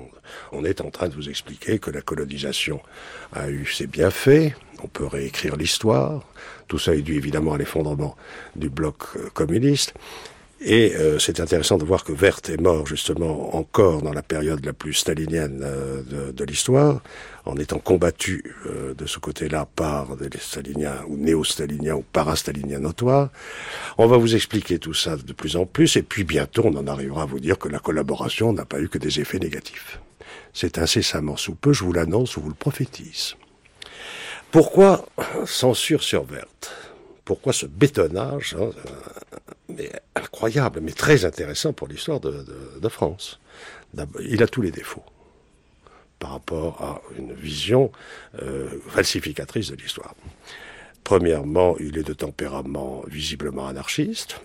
[0.51, 2.81] On est en train de vous expliquer que la colonisation
[3.34, 4.53] a eu ses bienfaits,
[4.84, 6.23] on peut réécrire l'histoire,
[6.67, 8.15] tout ça est dû évidemment à l'effondrement
[8.55, 9.93] du bloc euh, communiste,
[10.61, 14.65] et euh, c'est intéressant de voir que Werth est mort justement encore dans la période
[14.65, 17.02] la plus stalinienne euh, de, de l'histoire,
[17.45, 23.30] en étant combattu euh, de ce côté-là par des staliniens ou néo-staliniens ou parastaliniens notoires.
[23.98, 26.88] On va vous expliquer tout ça de plus en plus, et puis bientôt on en
[26.88, 30.02] arrivera à vous dire que la collaboration n'a pas eu que des effets négatifs.
[30.53, 33.36] C'est incessamment sous peu, je vous l'annonce ou vous le prophétise.
[34.52, 35.06] Pourquoi
[35.45, 36.72] censure sur Werth
[37.23, 38.72] Pourquoi ce bétonnage hein,
[39.69, 43.39] mais incroyable, mais très intéressant pour l'histoire de, de, de, France.
[44.21, 45.03] Il a tous les défauts
[46.19, 47.91] par rapport à une vision
[48.41, 50.15] euh, falsificatrice de l'histoire.
[51.03, 54.41] Premièrement, il est de tempérament visiblement anarchiste.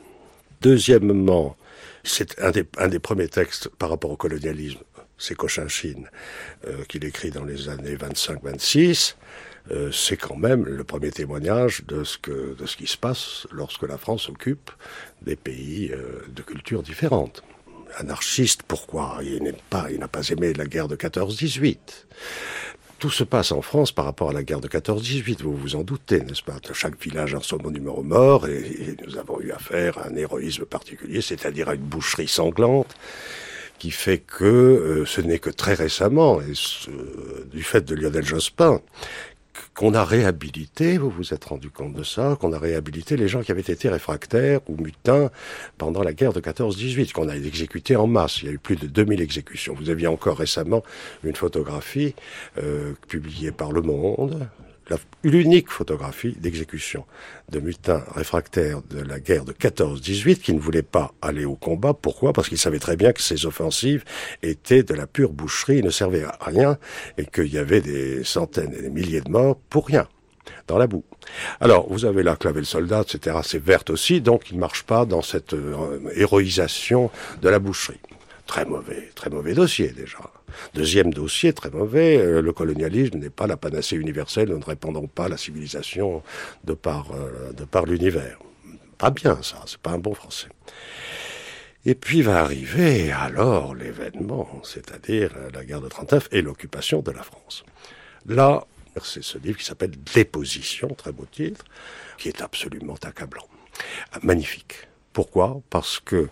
[0.60, 1.56] Deuxièmement,
[2.04, 4.80] c'est un des, un des premiers textes par rapport au colonialisme,
[5.18, 6.08] c'est Cochinchine,
[6.66, 9.16] euh, qu'il écrit dans les années 25-26.
[9.70, 13.46] Euh, c'est quand même le premier témoignage de ce, que, de ce qui se passe
[13.50, 14.70] lorsque la France occupe
[15.22, 17.42] des pays euh, de cultures différentes.
[17.96, 19.20] Anarchiste, pourquoi?
[19.22, 21.78] Il n'a pas, pas aimé la guerre de 14-18.
[22.98, 25.82] Tout se passe en France par rapport à la guerre de 14-18, vous vous en
[25.82, 26.56] doutez, n'est-ce pas?
[26.72, 30.64] Chaque village a son numéro mort et, et nous avons eu affaire à un héroïsme
[30.64, 32.94] particulier, c'est-à-dire à une boucherie sanglante
[33.78, 36.90] qui fait que euh, ce n'est que très récemment, et ce,
[37.50, 38.80] du fait de Lionel Jospin,
[39.74, 43.42] qu'on a réhabilité, vous vous êtes rendu compte de ça, qu'on a réhabilité les gens
[43.42, 45.30] qui avaient été réfractaires ou mutins
[45.78, 48.42] pendant la guerre de 14-18, qu'on a exécuté en masse.
[48.42, 49.74] Il y a eu plus de 2000 exécutions.
[49.74, 50.82] Vous aviez encore récemment
[51.22, 52.14] une photographie
[52.58, 54.48] euh, publiée par Le Monde,
[55.22, 57.06] l'unique photographie d'exécution
[57.48, 61.94] de mutins réfractaires de la guerre de 14-18 qui ne voulaient pas aller au combat.
[61.94, 62.32] Pourquoi?
[62.32, 64.04] Parce qu'ils savaient très bien que ces offensives
[64.42, 66.78] étaient de la pure boucherie, ne servaient à rien
[67.18, 70.06] et qu'il y avait des centaines et des milliers de morts pour rien
[70.66, 71.04] dans la boue.
[71.60, 73.38] Alors, vous avez là Clavel Soldat, etc.
[73.42, 78.00] C'est verte aussi, donc il ne marche pas dans cette euh, héroïsation de la boucherie.
[78.46, 80.18] Très mauvais, très mauvais dossier déjà.
[80.74, 85.06] Deuxième dossier, très mauvais, euh, le colonialisme n'est pas la panacée universelle, nous ne répandons
[85.06, 86.22] pas la civilisation
[86.64, 88.38] de par, euh, par l'univers.
[88.98, 90.48] pas bien ça, c'est pas un bon français.
[91.86, 97.22] Et puis va arriver alors l'événement, c'est-à-dire la guerre de 39 et l'occupation de la
[97.22, 97.64] France.
[98.26, 98.66] Là,
[99.02, 101.64] c'est ce livre qui s'appelle Déposition, très beau titre,
[102.16, 103.46] qui est absolument accablant.
[104.22, 104.88] Magnifique.
[105.12, 105.60] Pourquoi?
[105.70, 106.28] Parce que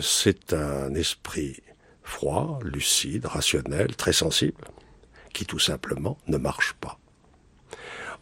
[0.00, 1.62] c'est un esprit
[2.08, 4.64] froid, lucide, rationnel, très sensible,
[5.32, 6.98] qui tout simplement ne marche pas.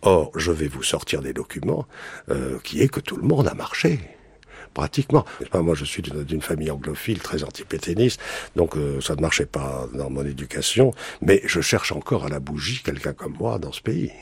[0.02, 1.86] Or, je vais vous sortir des documents
[2.28, 4.00] euh, qui est que tout le monde a marché
[4.74, 5.24] pratiquement.
[5.54, 8.20] Moi, je suis d'une famille anglophile très antipéténiste,
[8.56, 10.92] donc euh, ça ne marchait pas dans mon éducation,
[11.22, 14.12] mais je cherche encore à la bougie quelqu'un comme moi dans ce pays.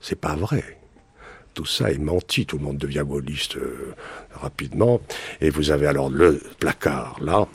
[0.00, 0.78] C'est pas vrai.
[1.54, 3.94] Tout ça est menti, tout le monde devient gaulliste euh,
[4.32, 5.00] rapidement,
[5.40, 7.46] et vous avez alors le placard là,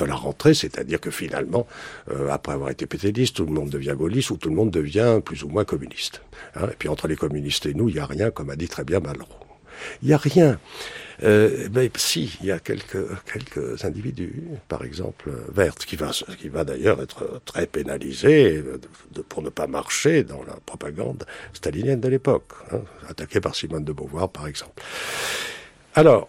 [0.00, 1.66] de la rentrée, c'est-à-dire que finalement,
[2.10, 5.20] euh, après avoir été péténiste, tout le monde devient gaulliste ou tout le monde devient
[5.24, 6.22] plus ou moins communiste.
[6.56, 6.68] Hein.
[6.72, 8.84] et puis entre les communistes et nous, il n'y a rien, comme a dit très
[8.84, 9.28] bien Malraux.
[10.02, 10.58] Il n'y a rien.
[11.22, 16.48] Euh, mais si, il y a quelques, quelques individus, par exemple Vert, qui va, qui
[16.48, 18.62] va d'ailleurs être très pénalisé
[19.28, 23.92] pour ne pas marcher dans la propagande stalinienne de l'époque, hein, attaqué par Simone de
[23.92, 24.82] Beauvoir, par exemple.
[25.94, 26.28] Alors,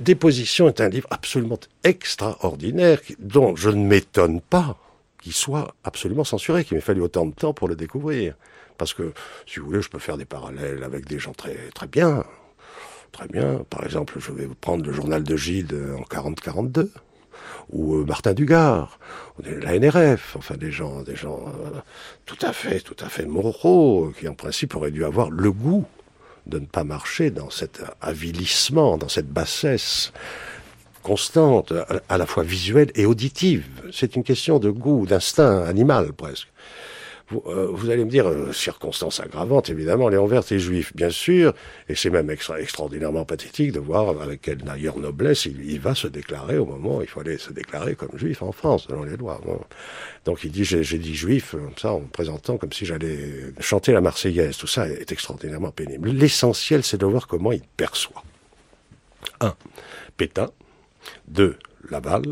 [0.00, 4.76] Déposition est un livre absolument extraordinaire, dont je ne m'étonne pas
[5.22, 8.34] qu'il soit absolument censuré, qu'il m'ait fallu autant de temps pour le découvrir.
[8.76, 9.12] Parce que,
[9.46, 12.24] si vous voulez, je peux faire des parallèles avec des gens très, très bien,
[13.14, 13.64] Très bien.
[13.70, 16.88] Par exemple, je vais prendre le journal de Gide en 40-42
[17.70, 18.98] ou euh, Martin Dugard,
[19.44, 21.78] la NRF, enfin des gens, des gens euh,
[22.26, 25.84] tout à fait, tout à fait moraux, qui en principe auraient dû avoir le goût
[26.46, 30.12] de ne pas marcher dans cet avilissement, dans cette bassesse
[31.02, 31.72] constante,
[32.08, 33.66] à la fois visuelle et auditive.
[33.92, 36.48] C'est une question de goût, d'instinct animal presque.
[37.32, 41.54] Euh, vous, allez me dire, euh, circonstance aggravante, évidemment, Léon Vert est juif, bien sûr,
[41.88, 46.58] et c'est même extraordinairement pathétique de voir avec quelle d'ailleurs noblesse il, va se déclarer
[46.58, 49.40] au moment où il fallait se déclarer comme juif en France, selon les lois.
[50.26, 53.92] Donc il dit, j'ai dit juif, comme ça, en me présentant comme si j'allais chanter
[53.92, 54.58] la Marseillaise.
[54.58, 56.10] Tout ça est extraordinairement pénible.
[56.10, 58.22] L'essentiel, c'est de voir comment il perçoit.
[59.40, 59.54] Un,
[60.16, 60.50] Pétain.
[61.28, 61.56] Deux,
[61.90, 62.22] Laval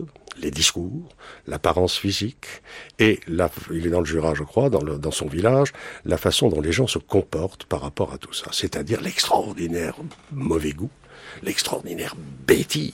[0.41, 1.09] les discours,
[1.47, 2.47] l'apparence physique,
[2.99, 5.73] et il est dans le Jura, je crois, dans son village,
[6.05, 8.47] la façon dont les gens se comportent par rapport à tout ça.
[8.53, 9.97] C'est-à-dire l'extraordinaire
[10.31, 10.91] mauvais goût,
[11.43, 12.15] l'extraordinaire
[12.47, 12.93] bêtise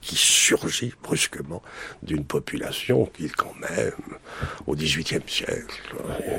[0.00, 1.62] qui surgit brusquement
[2.02, 3.92] d'une population qui, quand même,
[4.66, 5.82] au XVIIIe siècle,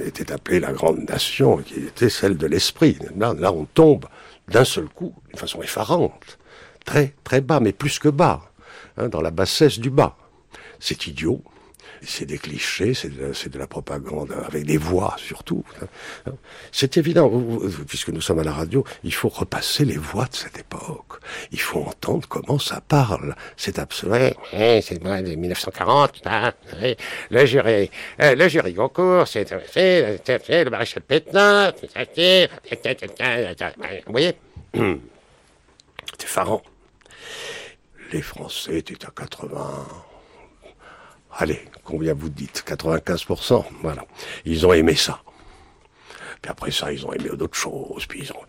[0.03, 2.97] était appelée la grande nation, qui était celle de l'esprit.
[3.15, 4.05] Là, là, on tombe
[4.47, 6.39] d'un seul coup, d'une façon effarante,
[6.85, 8.51] très, très bas, mais plus que bas,
[8.97, 10.17] hein, dans la bassesse du bas
[10.79, 11.41] c'est idiot.
[12.01, 15.63] C'est des clichés, c'est de, la propagande, avec des voix surtout.
[16.71, 17.31] C'est évident,
[17.87, 21.19] puisque nous sommes à la radio, il faut repasser les voix de cette époque.
[21.51, 23.35] Il faut entendre comment ça parle.
[23.55, 24.31] C'est absolument...
[24.51, 26.53] c'est de 1940, hein,
[27.31, 27.89] le jury,
[28.21, 31.73] euh, le jury Goncourt, c'est le maréchal Pétain,
[34.05, 34.33] vous voyez
[34.73, 36.61] C'est effarant.
[38.13, 39.87] Les Français étaient à 80
[41.37, 42.63] allez, combien vous dites?
[42.67, 44.05] 95%, voilà.
[44.45, 45.21] Ils ont aimé ça.
[46.41, 48.05] Puis après ça, ils ont aimé d'autres choses.
[48.05, 48.41] Puis ils ont...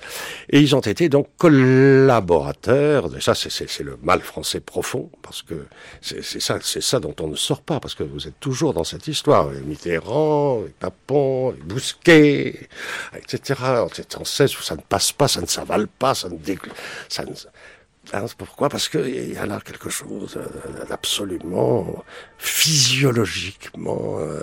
[0.50, 3.08] Et ils ont été donc collaborateurs.
[3.22, 5.66] Ça, c'est le mal français profond, parce que
[6.00, 9.08] c'est ça, ça dont on ne sort pas, parce que vous êtes toujours dans cette
[9.08, 9.48] histoire.
[9.64, 12.68] Mitterrand, Papon, Bousquet,
[13.16, 13.54] etc.
[14.18, 16.36] En 16 où ça ne passe pas, ça ne s'avale pas, ça ne,
[17.08, 17.32] ça ne
[18.12, 18.68] Hein, pourquoi?
[18.68, 22.04] Parce qu'il y a là quelque chose euh, d'absolument
[22.38, 24.40] physiologiquement, euh,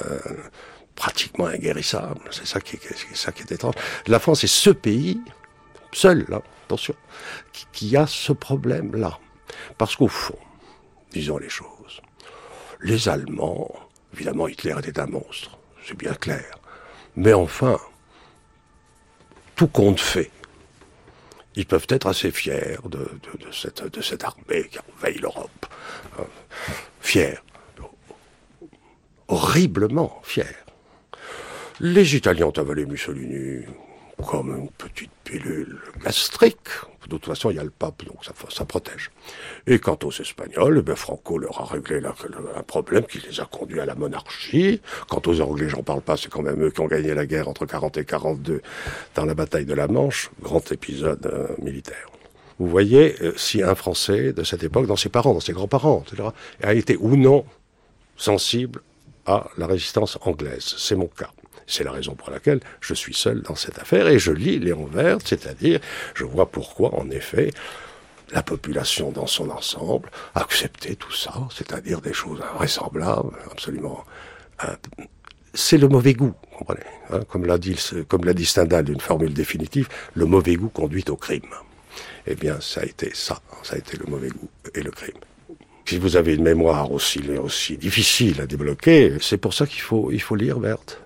[0.96, 2.22] pratiquement inguérissable.
[2.32, 3.76] C'est ça qui est, ça qui est étrange.
[4.08, 5.20] La France est ce pays,
[5.92, 6.28] seul,
[6.66, 6.96] attention,
[7.72, 9.20] qui a ce problème-là.
[9.78, 10.38] Parce qu'au fond,
[11.12, 12.02] disons les choses,
[12.82, 13.74] les Allemands,
[14.14, 16.60] évidemment Hitler était un monstre, c'est bien clair.
[17.16, 17.80] Mais enfin,
[19.56, 20.30] tout compte fait,
[21.56, 23.08] ils peuvent être assez fiers de,
[23.52, 25.66] cette, armée qui envahit l'Europe.
[26.20, 26.26] Hein.
[27.02, 27.40] fiers.
[29.28, 30.44] Horriblement fiers.
[31.80, 33.66] Les Italiens ont avalé Mussolini
[34.28, 36.70] comme une petite pilule gastrique.
[37.04, 39.12] De toute façon, il y a le pape, donc ça, protège.
[39.68, 43.80] Et quant aux Espagnols, eh Franco leur a réglé un problème qui les a conduits
[43.80, 44.82] à la monarchie.
[45.08, 47.48] Quant aux Anglais, j'en parle pas, c'est quand même eux qui ont gagné la guerre
[47.48, 48.62] entre 40 et 42
[49.14, 52.10] dans la bataille de la Manche, grand épisode euh, militaire.
[52.58, 56.04] Vous voyez euh, si un Français de cette époque, dans ses parents, dans ses grands-parents,
[56.08, 56.30] etc.,
[56.64, 57.46] a été ou non
[58.18, 58.82] sensible
[59.26, 60.76] à la résistance anglaise.
[60.78, 61.32] C'est mon cas.
[61.68, 64.86] C'est la raison pour laquelle je suis seul dans cette affaire et je lis Léon
[64.86, 65.80] Vert, c'est-à-dire
[66.14, 67.52] je vois pourquoi, en effet,
[68.32, 74.04] la population dans son ensemble a accepté tout ça, c'est-à-dire des choses invraisemblables, absolument.
[75.54, 76.82] C'est le mauvais goût, comprenez
[77.12, 77.78] hein, Comme l'a dit,
[78.08, 81.44] comme l'a dit Stendhal d'une formule définitive, le mauvais goût conduit au crime.
[82.28, 85.18] Eh bien, ça a été ça, ça a été le mauvais goût et le crime.
[85.86, 90.12] Si vous avez une mémoire aussi, aussi difficile à débloquer, c'est pour ça qu'il faut,
[90.12, 91.05] il faut lire Berthe.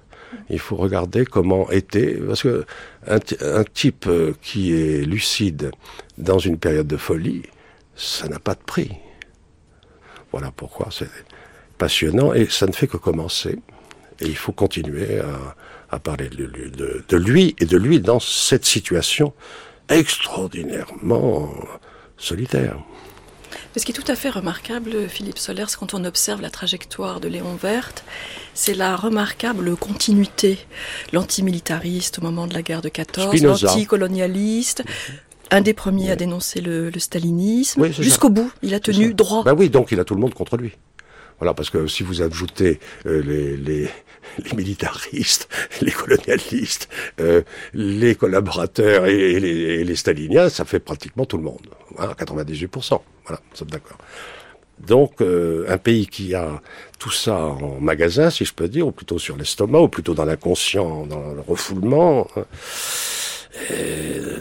[0.50, 2.66] Il faut regarder comment était, parce que
[3.08, 5.72] un, type euh, qui est lucide
[6.18, 7.44] dans une période de folie,
[7.96, 8.92] ça n'a pas de prix.
[10.32, 11.10] Voilà pourquoi c'est
[11.78, 13.60] passionnant et ça ne fait que commencer.
[14.20, 15.20] Et il faut continuer
[15.90, 19.34] à, parler de, de, lui et de lui dans cette situation
[19.88, 21.52] extraordinairement
[22.18, 22.78] solitaire.
[23.76, 27.28] Ce qui est tout à fait remarquable, Philippe Solers, quand on observe la trajectoire de
[27.28, 28.04] Léon Verte,
[28.54, 30.58] c'est la remarquable continuité.
[31.14, 34.84] L'antimilitariste au moment de la guerre de 14, l'anticolonialiste,
[35.52, 38.52] un des premiers à dénoncer le, stalinisme, jusqu'au bout.
[38.64, 39.44] Il a tenu droit.
[39.44, 40.72] Ben oui, donc il a tout le monde contre lui.
[41.40, 43.90] Voilà, parce que si vous ajoutez euh, les, les,
[44.44, 45.50] les, militaristes,
[45.82, 46.90] les colonialistes,
[47.20, 47.42] euh,
[47.74, 51.68] les collaborateurs et, les, staliniens, ça fait pratiquement tout le monde.
[51.96, 53.02] Voilà, 98%.
[53.26, 53.98] Voilà, nous sommes d'accord.
[54.80, 56.62] Donc, euh, un pays qui a
[57.00, 60.26] tout ça en magasin, si je peux dire, ou plutôt sur l'estomac, ou plutôt dans
[60.26, 62.46] l'inconscient, dans le refoulement, hein,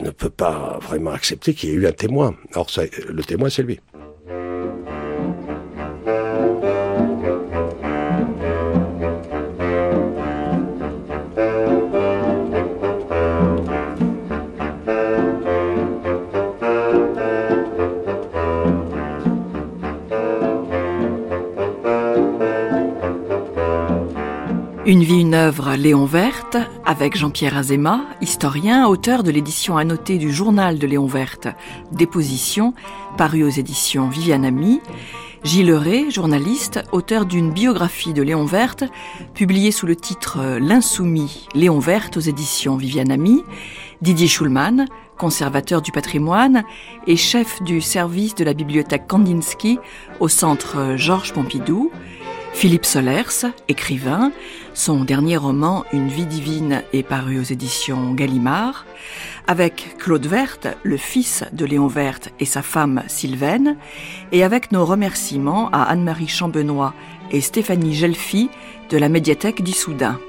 [0.01, 2.37] ne peut pas vraiment accepter qu'il y ait eu un témoin.
[2.53, 3.81] Alors, ça, le témoin, c'est lui.
[24.89, 26.57] Une vie, une œuvre, Léon Verte,
[26.87, 31.49] avec Jean-Pierre Azéma, historien, auteur de l'édition annotée du journal de Léon Verte,
[31.93, 32.73] Déposition,
[33.19, 34.81] paru aux éditions Viviane Ami,
[35.45, 38.85] Gilles Ray, journaliste, auteur d'une biographie de Léon Verte,
[39.35, 43.45] publiée sous le titre L'Insoumis, Léon Verte aux éditions Viviane Ami,
[44.01, 44.87] Didier Schulman,
[45.19, 46.65] conservateur du patrimoine
[47.07, 49.79] et chef du service de la bibliothèque Kandinsky
[50.19, 51.91] au centre Georges Pompidou,
[52.55, 54.33] Philippe Solers, écrivain,
[54.79, 58.87] son dernier roman Une vie divine est paru aux éditions Gallimard,
[59.49, 63.77] avec Claude Verte, le fils de Léon Verte et sa femme Sylvaine,
[64.31, 66.95] et avec nos remerciements à Anne-Marie Chambenois
[67.33, 68.51] et Stéphanie Gelfi
[68.89, 70.21] de la médiathèque d'Issoudun.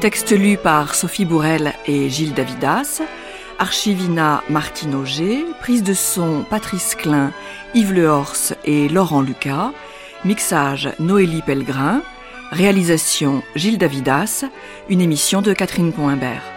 [0.00, 3.00] Texte lu par Sophie Bourrel et Gilles Davidas,
[3.58, 7.32] Archivina Martine Auger, prise de son Patrice Klein,
[7.74, 9.72] Yves Lehorse et Laurent Lucas,
[10.24, 12.02] mixage Noélie Pellegrin,
[12.50, 14.44] réalisation Gilles Davidas,
[14.88, 16.51] une émission de Catherine Poimbert.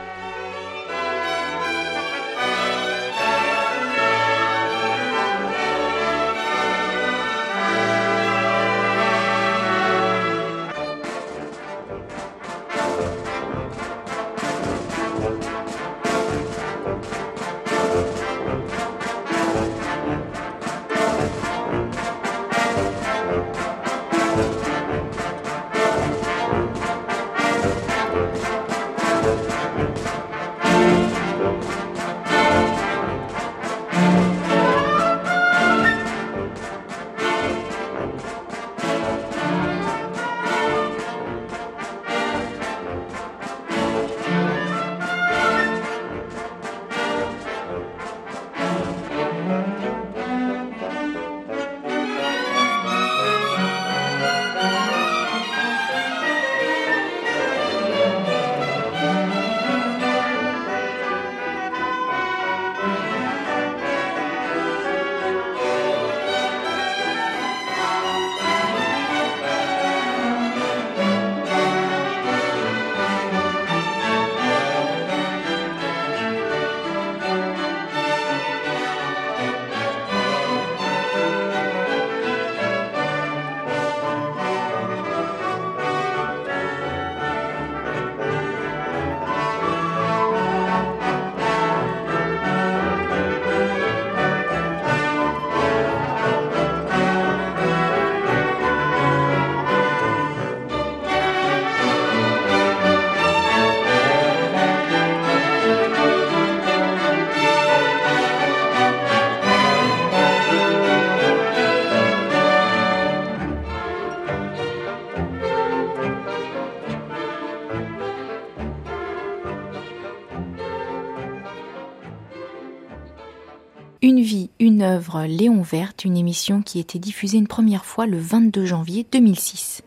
[125.24, 129.82] Léon Verte, une émission qui était diffusée une première fois le 22 janvier 2006.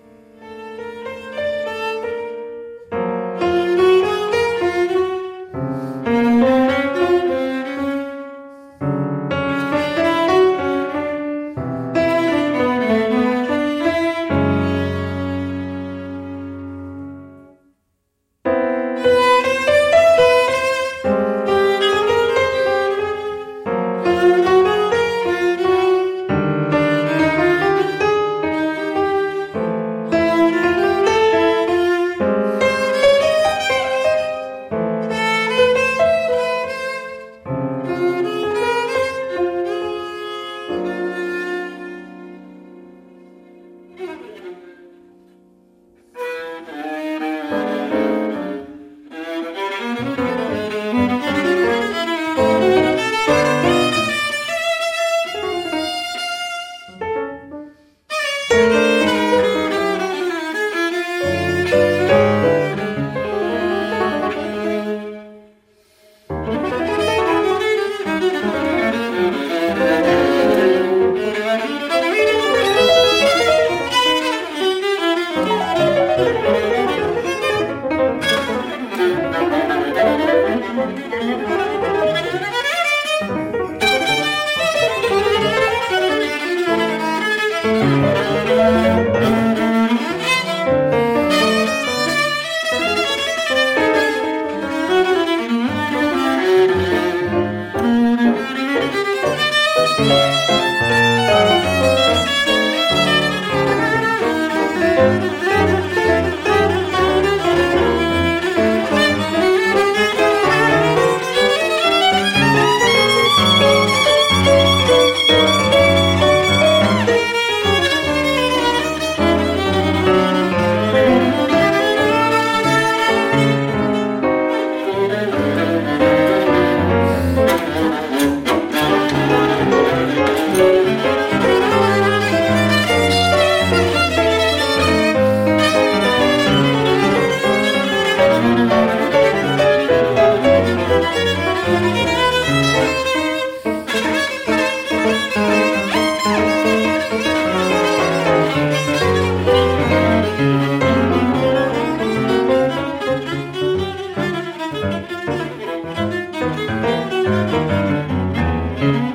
[158.81, 159.08] Mm-hmm.